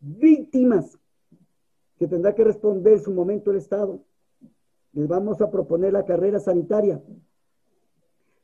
Víctimas 0.00 0.98
que 1.98 2.08
tendrá 2.08 2.34
que 2.34 2.44
responder 2.44 2.94
en 2.94 3.02
su 3.02 3.12
momento 3.12 3.50
el 3.50 3.58
Estado. 3.58 4.02
Les 4.92 5.06
vamos 5.06 5.40
a 5.40 5.50
proponer 5.50 5.92
la 5.92 6.04
carrera 6.04 6.40
sanitaria. 6.40 7.00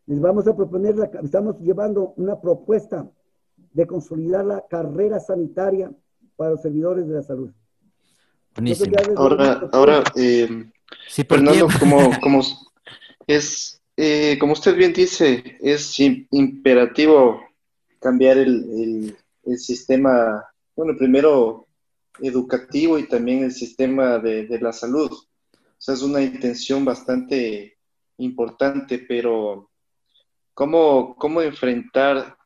Les 0.07 0.21
vamos 0.21 0.47
a 0.47 0.55
proponer, 0.55 0.97
la, 0.97 1.07
estamos 1.23 1.59
llevando 1.61 2.15
una 2.17 2.41
propuesta 2.41 3.11
de 3.73 3.87
consolidar 3.87 4.45
la 4.45 4.65
carrera 4.67 5.21
sanitaria 5.21 5.93
para 6.39 6.53
los 6.53 6.63
servidores 6.63 7.07
de 7.09 7.15
la 7.17 7.23
salud. 7.23 7.51
Ahora, 9.17 9.69
ahora 9.73 10.05
eh, 10.15 10.71
Fernando, 11.09 11.69
como, 11.81 12.11
como, 12.23 12.43
es, 13.27 13.83
eh, 13.97 14.39
como 14.39 14.53
usted 14.53 14.77
bien 14.77 14.93
dice, 14.93 15.59
es 15.61 15.99
imperativo 15.99 17.43
cambiar 18.01 18.39
el, 18.39 19.17
el, 19.45 19.59
sistema, 19.59 20.45
bueno, 20.77 20.97
primero 20.97 21.67
educativo 22.21 22.99
y 22.99 23.09
también 23.09 23.43
el 23.43 23.53
sistema 23.53 24.19
de, 24.19 24.47
de, 24.47 24.61
la 24.61 24.73
salud. 24.73 25.11
O 25.11 25.77
sea, 25.77 25.95
es 25.95 26.03
una 26.03 26.23
intención 26.23 26.85
bastante 26.85 27.77
importante, 28.19 29.01
pero 29.09 29.71
¿cómo, 30.55 31.17
cómo 31.17 31.43
enfrentar 31.43 32.38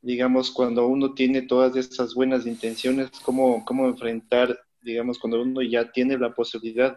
digamos, 0.00 0.50
cuando 0.50 0.86
uno 0.86 1.14
tiene 1.14 1.42
todas 1.42 1.76
esas 1.76 2.14
buenas 2.14 2.46
intenciones, 2.46 3.10
cómo, 3.22 3.64
cómo 3.64 3.86
enfrentar, 3.86 4.58
digamos, 4.80 5.18
cuando 5.18 5.42
uno 5.42 5.62
ya 5.62 5.90
tiene 5.90 6.16
la 6.18 6.34
posibilidad 6.34 6.96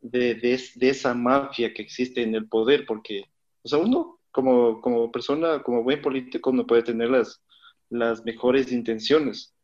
de, 0.00 0.34
de, 0.34 0.88
esa 0.88 1.14
mafia 1.14 1.72
que 1.72 1.82
existe 1.82 2.22
en 2.22 2.34
el 2.34 2.48
poder, 2.48 2.86
porque, 2.86 3.24
o 3.62 3.68
sea, 3.68 3.78
uno 3.78 4.20
como, 4.30 4.80
como 4.80 5.10
persona, 5.12 5.62
como 5.62 5.82
buen 5.82 6.02
político, 6.02 6.52
no 6.52 6.66
puede 6.66 6.82
tener 6.82 7.10
las, 7.10 7.42
las 7.90 8.24
mejores 8.24 8.72
intenciones, 8.72 9.54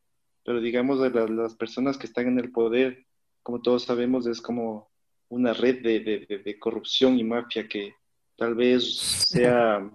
pero 0.45 0.61
digamos, 0.61 1.01
de 1.01 1.11
las, 1.11 1.31
las 1.31 1.55
personas 1.57 1.99
que 1.99 2.07
están 2.07 2.29
en 2.29 2.39
el 2.39 2.53
poder, 2.53 3.07
como 3.43 3.63
todos 3.63 3.85
sabemos, 3.85 4.27
es 4.27 4.41
como 4.41 4.91
una 5.29 5.53
red 5.53 5.83
de, 5.83 6.01
de, 6.01 6.39
de 6.39 6.59
corrupción 6.59 7.19
y 7.19 7.25
mafia 7.25 7.69
que 7.69 7.95
tal 8.37 8.55
vez 8.55 8.97
sea, 8.97 9.91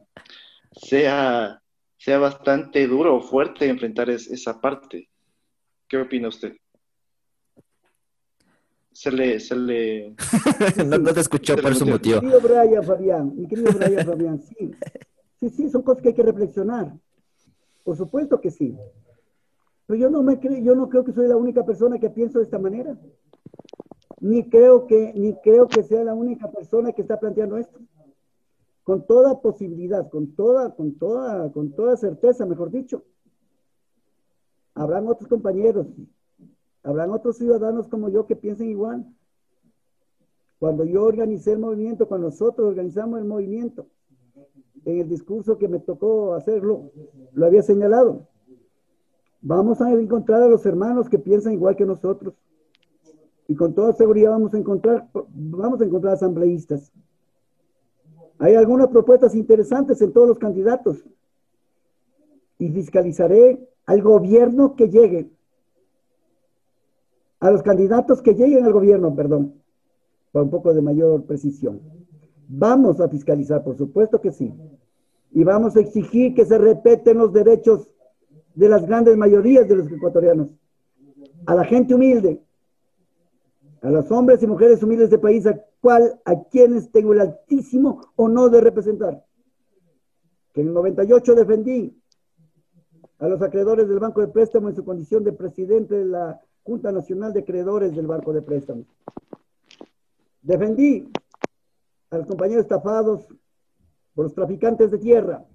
sea 0.72 1.62
sea 2.06 2.20
bastante 2.20 2.86
duro 2.86 3.16
o 3.16 3.20
fuerte 3.20 3.68
enfrentar 3.68 4.12
esa 4.12 4.62
parte. 4.62 5.10
¿Qué 5.88 5.98
opina 5.98 6.28
usted? 6.28 6.54
Se 8.92 9.10
le... 9.10 9.40
Se 9.40 9.56
le... 9.56 10.14
no, 10.86 11.14
te 11.16 11.22
escuchó 11.22 11.56
por 11.56 11.74
su 11.74 11.88
motivo. 11.88 12.22
Mi 12.22 12.30
querido 12.30 12.42
Brian 12.42 12.84
Fabián, 12.84 13.36
mi 13.36 13.48
querido 13.48 13.72
Brian 13.72 14.06
Fabián, 14.06 14.40
sí. 14.40 14.72
Sí, 15.40 15.50
sí, 15.50 15.70
son 15.72 15.82
cosas 15.82 16.04
que 16.04 16.10
hay 16.10 16.14
que 16.14 16.22
reflexionar. 16.22 16.94
Por 17.84 17.98
supuesto 17.98 18.40
que 18.40 18.52
sí. 18.52 18.78
Pero 19.88 20.00
yo 20.00 20.10
no 20.12 20.22
me 20.22 20.40
creo, 20.40 20.60
yo 20.60 20.76
no 20.76 20.88
creo 20.88 21.04
que 21.04 21.12
soy 21.12 21.28
la 21.28 21.38
única 21.38 21.66
persona 21.66 21.98
que 21.98 22.12
pienso 22.12 22.38
de 22.38 22.44
esta 22.44 22.60
manera. 22.60 22.96
Ni 24.20 24.48
creo 24.48 24.86
que, 24.86 25.12
ni 25.16 25.34
creo 25.42 25.68
que 25.68 25.82
sea 25.82 26.04
la 26.04 26.14
única 26.14 26.52
persona 26.52 26.92
que 26.92 27.02
está 27.02 27.20
planteando 27.20 27.58
esto 27.58 27.80
con 28.86 29.08
toda 29.08 29.42
posibilidad, 29.42 30.08
con 30.10 30.36
toda, 30.36 30.76
con 30.76 30.94
toda, 30.94 31.52
con 31.52 31.72
toda 31.72 31.98
certeza, 31.98 32.46
mejor 32.46 32.70
dicho. 32.70 33.04
habrán 34.76 35.08
otros 35.08 35.28
compañeros, 35.28 35.88
habrán 36.84 37.10
otros 37.10 37.38
ciudadanos 37.38 37.88
como 37.88 38.10
yo 38.10 38.28
que 38.28 38.36
piensen 38.36 38.70
igual. 38.70 39.04
Cuando 40.60 40.86
yo 40.86 41.04
organicé 41.04 41.54
el 41.54 41.60
movimiento, 41.60 42.08
cuando 42.08 42.28
nosotros 42.28 42.68
organizamos 42.70 43.20
el 43.20 43.26
movimiento, 43.26 43.88
en 44.86 45.00
el 45.00 45.10
discurso 45.10 45.58
que 45.58 45.68
me 45.68 45.80
tocó 45.80 46.36
hacerlo, 46.36 46.92
lo 47.34 47.46
había 47.48 47.64
señalado. 47.64 48.28
Vamos 49.42 49.82
a 49.82 49.92
encontrar 49.94 50.44
a 50.44 50.48
los 50.48 50.64
hermanos 50.64 51.10
que 51.10 51.18
piensan 51.18 51.54
igual 51.54 51.76
que 51.76 51.88
nosotros. 51.88 52.36
Y 53.48 53.56
con 53.56 53.74
toda 53.74 53.94
seguridad 53.94 54.30
vamos 54.30 54.54
a 54.54 54.60
encontrar, 54.60 55.10
vamos 55.34 55.82
a 55.82 55.86
encontrar 55.86 56.14
asambleístas. 56.14 56.92
Hay 58.40 58.56
algunas 58.56 58.88
propuestas 58.88 59.36
interesantes 59.36 60.02
en 60.02 60.12
todos 60.12 60.28
los 60.28 60.40
candidatos. 60.40 61.06
Y 62.60 62.70
fiscalizaré 62.70 63.68
al 63.86 64.02
gobierno 64.02 64.76
que 64.76 64.90
llegue. 64.90 65.30
A 67.40 67.52
los 67.52 67.64
candidatos 67.64 68.22
que 68.22 68.34
lleguen 68.34 68.66
al 68.66 68.74
gobierno, 68.74 69.14
perdón, 69.16 69.54
para 70.32 70.44
un 70.44 70.50
poco 70.50 70.74
de 70.74 70.82
mayor 70.82 71.24
precisión. 71.26 71.82
Vamos 72.48 73.00
a 73.00 73.08
fiscalizar, 73.10 73.64
por 73.64 73.78
supuesto 73.78 74.20
que 74.22 74.32
sí. 74.32 74.54
Y 75.32 75.44
vamos 75.44 75.76
a 75.76 75.82
exigir 75.82 76.34
que 76.34 76.46
se 76.46 76.58
respeten 76.58 77.18
los 77.18 77.34
derechos 77.34 77.90
de 78.54 78.70
las 78.70 78.86
grandes 78.86 79.18
mayorías 79.18 79.68
de 79.68 79.76
los 79.76 79.92
ecuatorianos. 79.92 80.50
A 81.46 81.56
la 81.56 81.66
gente 81.66 81.94
humilde, 81.94 82.42
a 83.82 83.90
los 83.90 84.10
hombres 84.12 84.42
y 84.42 84.48
mujeres 84.48 84.82
humildes 84.82 85.10
de 85.10 85.20
país, 85.20 85.46
a 85.92 86.44
quienes 86.50 86.92
tengo 86.92 87.14
el 87.14 87.22
altísimo 87.22 88.02
honor 88.16 88.52
de 88.52 88.62
representar. 88.62 89.26
Que 90.54 90.62
en 90.62 90.68
el 90.68 90.74
98 90.74 91.36
defendí 91.36 92.02
a 93.20 93.28
los 93.28 93.42
acreedores 93.42 93.88
del 93.88 94.00
Banco 94.00 94.22
de 94.22 94.28
Préstamo 94.28 94.70
en 94.70 94.76
su 94.76 94.84
condición 94.84 95.24
de 95.24 95.34
presidente 95.34 95.96
de 95.96 96.06
la 96.06 96.42
Junta 96.64 96.92
Nacional 96.92 97.34
de 97.34 97.42
Acreedores 97.42 97.96
del 97.96 98.08
Banco 98.08 98.34
de 98.34 98.42
Préstamo. 98.42 98.86
Defendí 100.42 101.10
a 102.10 102.18
los 102.18 102.28
compañeros 102.28 102.64
estafados 102.64 103.28
por 104.14 104.26
los 104.26 104.34
traficantes 104.34 104.92
de 104.92 104.98
tierra, 104.98 105.46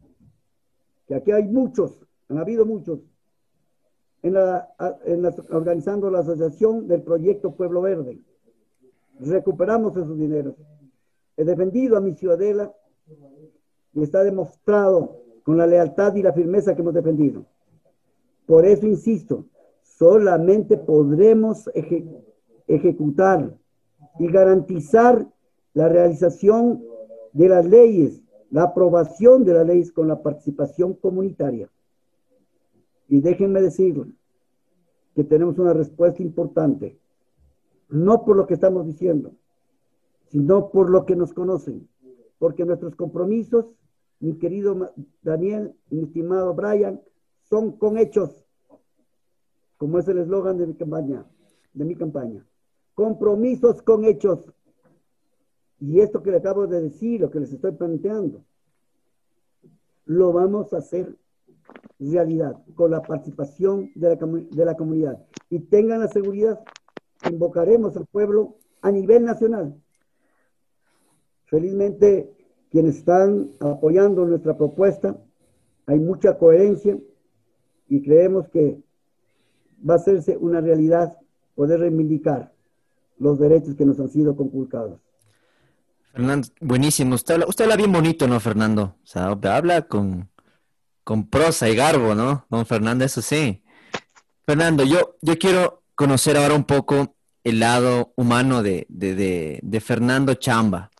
que 1.06 1.14
aquí 1.14 1.32
hay 1.32 1.44
muchos, 1.44 2.00
han 2.28 2.38
habido 2.38 2.66
muchos, 2.66 3.00
en 4.22 4.34
la, 4.34 4.68
organizando 5.50 6.10
la 6.10 6.20
asociación 6.20 6.86
del 6.86 7.02
proyecto 7.02 7.54
Pueblo 7.54 7.80
Verde. 7.80 8.20
Recuperamos 9.20 9.96
esos 9.96 10.18
dineros. 10.18 10.54
He 11.36 11.44
defendido 11.44 11.96
a 11.96 12.00
mi 12.00 12.14
ciudadela 12.14 12.72
y 13.92 14.02
está 14.02 14.22
demostrado 14.22 15.20
con 15.42 15.58
la 15.58 15.66
lealtad 15.66 16.14
y 16.14 16.22
la 16.22 16.32
firmeza 16.32 16.74
que 16.74 16.82
hemos 16.82 16.94
defendido. 16.94 17.44
Por 18.46 18.64
eso 18.64 18.86
insisto, 18.86 19.44
solamente 19.82 20.76
podremos 20.76 21.70
ejecutar 22.66 23.54
y 24.18 24.26
garantizar 24.26 25.26
la 25.74 25.88
realización 25.88 26.82
de 27.32 27.48
las 27.48 27.64
leyes, 27.64 28.22
la 28.50 28.64
aprobación 28.64 29.44
de 29.44 29.54
las 29.54 29.66
leyes 29.66 29.92
con 29.92 30.08
la 30.08 30.22
participación 30.22 30.94
comunitaria. 30.94 31.68
Y 33.08 33.20
déjenme 33.20 33.60
decirles 33.60 34.08
que 35.14 35.24
tenemos 35.24 35.58
una 35.58 35.72
respuesta 35.72 36.22
importante, 36.22 36.98
no 37.90 38.24
por 38.24 38.36
lo 38.36 38.46
que 38.46 38.54
estamos 38.54 38.86
diciendo, 38.86 39.32
sino 40.28 40.70
por 40.70 40.90
lo 40.90 41.04
que 41.06 41.16
nos 41.16 41.32
conocen, 41.32 41.88
porque 42.38 42.64
nuestros 42.64 42.94
compromisos, 42.94 43.66
mi 44.20 44.38
querido 44.38 44.92
Daniel 45.22 45.74
mi 45.90 46.04
estimado 46.04 46.54
Brian, 46.54 47.00
son 47.42 47.72
con 47.72 47.98
hechos, 47.98 48.46
como 49.76 49.98
es 49.98 50.06
el 50.08 50.18
eslogan 50.18 50.58
de 50.58 50.66
mi 50.66 50.74
campaña, 50.74 51.26
de 51.72 51.84
mi 51.84 51.96
campaña. 51.96 52.46
Compromisos 52.94 53.82
con 53.82 54.04
hechos. 54.04 54.52
Y 55.80 56.00
esto 56.00 56.22
que 56.22 56.30
le 56.30 56.36
acabo 56.36 56.66
de 56.66 56.82
decir, 56.82 57.20
lo 57.22 57.30
que 57.30 57.40
les 57.40 57.52
estoy 57.52 57.72
planteando, 57.72 58.44
lo 60.04 60.32
vamos 60.32 60.72
a 60.74 60.78
hacer 60.78 61.16
realidad 61.98 62.62
con 62.74 62.90
la 62.90 63.02
participación 63.02 63.90
de 63.94 64.08
la, 64.10 64.16
de 64.16 64.64
la 64.64 64.76
comunidad. 64.76 65.24
Y 65.48 65.60
tengan 65.60 66.00
la 66.00 66.08
seguridad, 66.08 66.60
invocaremos 67.28 67.96
al 67.96 68.06
pueblo 68.06 68.56
a 68.82 68.90
nivel 68.90 69.24
nacional. 69.24 69.74
Felizmente, 71.46 72.30
quienes 72.70 72.98
están 72.98 73.50
apoyando 73.60 74.24
nuestra 74.24 74.56
propuesta, 74.56 75.16
hay 75.86 75.98
mucha 75.98 76.38
coherencia 76.38 76.96
y 77.88 78.02
creemos 78.02 78.48
que 78.48 78.80
va 79.88 79.94
a 79.94 79.96
hacerse 79.96 80.36
una 80.36 80.60
realidad 80.60 81.18
poder 81.54 81.80
reivindicar 81.80 82.52
los 83.18 83.38
derechos 83.38 83.74
que 83.74 83.84
nos 83.84 83.98
han 83.98 84.08
sido 84.08 84.36
conculcados. 84.36 85.00
Fernando, 86.12 86.48
buenísimo. 86.60 87.14
Usted 87.14 87.34
habla, 87.34 87.46
usted 87.46 87.64
habla 87.64 87.76
bien 87.76 87.92
bonito, 87.92 88.26
¿no, 88.26 88.40
Fernando? 88.40 88.96
O 89.02 89.06
sea, 89.06 89.26
habla 89.26 89.82
con, 89.82 90.28
con 91.04 91.28
prosa 91.28 91.68
y 91.68 91.76
garbo, 91.76 92.14
¿no? 92.14 92.46
Don 92.48 92.66
Fernando, 92.66 93.04
eso 93.04 93.22
sí. 93.22 93.62
Fernando, 94.46 94.84
yo, 94.84 95.16
yo 95.20 95.38
quiero 95.38 95.79
conocer 96.00 96.38
ahora 96.38 96.54
un 96.54 96.64
poco 96.64 97.14
el 97.44 97.60
lado 97.60 98.14
humano 98.16 98.62
de, 98.62 98.86
de, 98.88 99.80
Fernando 99.82 100.32
Chamba. 100.32 100.90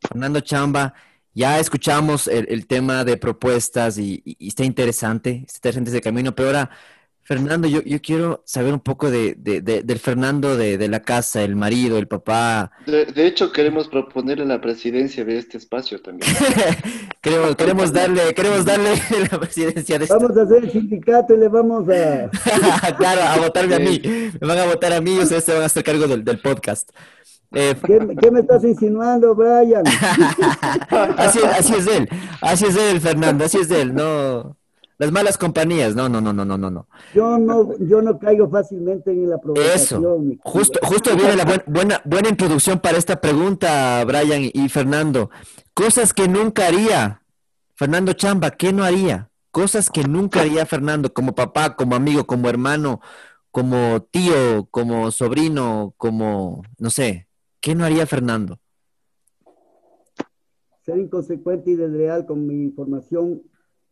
Fernando 0.00 0.40
Chamba, 0.40 0.92
ya 1.34 1.60
escuchamos 1.60 2.26
el, 2.26 2.66
tema 2.66 3.04
de 3.04 3.16
propuestas 3.16 3.96
y, 3.96 4.20
y, 4.24 4.48
está 4.48 4.64
interesante, 4.64 5.44
está 5.46 5.58
interesante 5.68 5.90
ese 5.90 6.00
camino, 6.00 6.34
pero 6.34 6.48
ahora 6.48 6.70
Fernando, 7.28 7.68
yo, 7.68 7.82
yo 7.82 8.00
quiero 8.00 8.42
saber 8.46 8.72
un 8.72 8.80
poco 8.80 9.10
de, 9.10 9.34
del 9.36 9.98
Fernando 9.98 10.56
de, 10.56 10.88
la 10.88 11.02
casa, 11.02 11.42
el 11.42 11.56
marido, 11.56 11.98
el 11.98 12.08
papá. 12.08 12.72
De, 12.86 13.26
hecho, 13.26 13.52
queremos 13.52 13.86
proponerle 13.86 14.46
la 14.46 14.62
presidencia 14.62 15.26
de 15.26 15.36
este 15.36 15.58
espacio 15.58 16.00
también. 16.00 16.32
queremos, 17.20 17.54
queremos, 17.54 17.92
darle, 17.92 18.32
queremos 18.32 18.64
darle 18.64 18.94
la 19.30 19.38
presidencia 19.40 19.98
de 19.98 20.06
este 20.06 20.16
Vamos 20.16 20.38
a 20.38 20.42
hacer 20.44 20.64
el 20.64 20.72
sindicato 20.72 21.34
y 21.34 21.36
le 21.36 21.48
vamos 21.48 21.86
a... 21.90 22.30
claro, 22.96 23.20
a 23.20 23.36
votarme 23.36 23.74
a 23.74 23.78
mí. 23.78 24.00
Me 24.40 24.48
van 24.48 24.58
a 24.60 24.64
votar 24.64 24.94
a 24.94 25.02
mí 25.02 25.16
y 25.16 25.18
ustedes 25.18 25.44
se 25.44 25.52
van 25.52 25.64
a 25.64 25.66
hacer 25.66 25.84
cargo 25.84 26.06
del, 26.06 26.24
del 26.24 26.40
podcast. 26.40 26.88
Eh, 27.52 27.74
¿Qué, 27.86 28.30
me 28.30 28.40
estás 28.40 28.64
insinuando, 28.64 29.34
Brian? 29.34 29.84
así, 31.18 31.40
así 31.44 31.74
es 31.74 31.86
él, 31.88 32.08
así 32.40 32.64
es 32.64 32.76
él, 32.78 33.02
Fernando, 33.02 33.44
así 33.44 33.58
es 33.58 33.70
él, 33.70 33.94
no... 33.94 34.56
Las 34.98 35.12
malas 35.12 35.38
compañías, 35.38 35.94
no, 35.94 36.08
no, 36.08 36.20
no, 36.20 36.32
no, 36.32 36.44
no, 36.44 36.58
no. 36.58 36.88
Yo 37.14 37.38
no, 37.38 37.78
yo 37.78 38.02
no 38.02 38.18
caigo 38.18 38.50
fácilmente 38.50 39.12
en 39.12 39.30
la 39.30 39.40
provocación. 39.40 40.32
Eso, 40.32 40.40
justo, 40.42 40.80
justo 40.82 41.14
viene 41.14 41.36
la 41.36 41.62
buena, 41.66 42.02
buena 42.04 42.28
introducción 42.28 42.80
para 42.80 42.98
esta 42.98 43.20
pregunta, 43.20 44.04
Brian 44.04 44.50
y 44.52 44.68
Fernando. 44.68 45.30
Cosas 45.72 46.12
que 46.12 46.26
nunca 46.26 46.66
haría. 46.66 47.22
Fernando 47.76 48.12
Chamba, 48.12 48.50
¿qué 48.50 48.72
no 48.72 48.82
haría? 48.82 49.30
Cosas 49.52 49.88
que 49.88 50.02
nunca 50.02 50.40
haría 50.40 50.66
Fernando, 50.66 51.14
como 51.14 51.32
papá, 51.32 51.76
como 51.76 51.94
amigo, 51.94 52.26
como 52.26 52.48
hermano, 52.48 53.00
como 53.52 54.02
tío, 54.02 54.66
como 54.72 55.12
sobrino, 55.12 55.94
como, 55.96 56.62
no 56.78 56.90
sé, 56.90 57.28
¿qué 57.60 57.76
no 57.76 57.84
haría 57.84 58.04
Fernando? 58.04 58.58
Ser 60.82 60.98
inconsecuente 60.98 61.70
y 61.70 61.76
desleal 61.76 62.26
con 62.26 62.48
mi 62.48 62.64
información 62.64 63.42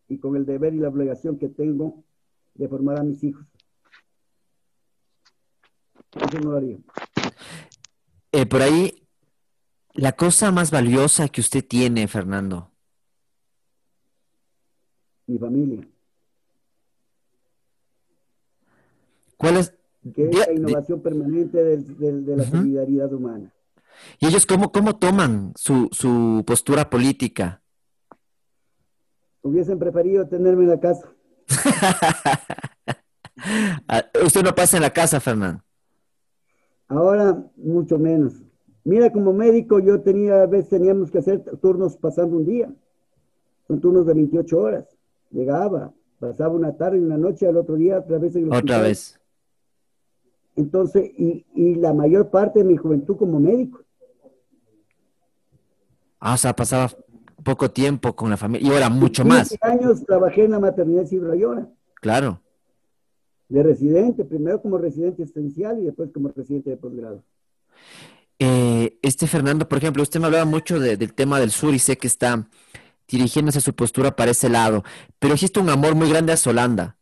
y 0.09 0.18
con 0.18 0.36
el 0.36 0.46
deber 0.46 0.74
y 0.74 0.78
la 0.78 0.88
obligación 0.88 1.38
que 1.38 1.48
tengo 1.48 2.04
de 2.54 2.68
formar 2.68 2.98
a 2.98 3.02
mis 3.02 3.22
hijos. 3.24 3.46
Eso 6.14 6.40
no 6.40 6.52
lo 6.52 6.57
haría. 6.57 6.78
Eh, 8.32 8.46
por 8.46 8.62
ahí, 8.62 9.07
la 9.94 10.12
cosa 10.12 10.50
más 10.50 10.70
valiosa 10.70 11.28
que 11.28 11.40
usted 11.40 11.64
tiene, 11.66 12.09
Fernando. 12.09 12.70
Mi 15.26 15.38
familia. 15.38 15.86
¿Cuál 19.36 19.57
es? 19.59 19.74
Que 20.14 20.28
es 20.28 20.36
la 20.36 20.52
innovación 20.52 21.02
permanente 21.02 21.62
de, 21.62 22.36
la 22.36 22.44
solidaridad 22.44 23.12
humana. 23.12 23.52
¿Y 24.20 24.26
ellos 24.26 24.46
cómo, 24.46 24.70
cómo 24.70 24.96
toman 24.96 25.52
su, 25.57 25.88
su 25.90 26.44
postura 26.46 26.88
política? 26.88 27.61
Hubiesen 29.47 29.78
preferido 29.78 30.26
tenerme 30.26 30.64
en 30.64 30.70
la 30.70 30.80
casa. 30.80 31.09
Ah, 33.86 34.03
usted 34.24 34.42
no 34.42 34.53
pasa 34.55 34.76
en 34.78 34.82
la 34.82 34.90
casa, 34.90 35.20
Fernando. 35.20 35.62
Ahora 36.88 37.44
mucho 37.55 37.97
menos. 37.97 38.42
Mira, 38.82 39.12
como 39.12 39.32
médico 39.32 39.78
yo 39.78 40.01
tenía, 40.01 40.42
a 40.42 40.47
veces 40.47 40.70
teníamos 40.70 41.12
que 41.12 41.18
hacer 41.18 41.44
turnos 41.61 41.97
pasando 41.97 42.36
un 42.36 42.47
día. 42.47 42.74
Son 43.68 43.80
turnos 43.80 44.07
de 44.07 44.14
28 44.14 44.59
horas. 44.59 44.97
Llegaba, 45.30 45.92
pasaba 46.18 46.55
una 46.55 46.76
tarde 46.76 46.99
y 46.99 47.03
una 47.03 47.18
noche, 47.18 47.47
al 47.47 47.59
otro 47.59 47.76
día 47.76 47.99
otra 47.99 48.18
vez 48.18 48.34
en 48.34 48.53
Otra 48.53 48.80
vez. 48.80 49.20
Entonces, 50.57 51.09
y, 51.16 51.47
y, 51.55 51.76
la 51.76 51.92
mayor 51.92 52.30
parte 52.30 52.61
de 52.61 52.64
mi 52.64 52.76
juventud 52.76 53.16
como 53.16 53.38
médico. 53.38 53.84
Ah, 56.18 56.34
o 56.34 56.36
sea, 56.36 56.57
pasaba 56.57 56.90
poco 57.47 57.70
tiempo 57.70 58.16
con 58.16 58.28
la 58.28 58.36
familia 58.36 58.68
y 58.68 58.72
ahora 58.72 58.90
mucho 58.90 59.24
más. 59.24 59.57
años 59.61 60.05
trabajé 60.05 60.47
en 60.47 60.51
la 60.51 60.59
maternidad 60.59 61.07
Cibrayona. 61.07 61.68
Claro. 61.94 62.42
De 63.49 63.62
residente, 63.62 64.24
primero 64.24 64.61
como 64.61 64.78
residente 64.78 65.22
esencial 65.22 65.78
y 65.80 65.84
después 65.84 66.11
como 66.12 66.28
residente 66.30 66.70
de 66.70 66.76
posgrado. 66.76 67.22
Eh, 68.40 68.99
este 69.01 69.28
Fernando, 69.28 69.68
por 69.68 69.78
ejemplo, 69.78 70.03
usted 70.03 70.18
me 70.18 70.26
hablaba 70.26 70.44
mucho 70.44 70.80
del 70.80 71.14
tema 71.14 71.38
del 71.38 71.53
sur 71.53 71.72
y 71.72 71.78
sé 71.78 71.97
que 71.97 72.09
está 72.09 72.49
dirigiéndose 73.07 73.61
su 73.61 73.72
postura 73.76 74.16
para 74.16 74.32
ese 74.32 74.49
lado, 74.49 74.82
pero 75.20 75.34
existe 75.34 75.61
un 75.61 75.70
amor 75.70 75.94
muy 75.94 76.11
grande 76.11 76.32
a 76.32 76.36
Solanda. 76.36 76.97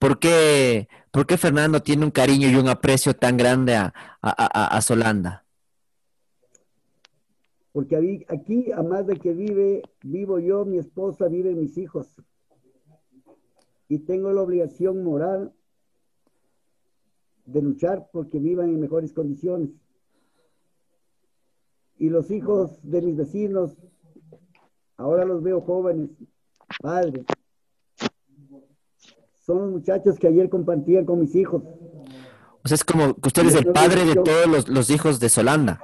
¿Por 0.00 0.18
qué, 0.18 0.88
por 1.12 1.24
qué 1.28 1.38
Fernando 1.38 1.80
tiene 1.82 2.04
un 2.04 2.10
cariño 2.10 2.48
y 2.48 2.56
un 2.56 2.68
aprecio 2.68 3.14
tan 3.14 3.36
grande 3.36 3.76
a, 3.76 3.92
a 4.20 4.80
Solanda? 4.80 5.44
Porque 7.72 8.26
aquí, 8.28 8.72
a 8.72 8.82
más 8.82 9.06
de 9.06 9.16
que 9.16 9.34
vive, 9.34 9.82
vivo 10.02 10.38
yo, 10.38 10.64
mi 10.64 10.78
esposa, 10.78 11.28
viven 11.28 11.60
mis 11.60 11.76
hijos. 11.76 12.08
Y 13.88 14.00
tengo 14.00 14.32
la 14.32 14.42
obligación 14.42 15.02
moral 15.02 15.52
de 17.44 17.62
luchar 17.62 18.08
porque 18.12 18.38
vivan 18.38 18.68
en 18.68 18.80
mejores 18.80 19.12
condiciones. 19.12 19.70
Y 21.98 22.10
los 22.10 22.30
hijos 22.30 22.78
de 22.82 23.02
mis 23.02 23.16
vecinos, 23.16 23.76
ahora 24.96 25.24
los 25.24 25.42
veo 25.42 25.60
jóvenes, 25.60 26.10
padres. 26.80 27.24
Son 29.40 29.58
los 29.58 29.70
muchachos 29.70 30.18
que 30.18 30.28
ayer 30.28 30.48
compartían 30.48 31.04
con 31.04 31.20
mis 31.20 31.34
hijos. 31.34 31.62
O 31.64 32.68
sea, 32.68 32.74
es 32.74 32.84
como 32.84 33.14
que 33.14 33.28
usted 33.28 33.46
es 33.46 33.54
el 33.54 33.72
padre 33.72 34.04
de 34.04 34.14
todos 34.14 34.46
los, 34.46 34.68
los 34.68 34.90
hijos 34.90 35.20
de 35.20 35.28
Solanda. 35.28 35.80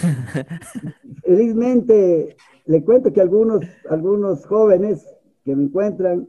Felizmente, 1.24 2.36
le 2.66 2.84
cuento 2.84 3.12
que 3.12 3.20
algunos, 3.20 3.64
algunos 3.88 4.46
jóvenes 4.46 5.06
que 5.44 5.54
me 5.56 5.64
encuentran, 5.64 6.28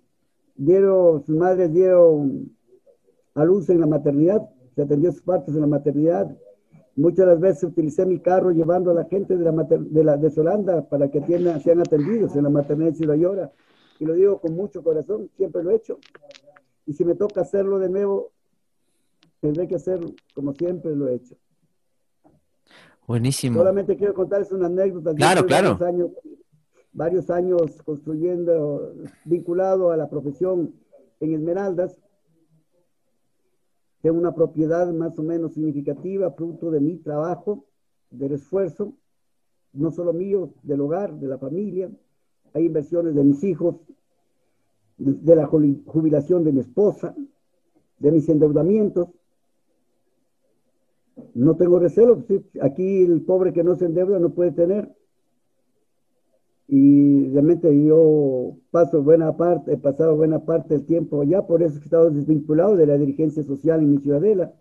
dieron, 0.55 1.23
sus 1.25 1.35
madres 1.35 1.73
dieron 1.73 2.55
a 3.35 3.45
luz 3.45 3.69
en 3.69 3.79
la 3.79 3.87
maternidad, 3.87 4.41
se 4.75 4.83
atendió 4.83 5.11
sus 5.11 5.21
partos 5.21 5.55
en 5.55 5.61
la 5.61 5.67
maternidad. 5.67 6.35
Muchas 6.95 7.25
las 7.25 7.39
veces 7.39 7.63
utilicé 7.63 8.05
mi 8.05 8.19
carro 8.19 8.51
llevando 8.51 8.91
a 8.91 8.93
la 8.93 9.05
gente 9.05 9.37
de, 9.37 9.43
la, 9.43 10.17
de, 10.17 10.31
la, 10.43 10.89
para 10.89 11.09
que 11.09 11.21
sean 11.63 11.79
atendidos 11.79 12.35
en 12.35 12.43
la 12.43 12.49
maternidad 12.49 12.93
de 12.93 13.19
Llora. 13.19 13.51
Y 13.99 14.05
lo 14.05 14.13
digo 14.13 14.39
con 14.41 14.55
mucho 14.55 14.83
corazón, 14.83 15.29
siempre 15.37 15.63
lo 15.63 15.71
he 15.71 15.75
hecho. 15.75 15.99
Y 16.85 16.93
si 16.93 17.05
me 17.05 17.15
toca 17.15 17.41
hacerlo 17.41 17.79
de 17.79 17.89
nuevo, 17.89 18.31
tendré 19.39 19.67
que 19.67 19.75
hacerlo 19.75 20.13
como 20.33 20.53
siempre 20.53 20.95
lo 20.95 21.07
he 21.07 21.15
hecho. 21.15 21.35
Buenísimo. 23.07 23.57
Solamente 23.57 23.97
quiero 23.97 24.13
contarles 24.13 24.51
una 24.51 24.67
anécdota. 24.67 25.13
Claro, 25.13 25.45
claro. 25.45 25.77
Varios 25.77 25.81
años, 25.81 26.11
varios 26.93 27.29
años 27.29 27.81
construyendo, 27.83 28.93
vinculado 29.25 29.91
a 29.91 29.97
la 29.97 30.09
profesión 30.09 30.73
en 31.19 31.33
Esmeraldas. 31.33 31.99
Tengo 34.01 34.17
una 34.17 34.33
propiedad 34.33 34.91
más 34.91 35.17
o 35.19 35.23
menos 35.23 35.53
significativa, 35.53 36.31
fruto 36.31 36.71
de 36.71 36.79
mi 36.79 36.97
trabajo, 36.97 37.65
del 38.09 38.33
esfuerzo, 38.33 38.93
no 39.73 39.91
solo 39.91 40.11
mío, 40.11 40.53
del 40.63 40.81
hogar, 40.81 41.13
de 41.13 41.27
la 41.27 41.37
familia. 41.37 41.89
Hay 42.53 42.65
inversiones 42.65 43.15
de 43.15 43.23
mis 43.23 43.43
hijos, 43.43 43.75
de 44.97 45.35
la 45.35 45.45
jubilación 45.45 46.43
de 46.43 46.51
mi 46.51 46.59
esposa, 46.61 47.15
de 47.99 48.11
mis 48.11 48.27
endeudamientos. 48.27 49.09
No 51.33 51.55
tengo 51.55 51.79
recelo. 51.79 52.25
Aquí 52.61 53.03
el 53.03 53.21
pobre 53.21 53.53
que 53.53 53.63
no 53.63 53.75
se 53.75 53.85
endeuda 53.85 54.19
no 54.19 54.31
puede 54.31 54.51
tener. 54.51 54.93
Y 56.67 57.29
realmente 57.31 57.83
yo 57.85 58.55
paso 58.71 59.03
buena 59.03 59.35
parte, 59.35 59.73
he 59.73 59.77
pasado 59.77 60.15
buena 60.15 60.45
parte 60.45 60.75
del 60.75 60.85
tiempo 60.85 61.21
allá, 61.21 61.45
por 61.45 61.61
eso 61.61 61.75
he 61.77 61.83
estado 61.83 62.09
desvinculado 62.09 62.77
de 62.77 62.85
la 62.85 62.97
dirigencia 62.97 63.43
social 63.43 63.81
en 63.81 63.91
mi 63.91 63.97
ciudadela. 63.97 64.53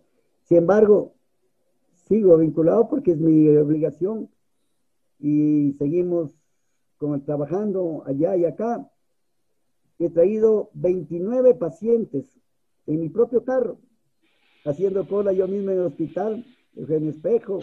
Sin 0.42 0.58
embargo, 0.58 1.14
sigo 2.08 2.36
vinculado 2.36 2.88
porque 2.88 3.12
es 3.12 3.18
mi 3.20 3.48
obligación 3.56 4.28
y 5.20 5.76
seguimos 5.78 6.34
trabajando 7.24 8.02
allá 8.06 8.36
y 8.36 8.44
acá. 8.44 8.90
He 10.00 10.10
traído 10.10 10.70
29 10.74 11.54
pacientes 11.54 12.40
en 12.88 13.00
mi 13.00 13.08
propio 13.08 13.44
carro 13.44 13.78
haciendo 14.64 15.06
cola 15.06 15.32
yo 15.32 15.46
mismo 15.48 15.70
en 15.70 15.78
el 15.78 15.86
hospital, 15.86 16.44
Eugenio 16.76 17.10
Espejo, 17.10 17.60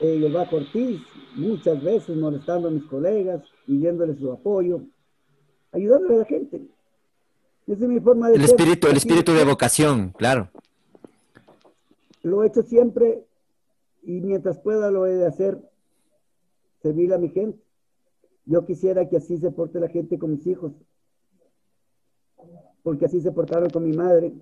eh, 0.00 0.22
el 0.24 0.36
Ortiz, 0.36 1.00
muchas 1.34 1.82
veces 1.82 2.16
molestando 2.16 2.68
a 2.68 2.70
mis 2.70 2.84
colegas, 2.84 3.42
pidiéndoles 3.66 4.18
su 4.18 4.30
apoyo, 4.32 4.82
ayudándole 5.72 6.16
a 6.16 6.18
la 6.18 6.24
gente. 6.24 6.62
Esa 7.66 7.84
es 7.84 7.88
mi 7.88 8.00
forma 8.00 8.30
de 8.30 8.36
el 8.36 8.44
Espíritu, 8.44 8.88
el 8.88 8.96
espíritu 8.96 9.32
de 9.32 9.44
vocación, 9.44 10.14
claro. 10.16 10.50
Lo 12.22 12.42
he 12.42 12.46
hecho 12.46 12.62
siempre 12.62 13.24
y 14.02 14.20
mientras 14.20 14.58
pueda 14.58 14.90
lo 14.90 15.06
he 15.06 15.14
de 15.14 15.26
hacer, 15.26 15.58
servir 16.82 17.12
a 17.12 17.18
mi 17.18 17.28
gente. 17.28 17.62
Yo 18.46 18.64
quisiera 18.64 19.08
que 19.08 19.18
así 19.18 19.36
se 19.36 19.50
porte 19.50 19.78
la 19.78 19.88
gente 19.88 20.18
con 20.18 20.30
mis 20.30 20.46
hijos, 20.46 20.72
porque 22.82 23.04
así 23.04 23.20
se 23.20 23.32
portaron 23.32 23.68
con 23.68 23.84
mi 23.84 23.94
madre, 23.94 24.32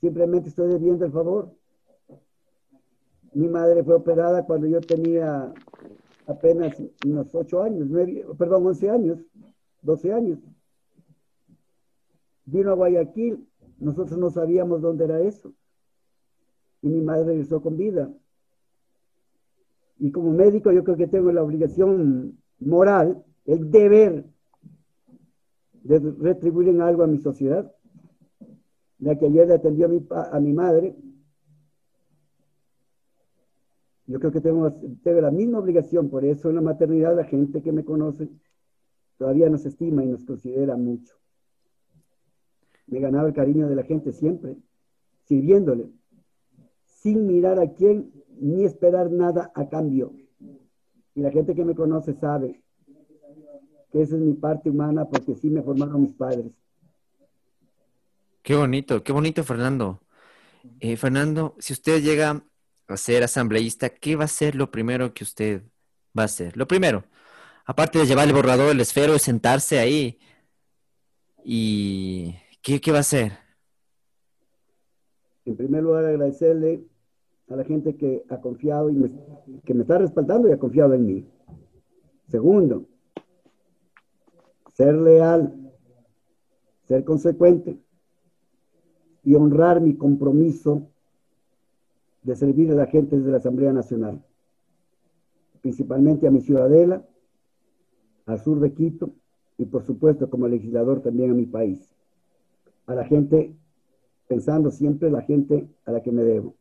Simplemente 0.00 0.48
estoy 0.48 0.68
debiendo 0.68 1.04
el 1.04 1.12
favor. 1.12 1.54
Mi 3.32 3.48
madre 3.48 3.84
fue 3.84 3.94
operada 3.94 4.44
cuando 4.44 4.66
yo 4.66 4.80
tenía 4.80 5.52
apenas 6.26 6.80
unos 7.04 7.34
ocho 7.34 7.62
años, 7.62 7.88
perdón, 8.36 8.66
once 8.66 8.90
años, 8.90 9.18
doce 9.82 10.12
años. 10.12 10.38
Vino 12.44 12.70
a 12.70 12.74
Guayaquil, 12.74 13.46
nosotros 13.78 14.18
no 14.18 14.30
sabíamos 14.30 14.80
dónde 14.80 15.04
era 15.04 15.20
eso. 15.20 15.52
Y 16.82 16.88
mi 16.88 17.00
madre 17.00 17.26
regresó 17.26 17.60
con 17.60 17.76
vida. 17.76 18.10
Y 19.98 20.10
como 20.10 20.32
médico 20.32 20.72
yo 20.72 20.82
creo 20.82 20.96
que 20.96 21.06
tengo 21.06 21.30
la 21.30 21.42
obligación 21.42 22.38
moral, 22.58 23.22
el 23.44 23.70
deber 23.70 24.24
de 25.82 25.98
retribuir 25.98 26.68
en 26.68 26.80
algo 26.80 27.02
a 27.02 27.06
mi 27.06 27.18
sociedad 27.18 27.72
la 29.00 29.16
que 29.18 29.26
ayer 29.26 29.48
le 29.48 29.54
atendió 29.54 29.88
a 30.10 30.40
mi 30.40 30.52
madre, 30.52 30.94
yo 34.10 34.18
creo 34.18 34.32
que 34.32 34.40
tengo, 34.40 34.68
la 35.04 35.30
misma 35.30 35.60
obligación, 35.60 36.10
por 36.10 36.24
eso 36.24 36.48
en 36.48 36.56
la 36.56 36.60
maternidad 36.60 37.14
la 37.14 37.22
gente 37.22 37.62
que 37.62 37.70
me 37.70 37.84
conoce 37.84 38.28
todavía 39.16 39.48
nos 39.48 39.64
estima 39.64 40.02
y 40.02 40.08
nos 40.08 40.24
considera 40.24 40.76
mucho. 40.76 41.14
Me 42.88 42.98
ganaba 42.98 43.28
el 43.28 43.34
cariño 43.34 43.68
de 43.68 43.76
la 43.76 43.84
gente 43.84 44.10
siempre, 44.10 44.56
sirviéndole, 45.26 45.90
sin 46.86 47.24
mirar 47.28 47.60
a 47.60 47.72
quién 47.72 48.10
ni 48.40 48.64
esperar 48.64 49.12
nada 49.12 49.52
a 49.54 49.68
cambio. 49.68 50.12
Y 51.14 51.20
la 51.20 51.30
gente 51.30 51.54
que 51.54 51.64
me 51.64 51.76
conoce 51.76 52.12
sabe 52.14 52.64
que 53.92 54.02
esa 54.02 54.16
es 54.16 54.20
mi 54.20 54.34
parte 54.34 54.70
humana 54.70 55.04
porque 55.04 55.36
sí 55.36 55.50
me 55.50 55.62
formaron 55.62 56.02
mis 56.02 56.14
padres. 56.14 56.50
Qué 58.42 58.56
bonito, 58.56 59.04
qué 59.04 59.12
bonito, 59.12 59.44
Fernando. 59.44 60.00
Eh, 60.80 60.96
Fernando, 60.96 61.54
si 61.60 61.74
usted 61.74 62.02
llega 62.02 62.42
a 62.94 62.98
ser 62.98 63.22
asambleísta, 63.22 63.90
¿qué 63.90 64.16
va 64.16 64.24
a 64.24 64.28
ser 64.28 64.54
lo 64.54 64.70
primero 64.70 65.14
que 65.14 65.24
usted 65.24 65.62
va 66.16 66.22
a 66.22 66.26
hacer? 66.26 66.56
Lo 66.56 66.66
primero, 66.66 67.04
aparte 67.64 67.98
de 67.98 68.06
llevar 68.06 68.26
el 68.26 68.34
borrador, 68.34 68.70
el 68.70 68.80
esfero, 68.80 69.14
es 69.14 69.22
sentarse 69.22 69.78
ahí. 69.78 70.18
¿Y 71.44 72.34
qué, 72.62 72.80
qué 72.80 72.92
va 72.92 72.98
a 72.98 73.00
hacer? 73.00 73.32
En 75.44 75.56
primer 75.56 75.82
lugar, 75.82 76.04
agradecerle 76.04 76.84
a 77.48 77.56
la 77.56 77.64
gente 77.64 77.96
que 77.96 78.24
ha 78.28 78.40
confiado 78.40 78.90
y 78.90 79.12
que 79.64 79.74
me 79.74 79.82
está 79.82 79.98
respaldando 79.98 80.48
y 80.48 80.52
ha 80.52 80.58
confiado 80.58 80.94
en 80.94 81.06
mí. 81.06 81.26
Segundo, 82.28 82.86
ser 84.74 84.94
leal, 84.94 85.72
ser 86.86 87.04
consecuente 87.04 87.78
y 89.24 89.34
honrar 89.34 89.80
mi 89.80 89.96
compromiso 89.96 90.88
de 92.22 92.36
servir 92.36 92.70
a 92.70 92.74
la 92.74 92.86
gente 92.86 93.18
de 93.18 93.30
la 93.30 93.38
Asamblea 93.38 93.72
Nacional, 93.72 94.22
principalmente 95.62 96.26
a 96.26 96.30
mi 96.30 96.40
ciudadela, 96.40 97.06
al 98.26 98.40
sur 98.40 98.60
de 98.60 98.72
Quito 98.72 99.10
y 99.58 99.64
por 99.64 99.84
supuesto 99.84 100.28
como 100.30 100.48
legislador 100.48 101.00
también 101.00 101.30
a 101.30 101.34
mi 101.34 101.46
país, 101.46 101.94
a 102.86 102.94
la 102.94 103.04
gente, 103.04 103.54
pensando 104.28 104.70
siempre 104.70 105.10
la 105.10 105.22
gente 105.22 105.68
a 105.84 105.92
la 105.92 106.02
que 106.02 106.12
me 106.12 106.22
debo, 106.22 106.54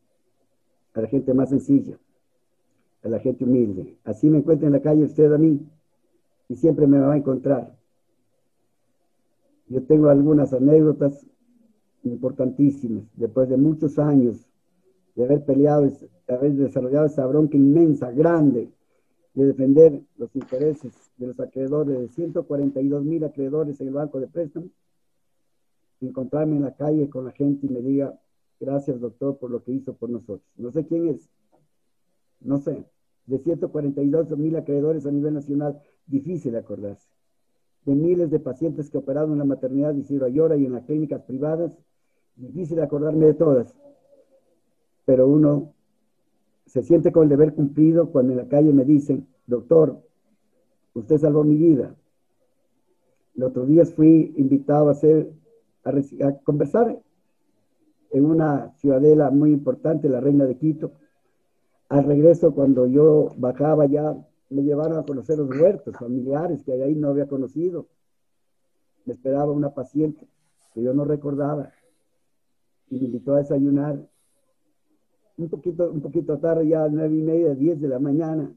a 0.93 1.01
la 1.01 1.07
gente 1.07 1.33
más 1.33 1.49
sencilla, 1.49 1.97
a 3.03 3.09
la 3.09 3.19
gente 3.19 3.43
humilde. 3.43 3.97
Así 4.03 4.29
me 4.29 4.39
encuentra 4.39 4.67
en 4.67 4.73
la 4.73 4.81
calle 4.81 5.03
usted 5.03 5.31
a 5.31 5.37
mí 5.37 5.65
y 6.47 6.55
siempre 6.55 6.87
me 6.87 6.99
va 6.99 7.13
a 7.13 7.17
encontrar. 7.17 7.77
Yo 9.67 9.83
tengo 9.83 10.09
algunas 10.09 10.51
anécdotas 10.53 11.25
importantísimas, 12.03 13.03
después 13.15 13.49
de 13.49 13.57
muchos 13.57 13.99
años 13.99 14.48
de 15.19 15.25
haber 15.25 15.43
peleado, 15.43 15.81
de 15.81 16.33
haber 16.33 16.53
desarrollado 16.53 17.07
esa 17.07 17.25
bronca 17.25 17.57
inmensa, 17.57 18.09
grande, 18.09 18.69
de 19.33 19.45
defender 19.45 20.01
los 20.17 20.33
intereses 20.33 20.93
de 21.17 21.27
los 21.27 21.37
acreedores, 21.41 21.99
de 21.99 22.07
142 22.07 23.03
mil 23.03 23.25
acreedores 23.25 23.81
en 23.81 23.89
el 23.89 23.93
Banco 23.95 24.21
de 24.21 24.27
Préstamos, 24.27 24.69
encontrarme 25.99 26.55
en 26.55 26.61
la 26.61 26.73
calle 26.73 27.09
con 27.09 27.25
la 27.25 27.31
gente 27.31 27.67
y 27.67 27.69
me 27.69 27.81
diga, 27.81 28.17
gracias 28.61 29.01
doctor 29.01 29.37
por 29.37 29.51
lo 29.51 29.61
que 29.61 29.73
hizo 29.73 29.93
por 29.93 30.09
nosotros. 30.09 30.49
No 30.55 30.71
sé 30.71 30.85
quién 30.85 31.09
es, 31.09 31.29
no 32.39 32.57
sé, 32.59 32.85
de 33.25 33.39
142 33.39 34.37
mil 34.37 34.55
acreedores 34.55 35.05
a 35.05 35.11
nivel 35.11 35.33
nacional, 35.33 35.81
difícil 36.07 36.55
acordarse. 36.55 37.09
De 37.83 37.93
miles 37.93 38.31
de 38.31 38.39
pacientes 38.39 38.89
que 38.89 38.99
operaron 38.99 39.33
en 39.33 39.39
la 39.39 39.45
maternidad 39.45 39.93
de 39.93 39.99
Isidro 39.99 40.27
Ayora 40.27 40.55
y 40.55 40.65
en 40.65 40.71
las 40.71 40.85
clínicas 40.85 41.23
privadas, 41.23 41.77
difícil 42.37 42.79
acordarme 42.79 43.25
de 43.25 43.33
todas. 43.33 43.75
Pero 45.09 45.27
uno 45.27 45.73
se 46.67 46.83
siente 46.83 47.11
con 47.11 47.23
el 47.23 47.29
deber 47.29 47.55
cumplido 47.55 48.11
cuando 48.11 48.33
en 48.33 48.37
la 48.37 48.47
calle 48.47 48.71
me 48.71 48.85
dicen, 48.85 49.27
doctor, 49.47 50.03
usted 50.93 51.17
salvó 51.17 51.43
mi 51.43 51.55
vida. 51.55 51.95
El 53.35 53.41
otro 53.41 53.65
día 53.65 53.87
fui 53.87 54.35
invitado 54.37 54.87
a 54.87 54.91
hacer, 54.91 55.31
a, 55.83 56.31
conversar 56.43 57.01
en 58.11 58.23
una 58.23 58.71
ciudadela 58.75 59.31
muy 59.31 59.51
importante, 59.51 60.07
la 60.09 60.19
Reina 60.19 60.45
de 60.45 60.57
Quito. 60.57 60.91
Al 61.87 62.03
regreso, 62.03 62.53
cuando 62.53 62.85
yo 62.85 63.33
bajaba 63.35 63.87
ya, 63.87 64.15
me 64.51 64.61
llevaron 64.61 64.99
a 64.99 65.05
conocer 65.07 65.39
los 65.39 65.49
huertos 65.59 65.97
familiares 65.97 66.61
que 66.61 66.73
ahí 66.73 66.93
no 66.93 67.09
había 67.09 67.27
conocido. 67.27 67.87
Me 69.05 69.15
esperaba 69.15 69.51
una 69.51 69.73
paciente 69.73 70.27
que 70.71 70.83
yo 70.83 70.93
no 70.93 71.03
recordaba 71.03 71.71
y 72.91 72.99
me 72.99 73.05
invitó 73.05 73.33
a 73.33 73.39
desayunar 73.39 74.07
un 75.39 75.49
poquito, 75.49 75.89
un 75.89 76.01
poquito 76.01 76.37
tarde, 76.37 76.67
ya 76.67 76.87
nueve 76.89 77.15
y 77.15 77.21
media, 77.21 77.55
diez 77.55 77.79
de 77.79 77.87
la 77.87 77.99
mañana, 77.99 78.53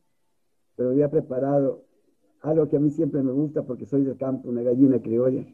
pero 0.76 0.90
había 0.90 1.10
preparado 1.10 1.84
algo 2.40 2.68
que 2.68 2.76
a 2.76 2.80
mí 2.80 2.90
siempre 2.90 3.22
me 3.22 3.32
gusta 3.32 3.62
porque 3.62 3.86
soy 3.86 4.02
del 4.02 4.16
campo, 4.16 4.48
una 4.48 4.62
gallina 4.62 5.00
criolla. 5.00 5.46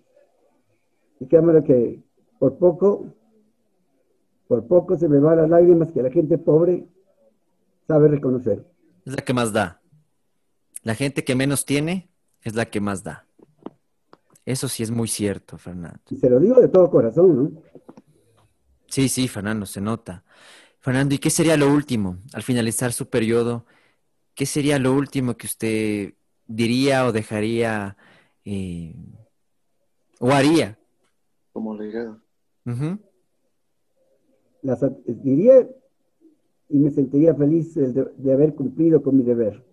Y 1.20 1.26
cámara 1.26 1.62
que 1.62 2.02
por 2.38 2.56
poco, 2.56 3.12
por 4.46 4.66
poco 4.66 4.96
se 4.96 5.08
me 5.08 5.18
van 5.18 5.36
las 5.36 5.50
lágrimas 5.50 5.92
que 5.92 6.02
la 6.02 6.10
gente 6.10 6.38
pobre 6.38 6.88
sabe 7.86 8.08
reconocer. 8.08 8.64
Es 9.04 9.14
la 9.14 9.22
que 9.22 9.34
más 9.34 9.52
da. 9.52 9.80
La 10.82 10.94
gente 10.94 11.24
que 11.24 11.34
menos 11.34 11.64
tiene 11.66 12.10
es 12.42 12.54
la 12.54 12.66
que 12.66 12.80
más 12.80 13.02
da. 13.02 13.26
Eso 14.46 14.68
sí 14.68 14.82
es 14.82 14.90
muy 14.90 15.08
cierto, 15.08 15.58
Fernando. 15.58 16.00
Y 16.08 16.16
se 16.16 16.30
lo 16.30 16.40
digo 16.40 16.58
de 16.58 16.68
todo 16.68 16.90
corazón, 16.90 17.36
¿no? 17.36 17.62
Sí, 18.86 19.10
sí, 19.10 19.28
Fernando, 19.28 19.66
se 19.66 19.82
nota. 19.82 20.24
Fernando, 20.80 21.14
¿y 21.14 21.18
qué 21.18 21.30
sería 21.30 21.56
lo 21.56 21.72
último 21.72 22.18
al 22.32 22.42
finalizar 22.42 22.92
su 22.92 23.08
periodo? 23.08 23.66
¿Qué 24.34 24.46
sería 24.46 24.78
lo 24.78 24.94
último 24.94 25.36
que 25.36 25.46
usted 25.46 26.14
diría 26.46 27.04
o 27.06 27.12
dejaría 27.12 27.96
eh, 28.44 28.94
o 30.20 30.30
haría? 30.30 30.78
Como 31.52 31.74
legado. 31.76 32.20
diría 35.06 35.68
y 36.68 36.78
me 36.78 36.90
sentiría 36.90 37.34
feliz 37.34 37.74
de, 37.74 38.06
de 38.16 38.32
haber 38.32 38.54
cumplido 38.54 39.02
con 39.02 39.16
mi 39.16 39.24
deber. 39.24 39.64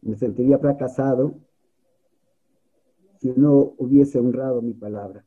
Me 0.00 0.16
sentiría 0.16 0.58
fracasado 0.58 1.34
si 3.20 3.32
no 3.36 3.74
hubiese 3.78 4.18
honrado 4.18 4.62
mi 4.62 4.72
palabra 4.72 5.24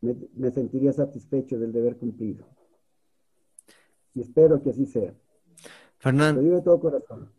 me, 0.00 0.50
sentiría 0.50 0.92
satisfecho 0.92 1.58
del 1.58 1.72
deber 1.72 1.96
cumplido. 1.96 2.46
Y 4.14 4.22
espero 4.22 4.62
que 4.62 4.70
así 4.70 4.86
sea. 4.86 5.14
Fernando. 5.98 6.40
Lo 6.40 6.44
digo 6.44 6.56
de 6.56 6.62
todo 6.62 6.80
corazón. 6.80 7.30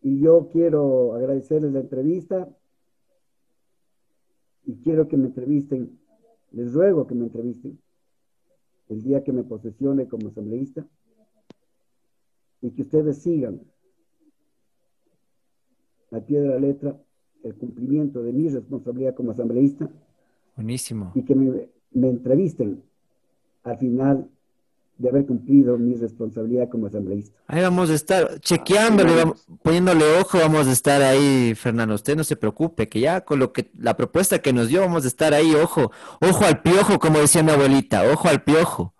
Y 0.00 0.20
yo 0.20 0.48
quiero 0.52 1.14
agradecerles 1.14 1.72
la 1.72 1.80
entrevista 1.80 2.48
y 4.64 4.76
quiero 4.76 5.08
que 5.08 5.16
me 5.16 5.26
entrevisten, 5.26 5.98
les 6.52 6.72
ruego 6.72 7.06
que 7.06 7.14
me 7.14 7.24
entrevisten 7.24 7.80
el 8.88 9.02
día 9.02 9.24
que 9.24 9.32
me 9.32 9.42
posesione 9.42 10.06
como 10.08 10.28
asambleísta 10.28 10.86
y 12.60 12.70
que 12.70 12.82
ustedes 12.82 13.18
sigan 13.22 13.60
a 16.10 16.20
pie 16.20 16.40
de 16.40 16.48
la 16.48 16.58
letra 16.58 17.00
el 17.42 17.54
cumplimiento 17.56 18.22
de 18.22 18.32
mi 18.32 18.48
responsabilidad 18.48 19.14
como 19.14 19.32
asambleísta 19.32 19.90
Buenísimo. 20.58 21.12
Y 21.14 21.22
que 21.22 21.36
me, 21.36 22.08
entrevisten 22.08 22.82
al 23.62 23.78
final 23.78 24.28
de 24.96 25.08
haber 25.08 25.24
cumplido 25.24 25.78
mi 25.78 25.94
responsabilidad 25.94 26.68
como 26.68 26.88
asambleísta. 26.88 27.38
Ahí 27.46 27.62
vamos 27.62 27.90
a 27.90 27.94
estar 27.94 28.40
chequeándole, 28.40 29.34
poniéndole 29.62 30.04
ojo, 30.18 30.38
vamos 30.38 30.66
a 30.66 30.72
estar 30.72 31.00
ahí, 31.00 31.54
Fernando. 31.54 31.94
Usted 31.94 32.16
no 32.16 32.24
se 32.24 32.34
preocupe, 32.34 32.88
que 32.88 32.98
ya 32.98 33.20
con 33.20 33.38
lo 33.38 33.52
que 33.52 33.70
la 33.78 33.96
propuesta 33.96 34.40
que 34.40 34.52
nos 34.52 34.66
dio, 34.66 34.80
vamos 34.80 35.04
a 35.04 35.06
estar 35.06 35.32
ahí, 35.32 35.54
ojo, 35.54 35.92
ojo 36.20 36.44
al 36.44 36.60
piojo, 36.60 36.98
como 36.98 37.20
decía 37.20 37.44
mi 37.44 37.52
abuelita, 37.52 38.10
ojo 38.10 38.26
al 38.26 38.42
piojo. 38.42 38.94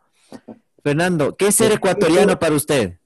Fernando, 0.84 1.36
¿qué 1.36 1.48
es 1.48 1.56
ser 1.56 1.72
ecuatoriano 1.72 2.38
para 2.38 2.54
usted? 2.54 3.00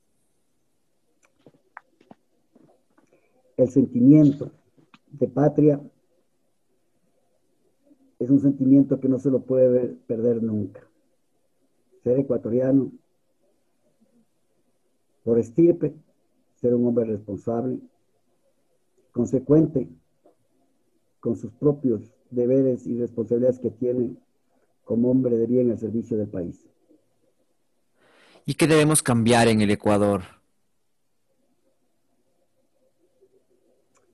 El 3.57 3.71
sentimiento 3.71 4.51
de 5.11 5.27
patria 5.27 5.81
es 8.23 8.31
un 8.31 8.41
sentimiento 8.41 9.01
que 9.01 9.09
no 9.09 9.19
se 9.19 9.31
lo 9.31 9.41
puede 9.41 9.89
perder 10.07 10.43
nunca. 10.43 10.81
Ser 12.05 12.21
ecuatoriano, 12.21 12.93
por 15.25 15.41
estirpe, 15.41 15.93
ser 16.61 16.75
un 16.75 16.87
hombre 16.87 17.05
responsable, 17.05 17.81
consecuente 19.11 19.89
con 21.19 21.37
sus 21.37 21.53
propios 21.53 22.15
deberes 22.31 22.87
y 22.87 22.99
responsabilidades 22.99 23.59
que 23.59 23.71
tiene 23.71 24.17
como 24.85 25.11
hombre 25.11 25.37
de 25.37 25.47
bien 25.47 25.71
al 25.73 25.79
servicio 25.79 26.17
del 26.17 26.29
país. 26.29 26.65
¿Y 28.47 28.55
qué 28.55 28.69
debemos 28.69 29.03
cambiar 29.03 29.49
en 29.49 29.61
el 29.61 29.71
Ecuador? 29.71 30.23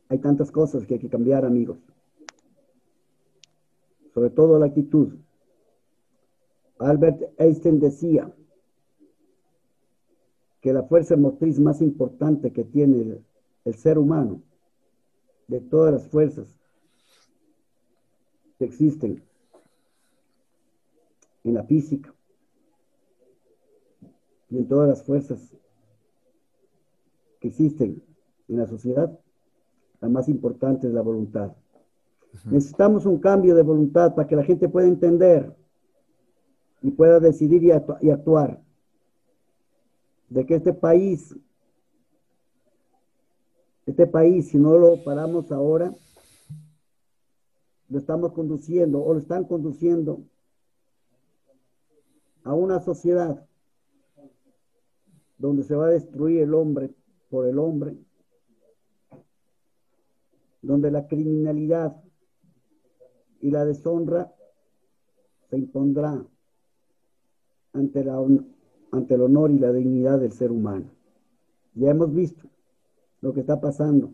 Hay 0.09 0.19
tantas 0.19 0.51
cosas 0.51 0.87
que 0.87 0.95
hay 0.95 1.01
que 1.01 1.11
cambiar, 1.11 1.45
amigos 1.45 1.79
sobre 4.19 4.31
todo 4.31 4.59
la 4.59 4.67
actitud. 4.67 5.15
Albert 6.81 7.23
Einstein 7.39 7.79
decía 7.79 8.35
que 10.61 10.73
la 10.73 10.83
fuerza 10.83 11.17
motriz 11.17 11.61
más 11.61 11.81
importante 11.81 12.53
que 12.53 12.65
tiene 12.65 13.23
el, 13.65 13.75
ser 13.77 13.97
humano, 13.97 14.43
de 15.47 15.61
todas 15.61 15.93
las 15.93 16.09
fuerzas 16.09 16.49
que 18.59 18.65
existen 18.65 19.23
en 21.45 21.55
la 21.55 21.63
física 21.63 22.13
y 24.51 24.59
en 24.59 24.67
todas 24.67 24.89
las 24.89 25.05
fuerzas 25.05 25.55
que 27.39 27.47
existen 27.47 28.03
en 28.49 28.57
la 28.57 28.67
sociedad, 28.67 29.17
la 30.01 30.09
más 30.09 30.29
importante 30.29 30.89
es 30.89 30.93
la 30.93 31.03
voluntad. 31.03 31.53
Necesitamos 32.45 33.07
un 33.07 33.19
cambio 33.19 33.55
de 33.55 33.63
voluntad 33.63 34.15
para 34.15 34.27
que 34.27 34.37
la 34.37 34.45
gente 34.45 34.69
pueda 34.69 34.87
entender 34.87 35.55
y 36.83 36.91
pueda 36.91 37.21
decidir 37.21 37.63
y, 37.65 38.11
actuar. 38.11 38.63
De 40.29 40.45
que 40.47 40.57
este 40.57 40.73
país, 40.73 41.35
este 43.87 44.07
país, 44.07 44.49
si 44.49 44.59
no 44.59 44.77
lo 44.77 45.03
paramos 45.03 45.51
ahora, 45.51 45.93
lo 47.89 47.99
estamos 47.99 48.33
conduciendo 48.33 49.03
o 49.03 49.15
lo 49.15 49.19
están 49.19 49.45
conduciendo 49.45 50.23
a 52.45 52.53
una 52.55 52.81
sociedad 52.81 53.47
donde 55.39 55.63
se 55.63 55.75
va 55.75 55.87
a 55.87 55.91
destruir 55.91 56.43
el 56.43 56.55
hombre 56.55 56.91
por 57.31 57.47
el 57.47 57.59
hombre, 57.59 57.97
donde 60.61 60.91
la 60.91 61.07
criminalidad 61.07 62.03
y 63.41 63.51
la 63.51 63.65
deshonra 63.65 64.33
se 65.49 65.57
impondrá 65.57 66.25
ante, 67.73 68.05
la, 68.05 68.19
ante 68.93 69.15
el 69.15 69.23
honor 69.23 69.51
y 69.51 69.59
la 69.59 69.73
dignidad 69.73 70.19
del 70.19 70.33
ser 70.33 70.51
humano. 70.51 70.87
Ya 71.75 71.91
hemos 71.91 72.13
visto 72.13 72.49
lo 73.21 73.33
que 73.33 73.41
está 73.41 73.61
pasando. 73.61 74.11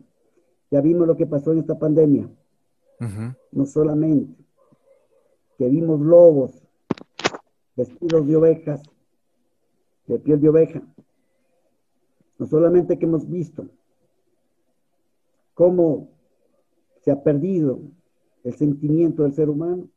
Ya 0.71 0.81
vimos 0.81 1.07
lo 1.07 1.15
que 1.15 1.25
pasó 1.25 1.51
en 1.51 1.59
esta 1.59 1.77
pandemia. 1.77 2.29
No 3.51 3.65
solamente 3.65 4.45
que 5.57 5.69
vimos 5.69 5.99
lobos 5.99 6.51
vestidos 7.75 8.25
de 8.27 8.35
ovejas, 8.35 8.81
de 10.07 10.19
piel 10.19 10.39
de 10.39 10.49
oveja. 10.49 10.81
No 12.37 12.45
solamente 12.45 12.97
que 12.97 13.05
hemos 13.05 13.29
visto 13.29 13.67
cómo 15.53 16.09
se 17.01 17.11
ha 17.11 17.23
perdido 17.23 17.79
el 18.45 18.53
sentimiento 18.53 19.23
del 19.23 19.33
ser 19.33 19.49
humano, 19.49 19.89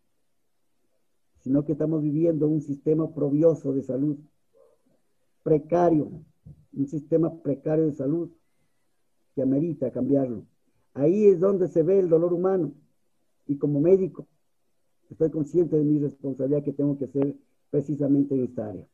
sino 1.41 1.65
que 1.65 1.73
estamos 1.73 2.03
viviendo 2.03 2.49
un 2.49 2.63
sistema 2.63 3.15
probioso 3.15 3.73
de 3.75 3.83
salud, 3.83 4.17
precario, 5.45 6.11
un 6.73 6.89
sistema 6.89 7.33
precario 7.43 7.85
de 7.87 7.93
salud 7.93 8.31
que 9.35 9.43
amerita 9.43 9.93
cambiarlo. 9.93 10.45
Ahí 10.95 11.27
es 11.27 11.41
donde 11.41 11.69
se 11.69 11.83
ve 11.83 11.99
el 11.99 12.09
dolor 12.09 12.33
humano 12.33 12.73
y 13.47 13.57
como 13.59 13.81
médico 13.81 14.27
estoy 15.11 15.31
consciente 15.31 15.77
de 15.77 15.85
mi 15.85 15.99
responsabilidad 15.99 16.65
que 16.65 16.73
tengo 16.73 16.99
que 16.99 17.05
hacer 17.05 17.35
precisamente 17.71 18.35
en 18.35 18.45
esta 18.45 18.67
área. 18.67 18.87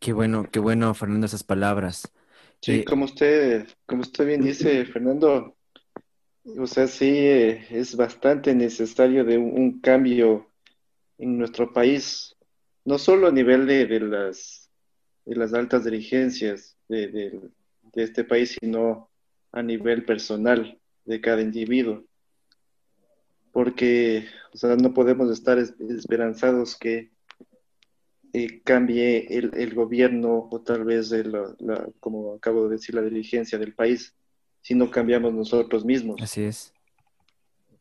Qué 0.00 0.12
bueno, 0.12 0.46
qué 0.50 0.58
bueno, 0.58 0.92
Fernando, 0.94 1.26
esas 1.26 1.44
palabras. 1.44 2.12
Sí, 2.60 2.72
eh, 2.72 2.84
como 2.84 3.04
usted, 3.04 3.66
como 3.86 4.02
usted 4.02 4.26
bien 4.26 4.42
dice, 4.42 4.84
Fernando, 4.84 5.55
o 6.58 6.66
sea, 6.66 6.86
sí, 6.86 7.06
eh, 7.06 7.66
es 7.70 7.96
bastante 7.96 8.54
necesario 8.54 9.24
de 9.24 9.38
un, 9.38 9.80
cambio 9.80 10.50
en 11.18 11.38
nuestro 11.38 11.72
país, 11.72 12.36
no 12.84 12.98
solo 12.98 13.28
a 13.28 13.32
nivel 13.32 13.66
de, 13.66 14.00
las, 14.00 14.70
de 15.24 15.36
las 15.36 15.52
altas 15.54 15.84
dirigencias 15.84 16.76
de, 16.88 17.08
de, 17.08 17.40
este 17.94 18.24
país, 18.24 18.56
sino 18.60 19.10
a 19.52 19.62
nivel 19.62 20.04
personal 20.04 20.78
de 21.04 21.20
cada 21.20 21.40
individuo. 21.40 22.04
Porque, 23.52 24.26
o 24.52 24.56
sea, 24.56 24.76
no 24.76 24.92
podemos 24.92 25.30
estar 25.30 25.58
esperanzados 25.58 26.76
que 26.76 27.10
eh, 28.32 28.60
cambie 28.62 29.26
el, 29.30 29.50
el, 29.54 29.74
gobierno 29.74 30.48
o 30.50 30.60
tal 30.60 30.84
vez, 30.84 31.10
la, 31.10 31.88
como 32.00 32.34
acabo 32.34 32.64
de 32.64 32.76
decir, 32.76 32.94
la 32.94 33.02
dirigencia 33.02 33.58
del 33.58 33.74
país, 33.74 34.15
si 34.66 34.74
no 34.74 34.90
cambiamos 34.90 35.32
nosotros 35.32 35.84
mismos. 35.84 36.20
Así 36.20 36.42
es. 36.42 36.74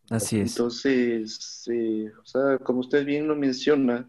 Así 0.08 0.40
es. 0.40 0.52
Entonces, 0.52 1.68
eh, 1.74 2.12
o 2.22 2.24
sea, 2.24 2.60
como 2.60 2.82
usted 2.82 3.04
bien 3.04 3.28
lo 3.28 3.36
menciona, 3.36 4.08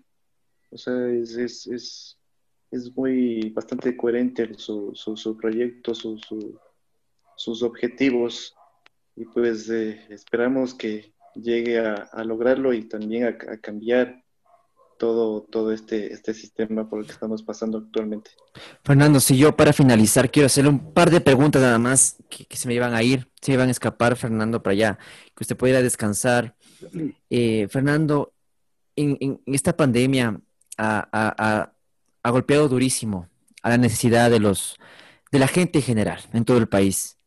o 0.71 0.77
sea, 0.77 1.09
es, 1.09 1.37
es, 1.39 1.67
es, 1.69 2.19
es 2.71 2.95
muy 2.95 3.49
bastante 3.49 3.97
coherente 3.97 4.53
su, 4.59 4.91
su, 4.95 5.17
su 5.17 5.39
proyecto, 5.39 5.95
su, 5.95 6.21
sus 7.35 7.63
objetivos 7.63 8.55
y 9.17 9.25
pues 9.25 9.71
eh, 9.71 9.99
esperamos 10.11 10.75
que 10.75 11.15
llegue 11.35 11.79
a, 11.79 11.95
a, 11.95 12.25
lograrlo 12.25 12.75
y 12.75 12.83
también 12.87 13.25
a, 13.25 13.29
a 13.53 13.57
cambiar 13.57 14.23
todo, 14.99 15.43
todo 15.43 15.73
este, 15.73 16.13
este 16.13 16.35
sistema 16.35 16.89
por 16.89 17.01
el 17.01 17.07
que 17.07 17.13
estamos 17.13 17.43
pasando 17.43 17.79
actualmente. 17.79 18.31
Fernando, 18.85 19.21
si 19.21 19.37
yo 19.37 19.57
para 19.57 19.73
finalizar 19.73 20.31
quiero 20.31 20.47
hacerle 20.47 20.71
un 20.71 20.93
par 20.93 21.11
de 21.11 21.21
preguntas 21.21 21.63
nada 21.63 21.79
más 21.79 22.17
que, 22.29 22.47
se 22.57 22.69
me 22.69 22.75
iban 22.75 22.95
a 22.95 23.03
ir, 23.03 23.31
se 23.41 23.53
iban 23.53 23.69
a 23.69 23.71
escapar, 23.71 24.17
Fernando, 24.17 24.63
para 24.63 24.73
allá, 24.73 24.99
que 25.35 25.45
usted 25.45 25.57
pudiera 25.57 25.83
descansar. 25.83 26.57
Eh, 27.31 27.69
Fernando, 27.71 28.33
en, 28.97 29.41
esta 29.47 29.77
pandemia 29.77 30.41
ha, 30.79 31.73
ha, 32.23 32.31
golpeado 32.31 32.69
durísimo 32.69 33.29
a 33.63 33.71
la 33.71 33.79
necesidad 33.79 34.31
de, 34.31 34.41
los, 34.41 34.79
de 35.31 35.39
la 35.39 35.47
gente 35.47 35.79
en 35.79 35.85
general 35.85 36.21
en 36.33 36.45
todo 36.45 36.59
el 36.59 36.69
país. 36.69 37.19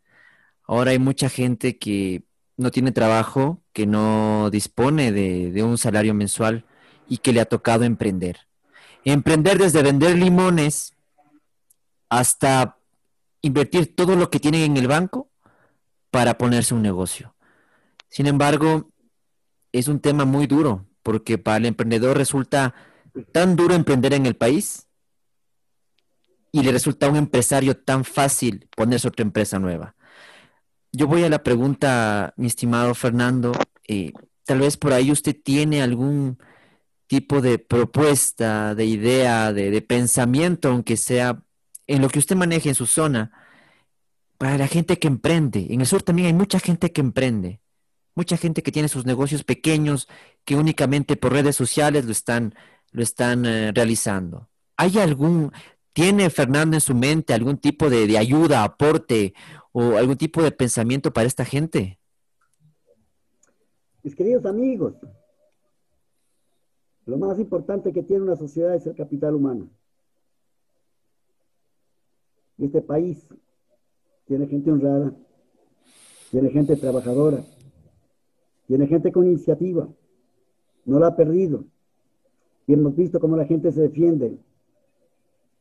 Ahora 0.63 0.91
hay 0.91 0.99
mucha 0.99 1.30
gente 1.30 1.78
que 1.78 2.24
no 2.57 2.72
tiene 2.72 2.91
trabajo, 2.91 3.63
que 3.72 3.88
no 3.88 4.49
dispone 4.51 5.11
de, 5.11 5.51
de 5.51 5.63
un 5.63 5.78
salario 5.78 6.13
mensual 6.13 6.65
y 7.10 7.18
que 7.18 7.34
le 7.34 7.41
ha 7.41 7.45
tocado 7.45 7.84
emprender. 7.84 8.47
Emprender 9.03 9.57
desde 9.57 9.84
vender 9.84 10.16
limones 10.16 10.93
hasta 12.07 12.78
invertir 13.41 13.95
todo 13.95 14.16
lo 14.16 14.30
que 14.30 14.39
tienen 14.39 14.62
en 14.62 14.78
el 14.78 14.88
banco 14.88 15.30
para 16.12 16.38
ponerse 16.38 16.74
un 16.74 16.82
negocio. 16.82 17.36
Sin 18.10 18.28
embargo, 18.28 18.89
es 19.72 19.88
un 19.88 19.99
tema 19.99 20.26
muy 20.26 20.47
duro 20.47 20.86
porque 21.03 21.38
para 21.38 21.57
el 21.57 21.66
emprendedor 21.66 22.18
resulta 22.18 22.74
tan 23.32 23.55
duro 23.55 23.76
emprender 23.76 24.14
en 24.14 24.26
el 24.26 24.36
país 24.36 24.88
y 26.51 26.64
le 26.64 26.72
resulta 26.72 27.05
a 27.05 27.10
un 27.10 27.16
empresario 27.16 27.78
tan 27.78 28.03
fácil 28.03 28.68
ponerse 28.76 29.07
otra 29.07 29.24
empresa 29.24 29.60
nueva. 29.60 29.95
Yo 30.91 31.07
voy 31.07 31.24
a 31.24 31.30
la 31.30 31.43
pregunta, 31.43 32.34
mi 32.38 32.47
estimado 32.47 32.95
Fernando. 32.95 33.51
Eh, 33.88 34.12
tal 34.43 34.60
vez 34.60 34.78
por 34.78 34.93
ahí 34.93 35.12
usted 35.12 35.36
tiene 35.41 35.84
algún 35.84 36.39
tipo 37.10 37.41
de 37.41 37.57
propuesta, 37.57 38.76
de 38.76 38.86
idea, 38.86 39.51
de, 39.51 39.82
pensamiento, 39.82 40.70
aunque 40.70 40.95
sea 40.95 41.43
en 41.88 42.03
lo 42.03 42.07
que 42.07 42.20
usted 42.20 42.36
maneje 42.36 42.70
en 42.70 42.76
su 42.76 42.86
zona, 42.86 43.32
para 44.38 44.60
la 44.60 44.68
gente 44.68 44.99
que 44.99 45.07
emprende. 45.07 45.66
En 45.72 45.82
el 45.82 45.88
sur 45.88 46.03
también 46.03 46.28
hay 46.28 46.34
mucha 46.34 46.60
gente 46.60 46.91
que 46.91 47.01
emprende, 47.01 47.62
mucha 48.14 48.38
gente 48.38 48.62
que 48.62 48.72
tiene 48.72 48.89
sus 48.89 49.07
negocios 49.07 49.43
pequeños, 49.43 50.07
que 50.45 50.55
únicamente 50.55 51.16
por 51.16 51.34
redes 51.34 51.55
sociales 51.55 52.05
lo 52.05 52.12
están, 52.12 52.53
lo 52.91 53.01
están 53.01 53.43
eh, 53.43 53.72
realizando. 53.74 54.47
¿Hay 54.78 54.99
algún, 54.99 55.51
tiene 55.93 56.30
Fernando 56.30 56.78
en 56.78 56.82
su 56.82 56.93
mente 56.93 57.34
algún 57.34 57.57
tipo 57.57 57.89
de, 57.89 58.05
de 58.05 58.20
ayuda, 58.20 58.64
aporte 58.64 59.34
o 59.72 59.97
algún 59.97 60.16
tipo 60.16 60.43
de 60.43 60.51
pensamiento 60.51 61.12
para 61.12 61.26
esta 61.26 61.43
gente? 61.43 61.97
Mis 64.03 64.16
queridos 64.16 64.45
amigos, 64.45 64.93
lo 67.10 67.18
más 67.18 67.39
importante 67.39 67.91
que 67.91 68.03
tiene 68.03 68.24
una 68.24 68.36
sociedad 68.36 68.76
es 68.76 68.86
el 68.86 68.95
capital 68.95 69.34
humano. 69.34 69.68
Y 72.57 72.66
este 72.66 72.82
país 72.82 73.28
tiene 74.26 74.45
gente 74.47 74.72
honrada, 74.72 75.14
tiene 76.30 76.49
gente 76.51 76.76
trabajadora, 76.76 77.43
tiene 78.68 78.86
gente 78.86 79.12
con 79.12 79.26
iniciativa, 79.26 79.89
no 80.86 80.99
la 80.99 81.07
ha 81.07 81.16
perdido. 81.16 81.66
Y 82.68 82.74
hemos 82.74 82.95
visto 82.95 83.20
cómo 83.20 83.36
la 83.36 83.45
gente 83.45 83.72
se 83.72 83.82
defiende 83.82 84.38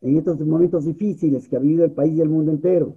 en 0.03 0.17
estos 0.19 0.39
momentos 0.41 0.85
difíciles 0.85 1.49
que 1.49 1.57
ha 1.57 1.61
vivido 1.61 1.87
el 1.87 1.93
país 1.93 2.15
y 2.15 2.21
el 2.21 2.29
mundo 2.29 2.51
entero. 2.51 2.95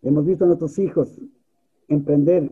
Hemos 0.00 0.24
visto 0.24 0.44
a 0.44 0.46
nuestros 0.46 0.78
hijos 0.78 1.20
emprender 1.88 2.50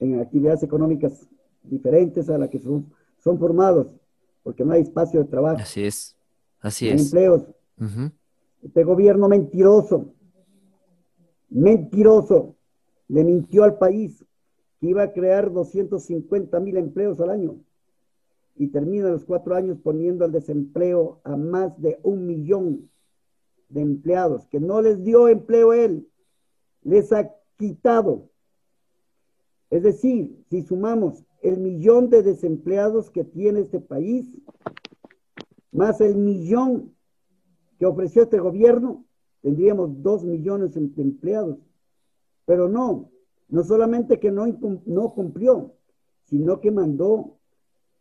en 0.00 0.20
actividades 0.20 0.64
económicas 0.64 1.28
diferentes 1.62 2.28
a 2.28 2.38
las 2.38 2.48
que 2.48 2.58
son, 2.58 2.92
son 3.18 3.38
formados, 3.38 3.88
porque 4.42 4.64
no 4.64 4.72
hay 4.72 4.82
espacio 4.82 5.20
de 5.20 5.28
trabajo. 5.28 5.58
Así 5.60 5.84
es, 5.84 6.16
así 6.60 6.86
no 6.86 6.92
hay 6.92 7.00
empleos. 7.00 7.42
Este 8.62 8.84
gobierno 8.84 9.28
mentiroso, 9.28 10.14
mentiroso, 11.50 12.56
le 13.08 13.24
mintió 13.24 13.64
al 13.64 13.78
país 13.78 14.24
que 14.80 14.88
iba 14.88 15.02
a 15.02 15.12
crear 15.12 15.52
250 15.52 16.58
mil 16.60 16.76
empleos 16.76 17.20
al 17.20 17.30
año 17.30 17.56
y 18.56 18.68
termina 18.68 19.08
los 19.08 19.24
cuatro 19.24 19.54
años 19.54 19.78
poniendo 19.82 20.24
al 20.24 20.32
desempleo 20.32 21.20
a 21.24 21.36
más 21.36 21.80
de 21.80 21.98
un 22.02 22.26
millón 22.26 22.90
de 23.68 23.80
empleados, 23.80 24.46
que 24.46 24.60
no 24.60 24.82
les 24.82 25.02
dio 25.02 25.28
empleo 25.28 25.72
él, 25.72 26.08
les 26.82 27.12
ha 27.12 27.30
quitado. 27.56 28.28
Es 29.70 29.82
decir, 29.82 30.44
si 30.50 30.62
sumamos 30.62 31.24
el 31.42 31.58
millón 31.58 32.08
de 32.08 32.22
desempleados 32.22 33.10
que 33.10 33.24
tiene 33.24 33.60
este 33.60 33.80
país, 33.80 34.26
más 35.72 36.00
el 36.00 36.16
millón 36.16 36.94
que 37.78 37.86
ofreció 37.86 38.22
este 38.22 38.38
gobierno, 38.38 39.04
tendríamos 39.42 40.02
dos 40.02 40.24
millones 40.24 40.74
de 40.74 41.02
empleados. 41.02 41.58
Pero 42.46 42.68
no, 42.68 43.10
no 43.48 43.64
solamente 43.64 44.20
que 44.20 44.30
no, 44.30 44.46
no 44.86 45.14
cumplió, 45.14 45.74
sino 46.24 46.60
que 46.60 46.70
mandó 46.70 47.38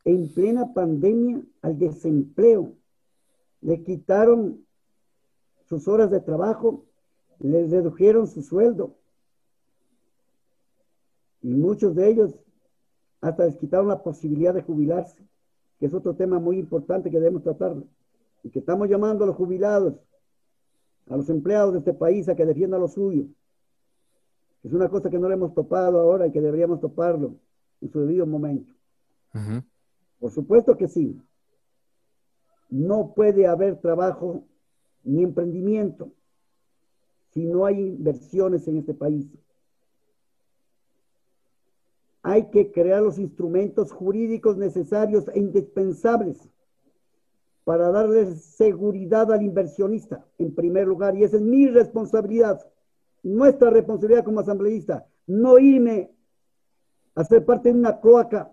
en 0.05 0.31
plena 0.31 0.73
pandemia 0.73 1.41
al 1.63 1.79
desempleo. 1.79 2.75
Le 3.61 3.83
quitaron 3.83 4.65
sus 5.65 5.87
horas 5.87 6.11
de 6.11 6.19
trabajo, 6.19 6.85
les 7.39 7.71
redujeron 7.71 8.27
su 8.27 8.43
sueldo. 8.43 8.95
Y 11.41 11.55
muchos 11.55 11.95
de 11.95 12.09
ellos 12.09 12.35
hasta 13.21 13.45
les 13.45 13.55
quitaron 13.55 13.87
la 13.87 14.01
posibilidad 14.01 14.53
de 14.53 14.63
jubilarse, 14.63 15.23
que 15.79 15.85
es 15.85 15.93
otro 15.93 16.15
tema 16.15 16.39
muy 16.39 16.57
importante 16.57 17.09
que 17.09 17.19
debemos 17.19 17.43
tratar, 17.43 17.75
y 18.43 18.49
que 18.49 18.59
estamos 18.59 18.89
llamando 18.89 19.23
a 19.23 19.27
los 19.27 19.35
jubilados, 19.35 19.95
a 21.07 21.15
los 21.15 21.29
empleados 21.29 21.73
de 21.73 21.79
este 21.79 21.93
país 21.93 22.27
a 22.27 22.35
que 22.35 22.45
defiendan 22.45 22.81
lo 22.81 22.87
suyo. 22.87 23.25
Es 24.63 24.73
una 24.73 24.89
cosa 24.89 25.09
que 25.09 25.19
no 25.19 25.27
le 25.27 25.35
hemos 25.35 25.53
topado 25.53 25.99
ahora 25.99 26.27
y 26.27 26.31
que 26.31 26.41
deberíamos 26.41 26.79
toparlo 26.79 27.35
en 27.81 27.91
su 27.91 27.99
debido 27.99 28.25
momento. 28.25 28.73
Por 30.19 30.31
supuesto 30.31 30.77
que 30.77 30.87
sí. 30.87 31.19
No 32.69 33.13
puede 33.15 33.47
haber 33.47 33.79
trabajo 33.81 34.43
ni 35.03 35.23
emprendimiento 35.23 36.11
si 37.31 37.45
no 37.45 37.65
hay 37.65 37.79
inversiones 37.79 38.67
en 38.67 38.77
este 38.77 38.93
país 38.93 39.27
hay 42.31 42.49
que 42.49 42.71
crear 42.71 43.01
los 43.01 43.19
instrumentos 43.19 43.91
jurídicos 43.91 44.55
necesarios 44.55 45.27
e 45.33 45.39
indispensables 45.39 46.49
para 47.65 47.91
darle 47.91 48.37
seguridad 48.37 49.33
al 49.33 49.41
inversionista, 49.41 50.25
en 50.37 50.55
primer 50.55 50.87
lugar, 50.87 51.17
y 51.17 51.25
esa 51.25 51.35
es 51.35 51.41
mi 51.41 51.67
responsabilidad, 51.67 52.65
nuestra 53.21 53.69
responsabilidad 53.69 54.23
como 54.23 54.39
asambleísta, 54.39 55.05
no 55.27 55.59
irme 55.59 56.09
a 57.15 57.25
ser 57.25 57.43
parte 57.45 57.67
de 57.67 57.77
una 57.77 57.99
cloaca 57.99 58.49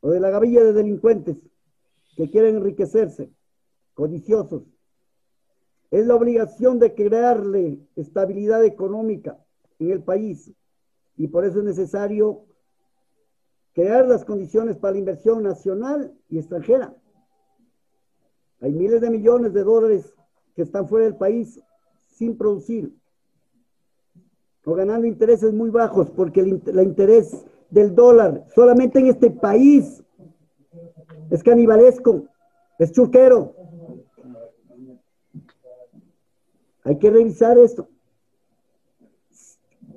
o 0.00 0.10
de 0.10 0.18
la 0.18 0.30
gavilla 0.30 0.64
de 0.64 0.72
delincuentes 0.72 1.36
que 2.16 2.28
quieren 2.28 2.56
enriquecerse, 2.56 3.30
codiciosos. 3.94 4.64
Es 5.92 6.04
la 6.04 6.16
obligación 6.16 6.80
de 6.80 6.92
crearle 6.92 7.78
estabilidad 7.94 8.64
económica 8.64 9.38
en 9.78 9.92
el 9.92 10.02
país 10.02 10.52
Y 11.16 11.28
por 11.28 11.44
eso 11.44 11.58
es 11.58 11.64
necesario 11.64 12.44
crear 13.72 14.06
las 14.06 14.24
condiciones 14.24 14.76
para 14.76 14.92
la 14.92 14.98
inversión 14.98 15.42
nacional 15.42 16.14
y 16.28 16.38
extranjera. 16.38 16.94
Hay 18.60 18.72
miles 18.72 19.00
de 19.00 19.10
millones 19.10 19.52
de 19.52 19.64
dólares 19.64 20.14
que 20.54 20.62
están 20.62 20.88
fuera 20.88 21.04
del 21.04 21.16
país 21.16 21.60
sin 22.06 22.36
producir 22.36 22.94
o 24.66 24.74
ganando 24.74 25.06
intereses 25.06 25.52
muy 25.52 25.70
bajos 25.70 26.10
porque 26.10 26.40
el, 26.40 26.48
interés 26.82 27.44
del 27.70 27.94
dólar 27.94 28.46
solamente 28.52 28.98
en 28.98 29.06
este 29.06 29.30
país 29.30 30.02
es 31.30 31.42
canibalesco, 31.42 32.24
es 32.78 32.90
chuquero. 32.92 33.54
Hay 36.82 36.98
que 36.98 37.10
revisar 37.10 37.58
esto. 37.58 37.88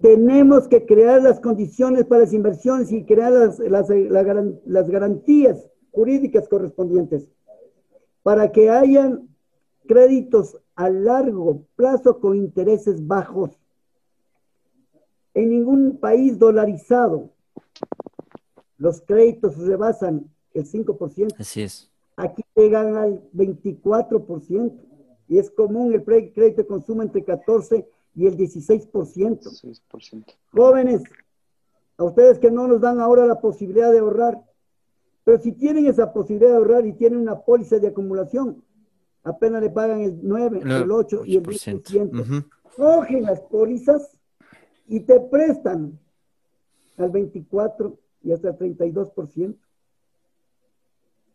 Tenemos 0.02 0.68
que 0.68 0.86
crear 0.86 1.22
las 1.22 1.40
condiciones 1.40 2.06
para 2.06 2.22
las 2.22 2.34
inversiones 2.34 2.92
y 2.92 3.04
crear 3.04 3.32
las, 3.32 3.60
las, 3.60 3.88
las 4.66 4.90
garantías 4.90 5.70
jurídicas 5.92 6.48
correspondientes 6.48 7.28
para 8.24 8.52
que 8.52 8.70
hayan 8.70 9.28
créditos 9.88 10.58
a 10.76 10.90
largo 10.90 11.64
plazo 11.76 12.20
con 12.20 12.38
intereses 12.38 13.06
bajos. 13.06 13.60
En 15.34 15.50
ningún 15.50 15.98
país 15.98 16.38
dolarizado 16.38 17.32
los 18.78 19.02
créditos 19.02 19.58
rebasan 19.58 20.30
el 20.54 20.66
5%. 20.66 21.36
Así 21.38 21.62
es. 21.62 21.90
Aquí 22.16 22.44
llegan 22.56 22.96
al 22.96 23.22
24% 23.34 24.74
y 25.28 25.38
es 25.38 25.52
común 25.52 25.94
el 25.94 26.04
crédito 26.04 26.62
de 26.62 26.68
consumo 26.68 27.04
entre 27.04 27.24
14 27.24 27.78
y 27.78 27.86
el 28.16 28.38
16%. 28.38 28.92
16%. 28.92 30.26
Jóvenes, 30.52 31.04
a 31.98 32.04
ustedes 32.04 32.40
que 32.40 32.52
no 32.52 32.68
nos 32.68 32.82
dan 32.82 33.00
ahora 33.00 33.26
la 33.26 33.40
posibilidad 33.40 33.92
de 33.92 34.00
ahorrar, 34.00 34.42
pero 35.24 35.40
si 35.42 35.52
tienen 35.52 35.86
esa 35.86 36.12
posibilidad 36.12 36.52
de 36.52 36.58
ahorrar 36.58 36.86
y 36.86 36.94
tienen 36.94 37.20
una 37.20 37.40
póliza 37.40 37.78
de 37.78 37.88
acumulación, 37.88 38.64
apenas 39.24 39.62
le 39.62 39.70
pagan 39.70 40.02
el 40.02 40.20
9, 40.22 40.62
el 40.64 40.92
8 40.92 41.24
y 41.26 41.38
el 41.38 41.44
10%. 41.44 42.46
Cogen 42.76 43.24
las 43.24 43.42
pólizas 43.42 44.18
y 44.88 45.02
te 45.02 45.20
prestan 45.20 46.00
al 46.98 47.12
24 47.12 47.98
y 48.24 48.32
hasta 48.32 48.50
el 48.50 48.58
32%. 48.58 49.56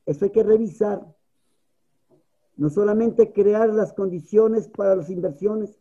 Eso 0.07 0.25
hay 0.25 0.31
que 0.31 0.43
revisar. 0.43 1.07
No 2.57 2.71
solamente 2.71 3.33
crear 3.33 3.69
las 3.71 3.93
condiciones 3.93 4.69
para 4.69 4.97
las 4.97 5.11
inversiones, 5.11 5.79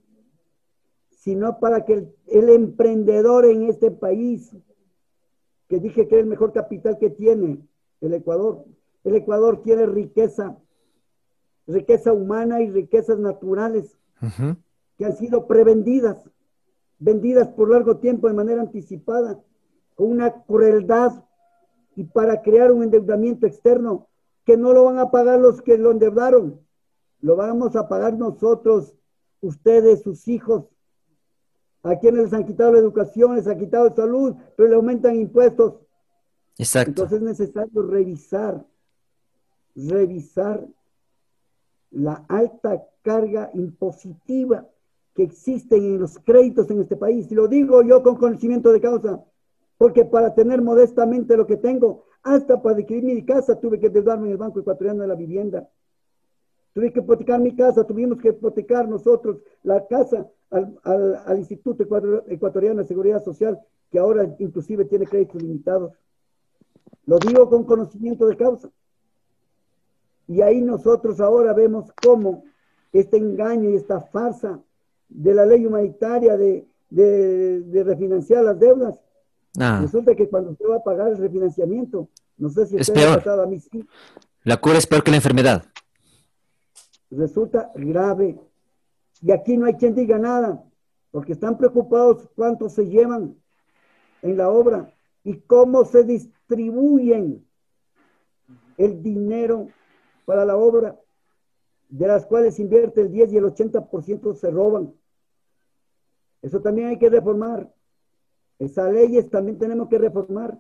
sino 1.23 1.57
para 1.57 1.85
que 1.85 2.05
el, 2.27 2.49
emprendedor 2.49 3.45
en 3.45 3.63
este 3.63 3.91
país, 3.91 4.53
que 5.69 5.79
dije 5.79 6.05
que 6.09 6.15
es 6.15 6.21
el 6.21 6.27
mejor 6.27 6.51
capital 6.51 6.97
que 6.99 7.09
tiene 7.09 7.65
el 8.01 8.13
Ecuador, 8.13 8.65
el 9.05 9.15
Ecuador 9.15 9.63
tiene 9.63 9.85
riqueza, 9.85 10.57
riqueza 11.65 12.11
humana 12.11 12.61
y 12.61 12.69
riquezas 12.69 13.19
naturales 13.19 13.97
que 14.97 15.05
han 15.05 15.15
sido 15.15 15.47
prevendidas, 15.47 16.17
vendidas 16.99 17.47
por 17.47 17.69
largo 17.69 17.99
tiempo 17.99 18.27
de 18.27 18.33
manera 18.33 18.61
anticipada, 18.61 19.39
con 19.95 20.11
una 20.11 20.43
crueldad 20.43 21.23
y 21.95 22.03
para 22.03 22.41
crear 22.41 22.73
un 22.73 22.83
endeudamiento 22.83 23.47
externo 23.47 24.09
que 24.43 24.57
no 24.57 24.73
lo 24.73 24.83
van 24.83 24.99
a 24.99 25.09
pagar 25.09 25.39
los 25.39 25.61
que 25.61 25.77
lo 25.77 25.91
endeudaron, 25.91 26.59
lo 27.21 27.37
vamos 27.37 27.77
a 27.77 27.87
pagar 27.87 28.17
nosotros, 28.17 28.93
ustedes, 29.39 30.01
sus 30.01 30.27
hijos, 30.27 30.72
a 31.83 31.99
quienes 31.99 32.23
les 32.23 32.33
han 32.33 32.45
quitado 32.45 32.71
la 32.71 32.79
educación, 32.79 33.35
les 33.35 33.47
han 33.47 33.59
quitado 33.59 33.89
la 33.89 33.95
salud, 33.95 34.35
pero 34.55 34.69
le 34.69 34.75
aumentan 34.75 35.15
impuestos. 35.15 35.75
Exacto. 36.57 36.89
Entonces 36.89 37.17
es 37.17 37.23
necesario 37.23 37.81
revisar, 37.81 38.65
revisar 39.75 40.65
la 41.91 42.25
alta 42.29 42.83
carga 43.01 43.51
impositiva 43.53 44.67
que 45.13 45.23
existe 45.23 45.75
en 45.75 45.99
los 45.99 46.17
créditos 46.19 46.69
en 46.71 46.81
este 46.81 46.95
país. 46.95 47.31
Y 47.31 47.35
lo 47.35 47.47
digo 47.47 47.83
yo 47.83 48.01
con 48.01 48.15
conocimiento 48.15 48.71
de 48.71 48.81
causa, 48.81 49.23
porque 49.77 50.05
para 50.05 50.33
tener 50.33 50.61
modestamente 50.61 51.35
lo 51.35 51.45
que 51.45 51.57
tengo, 51.57 52.05
hasta 52.23 52.61
para 52.61 52.77
adquirir 52.77 53.03
mi 53.03 53.25
casa 53.25 53.59
tuve 53.59 53.79
que 53.79 53.87
endeudarme 53.87 54.27
en 54.27 54.31
el 54.31 54.37
Banco 54.37 54.61
Ecuatoriano 54.61 55.01
de 55.01 55.07
la 55.07 55.15
Vivienda. 55.15 55.69
Tuve 56.73 56.91
que 56.91 56.99
hipotecar 56.99 57.39
mi 57.39 57.55
casa, 57.55 57.83
tuvimos 57.85 58.19
que 58.19 58.29
hipotecar 58.29 58.87
nosotros 58.87 59.37
la 59.61 59.85
casa 59.87 60.27
al, 60.49 60.75
al, 60.83 61.37
Instituto 61.37 61.83
Ecuatoriano 62.27 62.81
de 62.81 62.87
Seguridad 62.87 63.23
Social, 63.23 63.59
que 63.91 63.99
ahora 63.99 64.35
inclusive 64.39 64.85
tiene 64.85 65.05
créditos 65.05 65.41
limitados. 65.41 65.93
Lo 67.05 67.19
digo 67.19 67.49
con 67.49 67.63
conocimiento 67.63 68.25
de 68.27 68.37
causa. 68.37 68.69
Y 70.27 70.41
ahí 70.41 70.61
nosotros 70.61 71.19
ahora 71.19 71.53
vemos 71.53 71.91
cómo 72.01 72.43
este 72.91 73.17
engaño 73.17 73.69
y 73.69 73.75
esta 73.75 73.99
farsa 73.99 74.59
de 75.09 75.33
la 75.33 75.45
ley 75.45 75.65
humanitaria 75.65 76.37
de, 76.37 76.65
de, 76.89 77.61
de 77.61 77.83
refinanciar 77.83 78.43
las 78.43 78.59
deudas, 78.59 78.99
ah. 79.59 79.79
resulta 79.81 80.15
que 80.15 80.29
cuando 80.29 80.51
usted 80.51 80.65
va 80.69 80.77
a 80.77 80.83
pagar 80.83 81.09
el 81.09 81.17
refinanciamiento, 81.17 82.07
no 82.37 82.49
sé 82.49 82.65
si 82.65 82.77
es 82.77 82.89
peor. 82.89 83.27
a 83.27 83.45
mí 83.45 83.59
La 84.43 84.57
cura 84.57 84.77
es 84.77 84.87
peor 84.87 85.03
que 85.03 85.11
la 85.11 85.17
enfermedad 85.17 85.65
resulta 87.15 87.71
grave. 87.75 88.39
Y 89.21 89.31
aquí 89.31 89.57
no 89.57 89.65
hay 89.65 89.75
quien 89.75 89.95
diga 89.95 90.17
nada, 90.17 90.63
porque 91.11 91.33
están 91.33 91.57
preocupados 91.57 92.29
cuánto 92.35 92.69
se 92.69 92.87
llevan 92.87 93.35
en 94.21 94.37
la 94.37 94.49
obra 94.49 94.93
y 95.23 95.37
cómo 95.41 95.85
se 95.85 96.03
distribuyen 96.03 97.45
el 98.77 99.01
dinero 99.01 99.67
para 100.25 100.45
la 100.45 100.57
obra, 100.57 100.99
de 101.89 102.07
las 102.07 102.25
cuales 102.25 102.59
invierte 102.59 103.01
el 103.01 103.11
10 103.11 103.33
y 103.33 103.37
el 103.37 103.45
80% 103.45 104.33
se 104.35 104.49
roban. 104.49 104.93
Eso 106.41 106.61
también 106.61 106.89
hay 106.89 106.97
que 106.97 107.09
reformar. 107.09 107.73
Esas 108.59 108.91
leyes 108.91 109.29
también 109.29 109.57
tenemos 109.57 109.89
que 109.89 109.97
reformar, 109.97 110.59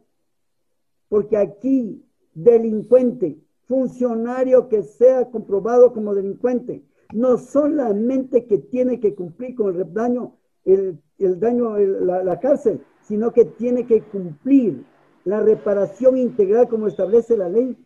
porque 1.09 1.37
aquí 1.37 2.05
delincuente 2.33 3.42
funcionario 3.67 4.67
que 4.67 4.83
sea 4.83 5.29
comprobado 5.29 5.93
como 5.93 6.13
delincuente, 6.13 6.83
no 7.13 7.37
solamente 7.37 8.45
que 8.45 8.57
tiene 8.57 8.99
que 8.99 9.15
cumplir 9.15 9.55
con 9.55 9.75
el 9.75 9.93
daño, 9.93 10.35
el, 10.65 10.99
daño, 11.39 11.77
la, 11.77 12.39
cárcel, 12.39 12.81
sino 13.01 13.31
que 13.31 13.45
tiene 13.45 13.85
que 13.85 14.01
cumplir 14.01 14.85
la 15.25 15.41
reparación 15.41 16.17
integral 16.17 16.67
como 16.67 16.87
establece 16.87 17.37
la 17.37 17.49
ley. 17.49 17.77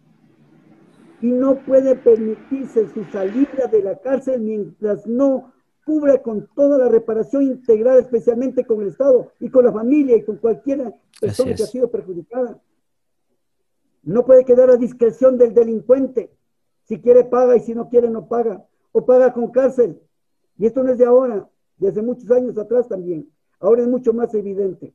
Y 1.21 1.32
no 1.32 1.55
puede 1.65 1.95
permitirse 1.95 2.88
su 2.93 3.03
salida 3.05 3.67
de 3.71 3.82
la 3.82 3.97
cárcel 3.99 4.41
mientras 4.41 5.07
no 5.07 5.51
cubra 5.84 6.21
con 6.21 6.47
toda 6.53 6.78
la 6.78 6.89
reparación 6.89 7.43
integral, 7.43 7.99
especialmente 7.99 8.65
con 8.65 8.82
el 8.82 8.89
Estado 8.89 9.32
y 9.39 9.49
con 9.49 9.65
la 9.65 9.71
familia 9.71 10.15
y 10.15 10.23
con 10.23 10.38
cualquier 10.38 10.93
persona 11.19 11.55
que 11.55 11.63
ha 11.63 11.67
sido 11.67 11.89
perjudicada. 11.89 12.59
No 14.08 14.26
puede 14.26 14.45
quedar 14.45 14.70
a 14.70 14.78
discreción 14.78 15.38
del 15.38 15.53
delincuente. 15.53 16.32
Si 16.86 17.01
quiere 17.01 17.26
paga 17.26 17.58
y 17.58 17.60
si 17.60 17.76
no 17.76 17.89
quiere 17.89 18.10
no 18.10 18.30
paga. 18.30 18.66
O 18.93 19.05
paga 19.05 19.34
con 19.34 19.51
cárcel. 19.51 20.01
Y 20.58 20.66
esto 20.66 20.82
no 20.82 20.93
es 20.93 20.97
de 20.97 21.03
ahora, 21.03 21.49
de 21.76 21.89
hace 21.89 22.01
muchos 22.01 22.32
años 22.32 22.58
atrás 22.58 22.88
también. 22.88 23.30
Ahora 23.60 23.82
es 23.82 23.89
mucho 23.89 24.14
más 24.14 24.34
evidente. 24.34 24.93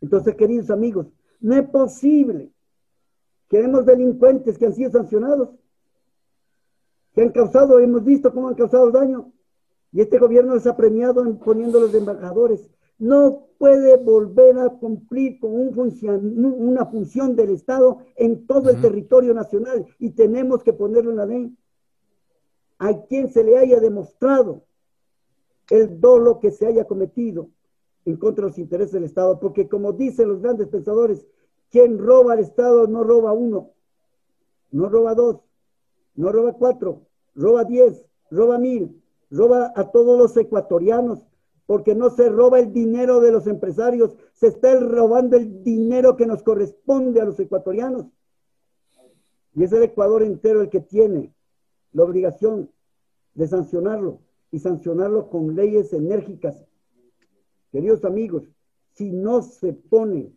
Entonces, 0.00 0.34
queridos 0.34 0.70
amigos, 0.70 1.08
no 1.40 1.54
es 1.56 1.68
posible 1.68 2.50
que 3.50 3.60
hemos 3.60 3.84
delincuentes 3.84 4.56
que 4.56 4.64
han 4.64 4.74
sido 4.74 4.90
sancionados, 4.90 5.50
que 7.12 7.20
han 7.20 7.32
causado, 7.32 7.80
hemos 7.80 8.02
visto 8.02 8.32
cómo 8.32 8.48
han 8.48 8.54
causado 8.54 8.90
daño, 8.90 9.30
y 9.92 10.00
este 10.00 10.18
gobierno 10.18 10.54
les 10.54 10.66
ha 10.66 10.74
premiado 10.74 11.22
en 11.26 11.38
poniéndolos 11.38 11.92
de 11.92 11.98
embajadores 11.98 12.73
no 12.98 13.48
puede 13.58 13.96
volver 13.96 14.58
a 14.58 14.68
cumplir 14.70 15.40
con 15.40 15.52
una 15.52 16.86
función 16.86 17.36
del 17.36 17.50
Estado 17.50 17.98
en 18.16 18.46
todo 18.46 18.70
el 18.70 18.80
territorio 18.80 19.34
nacional 19.34 19.86
y 19.98 20.10
tenemos 20.10 20.62
que 20.62 20.72
ponerlo 20.72 21.10
en 21.10 21.16
la 21.16 21.26
ley. 21.26 21.56
A 22.78 23.02
quien 23.06 23.32
se 23.32 23.42
le 23.42 23.58
haya 23.58 23.80
demostrado 23.80 24.62
el 25.70 26.00
dolo 26.00 26.40
que 26.40 26.50
se 26.50 26.66
haya 26.66 26.84
cometido 26.84 27.48
en 28.04 28.16
contra 28.16 28.44
de 28.44 28.50
los 28.50 28.58
intereses 28.58 28.92
del 28.92 29.04
Estado, 29.04 29.40
porque 29.40 29.68
como 29.68 29.92
dicen 29.92 30.28
los 30.28 30.42
grandes 30.42 30.68
pensadores, 30.68 31.26
quien 31.70 31.98
roba 31.98 32.34
al 32.34 32.40
Estado 32.40 32.86
no 32.86 33.02
roba 33.02 33.32
uno, 33.32 33.70
no 34.70 34.88
roba 34.88 35.14
dos, 35.14 35.40
no 36.14 36.30
roba 36.30 36.52
cuatro, 36.52 37.06
roba 37.34 37.64
diez, 37.64 38.04
roba 38.30 38.58
mil, 38.58 39.02
roba 39.30 39.72
a 39.74 39.90
todos 39.90 40.18
los 40.18 40.36
ecuatorianos 40.36 41.26
porque 41.66 41.94
no 41.94 42.10
se 42.10 42.28
roba 42.28 42.60
el 42.60 42.72
dinero 42.72 43.20
de 43.20 43.32
los 43.32 43.46
empresarios, 43.46 44.16
se 44.32 44.48
está 44.48 44.78
robando 44.78 45.36
el 45.36 45.62
dinero 45.62 46.16
que 46.16 46.26
nos 46.26 46.42
corresponde 46.42 47.20
a 47.20 47.24
los 47.24 47.40
ecuatorianos. 47.40 48.06
Y 49.54 49.64
es 49.64 49.72
el 49.72 49.84
Ecuador 49.84 50.22
entero 50.22 50.60
el 50.60 50.68
que 50.68 50.80
tiene 50.80 51.32
la 51.92 52.04
obligación 52.04 52.70
de 53.34 53.46
sancionarlo 53.46 54.20
y 54.50 54.58
sancionarlo 54.58 55.30
con 55.30 55.54
leyes 55.54 55.92
enérgicas. 55.92 56.64
Queridos 57.72 58.04
amigos, 58.04 58.44
si 58.92 59.10
no 59.10 59.42
se 59.42 59.72
pone, 59.72 60.32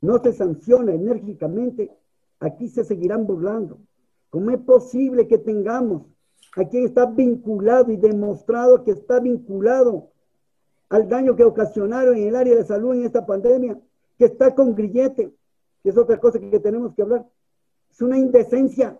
no 0.00 0.18
se 0.18 0.32
sanciona 0.32 0.92
enérgicamente, 0.92 1.90
aquí 2.40 2.68
se 2.68 2.84
seguirán 2.84 3.26
burlando. 3.26 3.78
¿Cómo 4.28 4.50
es 4.50 4.60
posible 4.60 5.26
que 5.26 5.38
tengamos 5.38 6.13
a 6.56 6.64
quien 6.68 6.84
está 6.84 7.06
vinculado 7.06 7.90
y 7.90 7.96
demostrado 7.96 8.84
que 8.84 8.92
está 8.92 9.20
vinculado 9.20 10.10
al 10.88 11.08
daño 11.08 11.34
que 11.34 11.44
ocasionaron 11.44 12.16
en 12.16 12.28
el 12.28 12.36
área 12.36 12.54
de 12.54 12.64
salud 12.64 12.94
en 12.94 13.04
esta 13.04 13.26
pandemia, 13.26 13.78
que 14.16 14.26
está 14.26 14.54
con 14.54 14.74
grillete, 14.74 15.34
que 15.82 15.88
es 15.88 15.96
otra 15.96 16.18
cosa 16.18 16.38
que 16.38 16.60
tenemos 16.60 16.94
que 16.94 17.02
hablar? 17.02 17.26
Es 17.90 18.00
una 18.00 18.16
indecencia 18.16 18.98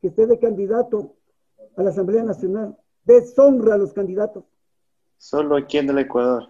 que 0.00 0.08
esté 0.08 0.26
de 0.26 0.38
candidato 0.38 1.14
a 1.76 1.82
la 1.82 1.90
Asamblea 1.90 2.22
Nacional. 2.22 2.76
Deshonra 3.04 3.74
a 3.74 3.78
los 3.78 3.92
candidatos. 3.92 4.44
Solo 5.18 5.56
aquí 5.56 5.78
en 5.78 5.90
el 5.90 5.98
Ecuador. 5.98 6.48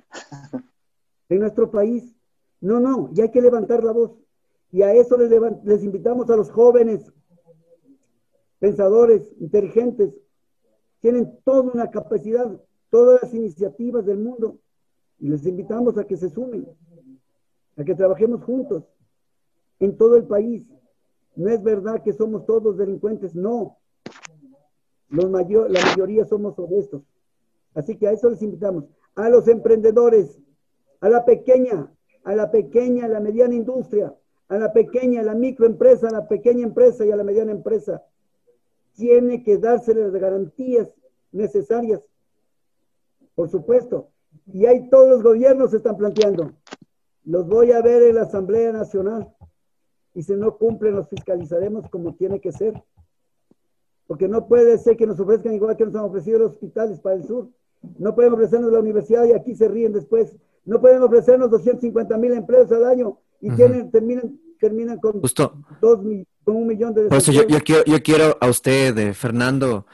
en 1.29 1.39
nuestro 1.39 1.71
país. 1.71 2.15
No, 2.61 2.79
no, 2.79 3.11
y 3.15 3.21
hay 3.21 3.31
que 3.31 3.41
levantar 3.41 3.83
la 3.83 3.93
voz. 3.93 4.13
Y 4.71 4.83
a 4.83 4.93
eso 4.93 5.17
les, 5.17 5.31
les 5.65 5.83
invitamos 5.83 6.29
a 6.31 6.37
los 6.37 6.51
jóvenes, 6.51 7.11
pensadores, 8.61 9.33
inteligentes, 9.41 10.15
tienen 11.01 11.37
toda 11.45 11.63
una 11.63 11.91
capacidad, 11.91 12.61
todas 12.91 13.23
las 13.23 13.35
iniciativas 13.35 14.07
del 14.07 14.19
mundo, 14.19 14.59
y 15.19 15.29
les 15.29 15.45
invitamos 15.47 15.99
a 15.99 16.05
que 16.05 16.17
se 16.17 16.29
sumen, 16.29 16.67
a 17.77 17.85
que 17.85 17.95
trabajemos 17.95 18.45
juntos 18.45 18.85
en 19.81 19.97
todo 19.97 20.17
el 20.17 20.25
país. 20.25 20.67
No 21.35 21.51
es 21.51 21.63
verdad 21.63 22.03
que 22.03 22.13
somos 22.13 22.47
todos 22.47 22.77
delincuentes, 22.77 23.35
no. 23.35 23.79
Los 25.09 25.31
mayor, 25.31 25.71
la 25.71 25.81
mayoría 25.85 26.25
somos 26.25 26.59
honestos. 26.59 27.03
Así 27.75 27.97
que 27.97 28.09
a 28.09 28.13
eso 28.13 28.31
les 28.31 28.43
invitamos. 28.43 28.85
A 29.15 29.29
los 29.29 29.49
emprendedores, 29.49 30.39
a 31.01 31.09
la 31.09 31.25
pequeña, 31.25 31.93
a 32.25 32.35
la 32.35 32.51
pequeña, 32.51 33.07
a 33.07 33.09
la 33.09 33.21
mediana 33.21 33.55
industria, 33.55 34.15
a 34.49 34.59
la 34.59 34.73
pequeña, 34.73 35.21
a 35.21 35.25
la 35.25 35.35
microempresa, 35.35 36.09
a 36.09 36.13
la 36.13 36.29
pequeña 36.29 36.65
empresa 36.65 37.05
y 37.07 37.11
a 37.11 37.17
la 37.17 37.25
mediana 37.25 37.53
empresa. 37.53 38.03
Tiene 39.01 39.43
que 39.43 39.57
dárseles 39.57 40.13
las 40.13 40.21
garantías 40.21 40.93
necesarias. 41.33 42.03
Por 43.35 43.49
supuesto. 43.49 44.11
Y 44.53 44.67
ahí 44.67 44.91
todos 44.91 45.09
los 45.09 45.23
gobiernos 45.23 45.71
se 45.71 45.79
están 45.79 45.97
planteando. 45.97 46.53
Los 47.25 47.49
voy 47.49 47.73
a 47.73 47.81
ver 47.81 48.03
en 48.03 48.17
la 48.17 48.23
Asamblea 48.23 48.73
Nacional. 48.73 49.35
Y 50.13 50.23
si 50.23 50.35
no 50.35 50.59
cumplen, 50.59 50.97
los 50.97 51.09
fiscalizaremos 51.09 51.89
como 51.89 52.15
tiene 52.15 52.41
que 52.41 52.53
ser. 52.53 52.75
Porque 54.07 54.29
no 54.29 54.47
puede 54.47 54.77
ser 54.77 54.99
que 54.99 55.07
nos 55.07 55.19
ofrezcan 55.19 55.55
igual 55.55 55.79
que 55.79 55.87
nos 55.87 55.95
han 55.95 56.05
ofrecido 56.05 56.41
los 56.41 56.53
hospitales 56.53 57.01
para 57.01 57.17
el 57.17 57.25
sur. 57.25 57.49
No 57.99 58.15
pueden 58.15 58.35
ofrecernos 58.35 58.71
la 58.71 58.81
universidad 58.81 59.25
y 59.25 59.33
aquí 59.33 59.55
se 59.55 59.67
ríen 59.67 59.95
después. 59.95 60.37
No 60.67 60.79
pueden 60.79 61.03
ofrecernos 61.03 61.51
250 61.51 62.19
mil 62.19 62.33
empleos 62.33 62.71
al 62.71 62.85
año 62.85 63.19
y 63.41 63.51
tienen, 63.53 63.91
terminan, 63.91 64.39
terminan 64.61 64.99
con, 64.99 65.23
Justo. 65.23 65.55
dos, 65.81 66.01
con 66.51 66.63
un 66.63 66.67
millón 66.67 66.93
de... 66.95 67.05
Por 67.05 67.19
eso 67.19 67.31
yo, 67.31 67.47
yo, 67.47 67.61
quiero, 67.61 67.85
yo 67.85 68.03
quiero 68.03 68.37
a 68.41 68.49
usted, 68.49 68.97
eh, 68.99 69.15
Fernando, 69.15 69.87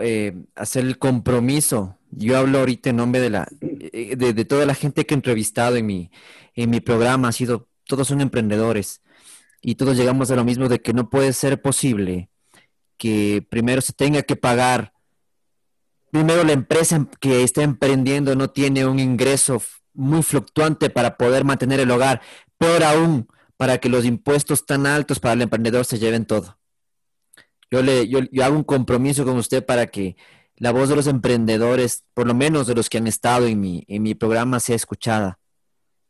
eh, 0.00 0.34
hacer 0.54 0.84
el 0.84 0.98
compromiso. 0.98 1.98
Yo 2.12 2.38
hablo 2.38 2.60
ahorita 2.60 2.90
en 2.90 2.96
nombre 2.96 3.20
de, 3.20 3.30
la, 3.30 3.48
eh, 3.60 4.14
de, 4.16 4.32
de, 4.32 4.44
toda 4.44 4.66
la 4.66 4.74
gente 4.74 5.04
que 5.04 5.14
he 5.14 5.16
entrevistado 5.16 5.76
en 5.76 5.86
mi, 5.86 6.10
en 6.54 6.70
mi 6.70 6.80
programa. 6.80 7.28
Ha 7.28 7.32
sido, 7.32 7.68
todos 7.86 8.06
son 8.06 8.20
emprendedores 8.20 9.02
y 9.60 9.74
todos 9.74 9.96
llegamos 9.96 10.30
a 10.30 10.36
lo 10.36 10.44
mismo 10.44 10.68
de 10.68 10.80
que 10.80 10.92
no 10.92 11.10
puede 11.10 11.32
ser 11.32 11.60
posible 11.60 12.30
que 12.96 13.44
primero 13.48 13.80
se 13.80 13.92
tenga 13.92 14.22
que 14.22 14.36
pagar 14.36 14.92
primero 16.10 16.44
la 16.44 16.52
empresa 16.52 17.06
que 17.20 17.42
está 17.42 17.62
emprendiendo 17.62 18.34
no 18.36 18.50
tiene 18.50 18.86
un 18.86 18.98
ingreso 18.98 19.62
muy 19.94 20.22
fluctuante 20.22 20.90
para 20.90 21.16
poder 21.16 21.44
mantener 21.44 21.80
el 21.80 21.90
hogar, 21.90 22.20
peor 22.58 22.84
aún, 22.84 23.28
para 23.60 23.76
que 23.76 23.90
los 23.90 24.06
impuestos 24.06 24.64
tan 24.64 24.86
altos 24.86 25.20
para 25.20 25.34
el 25.34 25.42
emprendedor 25.42 25.84
se 25.84 25.98
lleven 25.98 26.24
todo. 26.24 26.58
Yo, 27.70 27.82
le, 27.82 28.08
yo, 28.08 28.20
hago 28.42 28.56
un 28.56 28.64
compromiso 28.64 29.22
con 29.26 29.36
usted 29.36 29.66
para 29.66 29.86
que 29.88 30.16
la 30.56 30.72
voz 30.72 30.88
de 30.88 30.96
los 30.96 31.06
emprendedores, 31.06 32.04
por 32.14 32.26
lo 32.26 32.32
menos 32.32 32.66
de 32.66 32.74
los 32.74 32.88
que 32.88 32.96
han 32.96 33.06
estado 33.06 33.46
en 33.46 33.60
mi, 33.60 33.84
en 33.86 34.02
mi 34.02 34.14
programa, 34.14 34.60
sea 34.60 34.76
escuchada. 34.76 35.40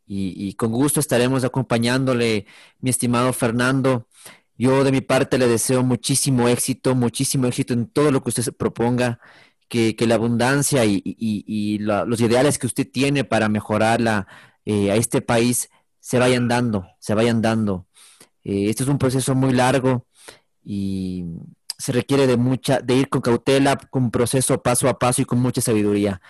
Y, 0.07 0.33
y 0.37 0.55
con 0.55 0.71
gusto 0.71 1.01
estaremos 1.01 1.43
acompañándole, 1.43 2.47
mi 2.79 2.91
estimado 2.91 3.33
Fernando. 3.33 4.07
Yo 4.57 4.85
de 4.85 4.93
mi 4.93 5.01
parte 5.01 5.37
le 5.37 5.49
deseo 5.49 5.83
muchísimo 5.83 6.47
éxito, 6.47 6.95
muchísimo 6.95 7.49
éxito 7.49 7.75
en 7.75 7.89
todo 7.89 8.13
lo 8.13 8.23
que 8.23 8.29
usted 8.29 8.53
proponga 8.57 9.19
que, 9.69 9.97
la 10.07 10.15
abundancia 10.15 10.85
y, 10.85 11.79
los 11.81 12.21
ideales 12.21 12.61
que 12.61 12.69
usted 12.69 12.89
tiene 12.89 13.25
para 13.25 13.49
mejorarla 13.49 14.29
eh, 14.65 14.93
a 14.93 14.95
este 14.95 15.21
país 15.21 15.69
se 16.01 16.19
vayan 16.19 16.49
dando, 16.49 16.87
se 16.99 17.15
vayan 17.15 17.43
dando. 17.43 17.87
Eh, 18.45 18.71
este 18.71 18.83
es 18.83 18.89
un 18.89 18.99
proceso 18.99 19.35
muy 19.35 19.53
largo 19.53 20.07
y 20.65 21.25
se 21.79 21.93
requiere 21.93 22.27
de 22.27 22.37
mucha, 22.37 22.81
de 22.81 22.95
ir 22.97 23.09
con 23.09 23.21
cautela, 23.21 23.77
con 23.77 24.11
proceso 24.11 24.63
paso 24.63 24.89
a 24.89 24.99
paso 24.99 25.23
y 25.23 25.25
con 25.25 25.41
mucha 25.41 25.61
sabiduría. 25.61 26.21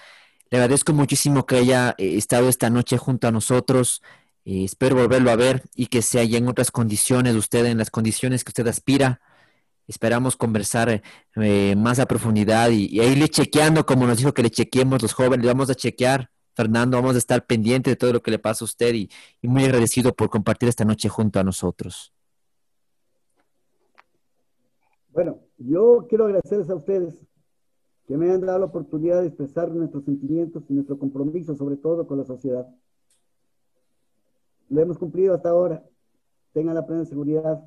Le 0.50 0.58
agradezco 0.58 0.92
muchísimo 0.92 1.46
que 1.46 1.56
haya 1.56 1.94
eh, 1.98 2.16
estado 2.16 2.48
esta 2.48 2.70
noche 2.70 2.98
junto 2.98 3.28
a 3.28 3.32
nosotros. 3.32 4.02
espero 4.44 4.96
volverlo 4.96 5.30
a 5.30 5.36
ver 5.36 5.62
y 5.74 5.86
que 5.86 6.02
se 6.02 6.18
haya 6.18 6.38
en 6.38 6.48
otras 6.48 6.70
condiciones, 6.70 7.34
usted 7.36 7.66
en 7.66 7.78
las 7.78 7.90
condiciones 7.90 8.44
que 8.44 8.50
usted 8.50 8.66
aspira 8.68 9.20
Esperamos 9.90 10.36
conversar 10.36 11.02
eh, 11.34 11.74
más 11.76 11.98
a 11.98 12.06
profundidad 12.06 12.70
y, 12.70 12.86
y, 12.92 13.02
irle 13.02 13.28
chequeando, 13.28 13.84
como 13.84 14.06
nos 14.06 14.18
dijo 14.18 14.32
que 14.32 14.44
le 14.44 14.50
chequeemos 14.50 15.02
los 15.02 15.12
jóvenes, 15.12 15.44
le 15.44 15.52
vamos 15.52 15.68
a 15.68 15.74
chequear. 15.74 16.30
Fernando, 16.60 16.98
vamos 16.98 17.14
a 17.14 17.18
estar 17.18 17.46
pendiente 17.46 17.88
de 17.88 17.96
todo 17.96 18.12
lo 18.12 18.20
que 18.20 18.30
le 18.30 18.38
pasa 18.38 18.64
a 18.64 18.66
usted 18.66 18.92
y, 18.92 19.08
muy 19.40 19.64
agradecido 19.64 20.12
por 20.12 20.28
compartir 20.28 20.68
esta 20.68 20.84
noche 20.84 21.08
junto 21.08 21.40
a 21.40 21.42
nosotros. 21.42 22.12
Bueno, 25.08 25.38
yo 25.56 26.04
quiero 26.06 26.26
agradecerles 26.26 26.68
a 26.68 26.74
ustedes 26.74 27.18
que 28.06 28.18
me 28.18 28.30
han 28.30 28.42
dado 28.42 28.58
la 28.58 28.66
oportunidad 28.66 29.22
de 29.22 29.28
expresar 29.28 29.70
nuestros 29.70 30.04
sentimientos 30.04 30.64
y 30.68 30.74
nuestro 30.74 30.98
compromiso, 30.98 31.56
sobre 31.56 31.78
todo 31.78 32.06
con 32.06 32.18
la 32.18 32.26
sociedad. 32.26 32.68
Lo 34.68 34.82
hemos 34.82 34.98
cumplido 34.98 35.34
hasta 35.34 35.48
ahora. 35.48 35.82
Tengan 36.52 36.74
la 36.74 36.86
plena 36.86 37.06
seguridad 37.06 37.64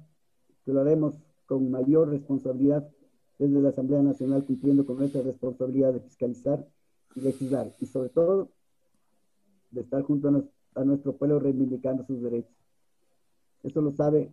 que 0.66 0.72
lo 0.72 0.82
haremos 0.82 1.16
con 1.48 1.72
mayor 1.72 2.10
responsabilidad 2.10 2.88
desde 3.39 3.60
la 3.60 3.70
Asamblea 3.70 4.04
Nacional 4.04 4.46
cumpliendo 4.46 4.86
con 4.86 4.98
nuestra 4.98 5.24
responsabilidad 5.24 5.94
de 5.94 6.02
fiscalizar 6.02 6.64
y 7.16 7.22
legislar 7.22 7.74
y 7.80 7.88
sobre 7.88 8.10
todo 8.10 8.53
de 9.74 9.82
estar 9.82 10.02
junto 10.04 10.30
a, 10.76 10.84
nuestro 10.84 11.14
pueblo 11.14 11.40
reivindicando 11.40 12.04
sus 12.04 12.22
derechos. 12.22 12.56
Esto 13.64 13.82
lo 13.82 13.91
sabe 13.91 14.32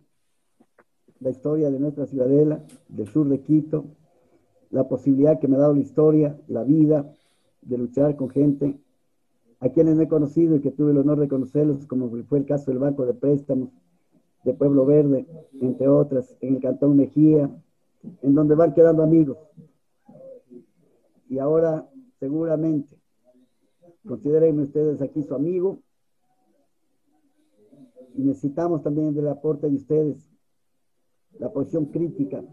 la 1.19 1.29
historia 1.29 1.69
de 1.69 1.79
nuestra 1.79 2.05
ciudadela, 2.05 2.63
del 2.89 3.07
sur 3.07 3.27
de 3.27 3.41
Quito, 3.41 3.85
la 4.69 4.87
posibilidad 4.87 5.39
que 5.39 5.47
me 5.47 5.57
ha 5.57 5.59
dado 5.59 5.73
la 5.73 5.81
historia, 5.81 6.39
la 6.47 6.63
vida, 6.63 7.13
de 7.61 7.77
luchar 7.77 8.15
con 8.15 8.29
gente 8.29 8.79
a 9.59 9.69
quienes 9.69 9.95
me 9.95 10.05
he 10.05 10.07
conocido 10.07 10.55
y 10.55 10.61
que 10.61 10.71
tuve 10.71 10.91
el 10.91 10.97
honor 10.97 11.19
de 11.19 11.27
conocerlos, 11.27 11.85
como 11.85 12.09
fue 12.23 12.39
el 12.39 12.45
caso 12.45 12.71
del 12.71 12.79
Banco 12.79 13.05
de 13.05 13.13
Préstamos, 13.13 13.69
de 14.43 14.53
Pueblo 14.53 14.85
Verde, 14.85 15.27
entre 15.59 15.87
otras, 15.87 16.35
en 16.41 16.55
el 16.55 16.61
Cantón 16.61 16.97
Mejía, 16.97 17.49
en 18.23 18.33
donde 18.33 18.55
van 18.55 18.73
quedando 18.73 19.03
amigos. 19.03 19.37
Y 21.29 21.37
ahora, 21.37 21.87
seguramente, 22.19 23.00
consideren 24.05 24.59
ustedes 24.59 25.01
aquí 25.01 25.23
su 25.23 25.33
amigo. 25.33 25.79
Y 28.15 28.23
necesitamos 28.23 28.83
también 28.83 29.13
del 29.13 29.27
aporte 29.27 29.69
de 29.69 29.75
ustedes 29.75 30.29
la 31.39 31.51
posición 31.51 31.85
crítica. 31.85 32.43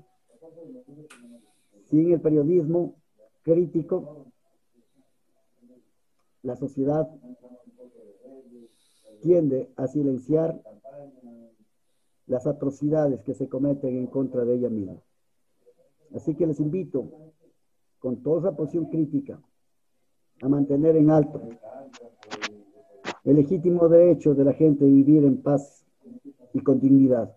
Sin 1.87 2.13
el 2.13 2.21
periodismo 2.21 2.97
crítico, 3.43 4.27
la 6.43 6.55
sociedad 6.55 7.09
tiende 9.21 9.73
a 9.77 9.87
silenciar 9.89 10.61
las 12.27 12.47
atrocidades 12.47 13.23
que 13.23 13.35
se 13.35 13.49
cometen 13.49 13.97
en 13.97 14.07
contra 14.07 14.45
de 14.45 14.55
ella 14.55 14.69
misma. 14.69 15.03
Así 16.15 16.35
que 16.35 16.47
les 16.47 16.61
invito, 16.61 17.11
con 17.99 18.23
toda 18.23 18.41
esa 18.41 18.57
posición 18.57 18.87
crítica, 18.87 19.41
a 20.41 20.49
mantener 20.49 20.97
en 20.97 21.11
alto 21.11 21.43
el 23.25 23.37
legítimo 23.37 23.89
derecho 23.89 24.35
de 24.35 24.45
la 24.45 24.53
gente 24.53 24.85
de 24.85 24.91
vivir 24.91 25.25
en 25.25 25.43
paz 25.43 25.85
y 26.55 26.61
con 26.61 26.81
dignidad. 26.81 27.35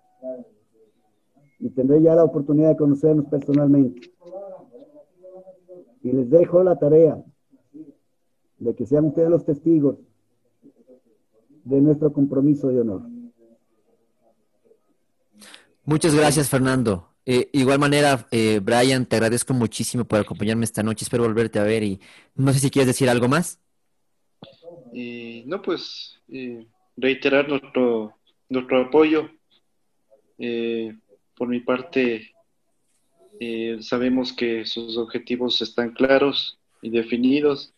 Y 1.60 1.69
tendré 1.72 2.02
ya 2.02 2.15
la 2.15 2.23
oportunidad 2.23 2.69
de 2.69 2.78
conocernos 2.78 3.26
personalmente. 3.26 4.14
Y 6.02 6.11
les 6.11 6.30
dejo 6.30 6.64
la 6.64 6.80
tarea 6.80 7.22
de 8.57 8.73
que 8.73 8.86
sean 8.86 9.06
ustedes 9.06 9.30
los 9.30 9.44
testigos 9.44 9.98
de 11.65 11.82
nuestro 11.82 12.14
compromiso 12.14 12.69
de 12.69 12.82
honor. 12.82 13.03
Muchas 15.84 16.15
gracias, 16.15 16.49
Fernando. 16.49 17.10
Eh, 17.26 17.49
igual 17.53 17.80
manera, 17.80 18.27
eh, 18.31 18.60
Brian, 18.61 19.06
te 19.06 19.15
agradezco 19.15 19.53
muchísimo 19.53 20.06
por 20.06 20.19
acompañarme 20.19 20.65
esta 20.65 20.84
noche. 20.84 21.06
Espero 21.06 21.23
volverte 21.23 21.60
a 21.60 21.64
ver 21.64 21.84
y 21.84 21.99
no 22.35 22.52
sé 22.53 22.60
si 22.60 22.72
quieres 22.72 22.88
decir 22.88 23.10
algo 23.10 23.27
más. 23.27 23.60
Y 24.93 25.43
no, 25.45 25.61
pues 25.61 26.19
reiterar 26.98 27.48
nuestro, 27.48 28.18
nuestro 28.49 28.81
apoyo. 28.81 29.30
por 31.35 31.48
mi 31.48 31.60
parte, 31.60 32.34
sabemos 33.80 34.34
que 34.34 34.65
sus 34.65 34.98
objetivos 34.98 35.61
están 35.61 35.91
claros 35.91 36.57
y 36.81 36.89
definidos 36.89 37.73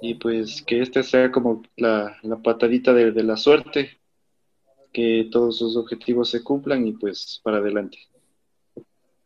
y 0.00 0.14
pues 0.14 0.62
que 0.62 0.80
este 0.80 1.02
sea 1.02 1.30
como 1.30 1.62
la, 1.76 2.18
patadita 2.42 2.92
de, 2.92 3.12
de, 3.12 3.22
la 3.22 3.36
suerte, 3.36 4.00
que 4.92 5.28
todos 5.30 5.58
sus 5.58 5.76
objetivos 5.76 6.30
se 6.30 6.42
cumplan 6.42 6.86
y 6.86 6.92
pues 6.92 7.40
para 7.44 7.58
adelante. 7.58 7.98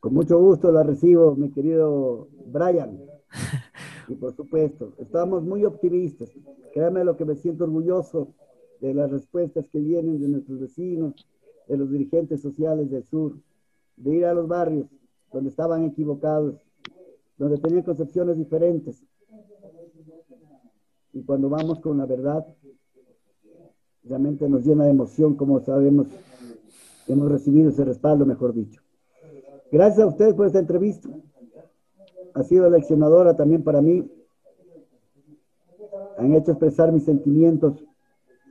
Con 0.07 0.15
mucho 0.15 0.39
gusto 0.39 0.70
la 0.70 0.85
recibo, 0.85 1.35
mi 1.35 1.51
querido 1.51 2.28
Brian. 2.47 2.97
Y 4.09 4.15
por 4.15 4.37
supuesto, 4.37 4.93
estamos 4.99 5.43
muy 5.43 5.65
optimistas. 5.65 6.31
Créame 6.73 7.03
lo 7.03 7.16
que 7.16 7.24
me 7.24 7.35
siento 7.35 7.65
orgulloso 7.65 8.28
de 8.81 8.95
las 8.95 9.11
respuestas 9.11 9.66
que 9.66 9.81
vienen 9.81 10.20
de 10.20 10.28
nuestros 10.28 10.61
vecinos, 10.61 11.27
de 11.66 11.77
los 11.77 11.91
dirigentes 11.91 12.41
sociales 12.41 12.89
del 12.89 13.03
sur, 13.03 13.35
de 13.97 14.15
ir 14.15 14.27
a 14.27 14.33
los 14.33 14.47
barrios 14.47 14.87
donde 15.33 15.51
estaban 15.51 15.83
equivocados, 15.83 16.55
donde 17.37 17.59
tenían 17.59 17.83
concepciones 17.83 18.39
diferentes. 18.39 19.03
Y 21.15 21.24
cuando 21.24 21.49
vamos 21.49 21.81
con 21.81 21.99
la 21.99 22.07
verdad, 22.07 22.47
realmente 24.05 24.49
nos 24.49 24.65
llena 24.65 24.85
de 24.85 24.91
emoción, 24.91 25.35
como 25.35 25.59
sabemos, 25.59 26.07
hemos 27.09 27.28
recibido 27.28 27.70
ese 27.70 27.85
respaldo, 27.85 28.24
mejor 28.24 28.55
dicho. 28.55 28.85
Gracias 29.70 29.98
a 29.98 30.06
ustedes 30.06 30.34
por 30.34 30.47
esta 30.47 30.60
entrevista. 30.60 31.09
Ha 32.34 32.43
sido 32.44 32.70
leccionadora 32.70 33.36
también 33.36 33.64
para 33.64 33.82
mí. 33.82 34.09
Han 36.18 36.34
hecho 36.34 36.52
expresar 36.52 36.93
mis 36.93 37.05
sentimientos, 37.05 37.84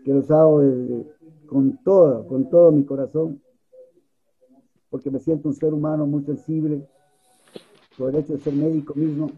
que 0.03 0.13
los 0.13 0.29
hago 0.29 0.61
con 1.47 1.77
todo, 1.83 2.27
con 2.27 2.49
todo 2.49 2.71
mi 2.71 2.83
corazón, 2.83 3.41
porque 4.89 5.09
me 5.09 5.19
siento 5.19 5.47
un 5.47 5.55
ser 5.55 5.73
humano 5.73 6.05
muy 6.05 6.23
sensible, 6.23 6.87
por 7.97 8.09
el 8.09 8.17
hecho 8.17 8.33
de 8.33 8.39
ser 8.39 8.53
médico 8.53 8.93
mismo, 8.93 9.31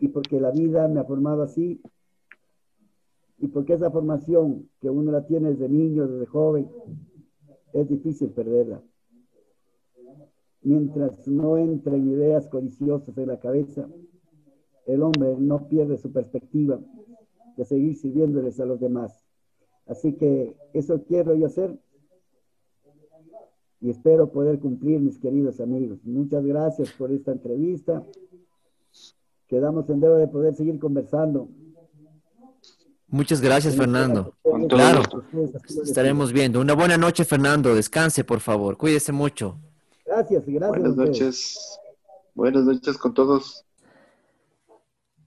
y 0.00 0.08
porque 0.08 0.40
la 0.40 0.50
vida 0.50 0.88
me 0.88 1.00
ha 1.00 1.04
formado 1.04 1.42
así, 1.42 1.80
y 3.38 3.48
porque 3.48 3.74
esa 3.74 3.90
formación 3.90 4.68
que 4.80 4.90
uno 4.90 5.12
la 5.12 5.26
tiene 5.26 5.50
desde 5.50 5.68
niño, 5.68 6.06
desde 6.06 6.26
joven, 6.26 6.68
es 7.72 7.88
difícil 7.88 8.30
perderla 8.30 8.82
mientras 10.62 11.26
no 11.26 11.56
entren 11.56 12.10
ideas 12.10 12.48
codiciosas 12.48 13.16
en 13.16 13.28
la 13.28 13.38
cabeza, 13.38 13.88
el 14.86 15.02
hombre 15.02 15.36
no 15.38 15.68
pierde 15.68 15.96
su 15.96 16.12
perspectiva 16.12 16.80
de 17.56 17.64
seguir 17.64 17.96
sirviéndoles 17.96 18.58
a 18.60 18.66
los 18.66 18.80
demás. 18.80 19.24
Así 19.86 20.14
que 20.14 20.56
eso 20.72 21.02
quiero 21.04 21.34
yo 21.34 21.46
hacer 21.46 21.78
y 23.80 23.90
espero 23.90 24.30
poder 24.30 24.58
cumplir, 24.58 25.00
mis 25.00 25.18
queridos 25.18 25.60
amigos. 25.60 25.98
Muchas 26.04 26.44
gracias 26.44 26.90
por 26.92 27.10
esta 27.12 27.32
entrevista. 27.32 28.04
Quedamos 29.46 29.88
en 29.88 30.00
deuda 30.00 30.18
de 30.18 30.28
poder 30.28 30.54
seguir 30.54 30.78
conversando. 30.78 31.48
Muchas 33.08 33.40
gracias, 33.40 33.74
Fernando. 33.74 34.34
Claro, 34.68 35.02
estaremos 35.82 36.32
viendo. 36.32 36.60
Una 36.60 36.74
buena 36.74 36.96
noche, 36.96 37.24
Fernando. 37.24 37.74
Descanse, 37.74 38.22
por 38.22 38.38
favor. 38.38 38.76
Cuídese 38.76 39.10
mucho. 39.10 39.58
Gracias 40.20 40.48
y 40.48 40.52
gracias. 40.52 40.78
Buenas 40.78 40.96
noches. 40.96 41.80
Buenas 42.34 42.64
noches 42.64 42.98
con 42.98 43.14
todos. 43.14 43.64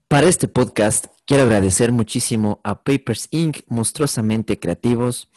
Para 0.06 0.28
este 0.28 0.46
podcast 0.46 1.06
quiero 1.26 1.42
agradecer 1.42 1.90
muchísimo 1.90 2.60
a 2.62 2.84
Papers 2.84 3.26
Inc., 3.32 3.62
monstruosamente 3.66 4.60
creativos, 4.60 5.32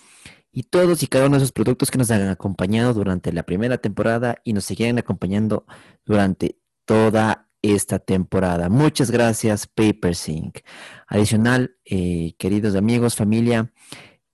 y 0.52 0.62
todos 0.62 1.02
y 1.02 1.08
cada 1.08 1.26
uno 1.26 1.38
de 1.38 1.44
esos 1.44 1.54
productos 1.54 1.90
que 1.90 1.98
nos 1.98 2.12
han 2.12 2.28
acompañado 2.28 2.94
durante 2.94 3.34
la 3.34 3.42
primera 3.42 3.80
temporada 3.80 4.38
y 4.44 4.54
nos 4.54 4.66
seguirán 4.66 5.00
acompañando 5.00 5.66
durante 6.06 6.60
toda 6.86 7.50
esta 7.64 7.98
temporada. 7.98 8.70
Muchas 8.70 9.10
gracias, 9.10 9.66
Papers 9.66 10.30
Inc. 10.30 10.60
Adicional, 11.08 11.78
eh, 11.84 12.36
queridos 12.38 12.76
amigos, 12.76 13.16
familia, 13.16 13.74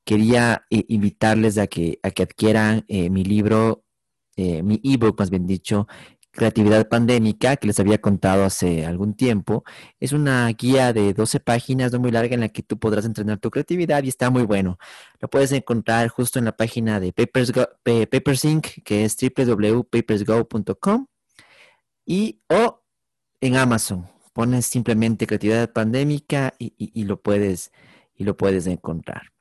quería 0.04 0.66
eh, 0.70 0.84
invitarles 0.90 1.58
a 1.58 1.68
que, 1.68 2.02
a 2.04 2.12
que 2.12 2.24
adquieran 2.24 2.84
eh, 2.90 3.10
mi 3.10 3.24
libro 3.24 3.86
eh, 4.36 4.64
mi 4.64 4.80
ebook, 4.84 5.20
más 5.20 5.30
bien 5.30 5.46
dicho, 5.46 5.88
Creatividad 6.34 6.90
Pandémica, 6.90 7.58
que 7.58 7.68
les 7.68 7.80
había 7.80 8.00
contado 8.00 8.44
hace 8.44 8.88
algún 8.88 9.14
tiempo. 9.14 9.64
Es 10.00 10.14
una 10.14 10.48
guía 10.50 10.92
de 10.92 11.14
12 11.14 11.40
páginas, 11.40 11.92
no 11.92 12.00
muy 12.00 12.10
larga, 12.10 12.34
en 12.34 12.42
la 12.42 12.50
que 12.50 12.64
tú 12.64 12.80
podrás 12.80 13.06
entrenar 13.06 13.38
tu 13.40 13.52
creatividad 13.52 14.04
y 14.04 14.10
está 14.10 14.32
muy 14.32 14.42
bueno. 14.44 14.80
Lo 15.20 15.30
puedes 15.30 15.52
encontrar 15.52 16.08
justo 16.10 16.40
en 16.40 16.46
la 16.46 16.58
página 16.58 17.00
de 17.00 17.14
Papers 17.14 17.52
Papersync, 17.84 18.66
que 18.84 19.06
es 19.06 19.16
www.papersgo.com 19.16 21.06
y 22.06 22.42
o 22.50 22.82
en 23.40 23.56
Amazon. 23.56 24.08
Pones 24.34 24.66
simplemente 24.66 25.28
Creatividad 25.28 25.72
Pandémica 25.72 26.56
y 26.58 27.04
lo, 27.04 27.22
puedes, 27.22 27.72
y 28.16 28.24
lo 28.24 28.36
puedes 28.36 28.66
encontrar. 28.66 29.33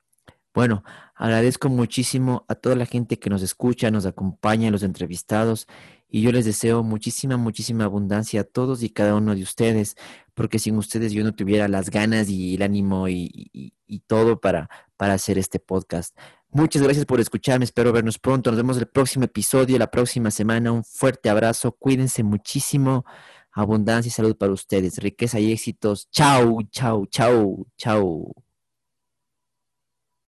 Bueno, 0.55 0.85
agradezco 1.15 1.69
muchísimo 1.70 2.45
a 2.49 2.55
toda 2.55 2.77
la 2.77 2.85
gente 2.87 3.19
que 3.19 3.31
nos 3.31 3.43
escucha, 3.43 3.91
nos 3.91 4.05
acompaña, 4.05 4.70
los 4.70 4.83
entrevistados, 4.83 5.66
y 6.09 6.20
yo 6.20 6.31
les 6.31 6.45
deseo 6.45 6.83
muchísima, 6.83 7.39
muchísima 7.39 7.85
abundancia 7.85 8.43
a 8.43 8.45
todos 8.45 8.83
y 8.83 8.91
cada 8.91 9.15
uno 9.15 9.35
de 9.35 9.43
ustedes, 9.43 9.97
porque 10.35 10.59
sin 10.59 10.77
ustedes 10.77 11.12
yo 11.12 11.24
no 11.24 11.35
tuviera 11.35 11.69
las 11.69 11.89
ganas 11.89 12.29
y 12.29 12.57
el 12.57 12.62
ánimo 12.62 13.09
y, 13.09 13.73
todo 14.07 14.41
para, 14.41 14.69
para 14.97 15.15
hacer 15.15 15.39
este 15.39 15.59
podcast. 15.59 16.16
Muchas 16.51 16.83
gracias 16.83 17.07
por 17.07 17.19
escucharme, 17.20 17.65
espero 17.65 17.93
vernos 17.93 18.19
pronto, 18.19 18.51
nos 18.51 18.59
vemos 18.59 18.77
el 18.77 18.87
próximo 18.87 19.24
episodio, 19.24 19.79
la 19.79 19.91
próxima 19.91 20.31
semana, 20.31 20.70
un 20.70 20.85
fuerte 20.85 21.31
abrazo, 21.31 21.73
cuídense 21.73 22.23
muchísimo, 22.23 23.07
abundancia 23.53 24.09
y 24.09 24.12
salud 24.12 24.37
para 24.37 24.53
ustedes, 24.53 24.99
riqueza 24.99 25.41
y 25.41 25.51
éxitos. 25.53 26.11
Chao, 26.11 26.59
chao, 26.70 27.07
chao, 27.07 27.66
chao. 27.79 28.41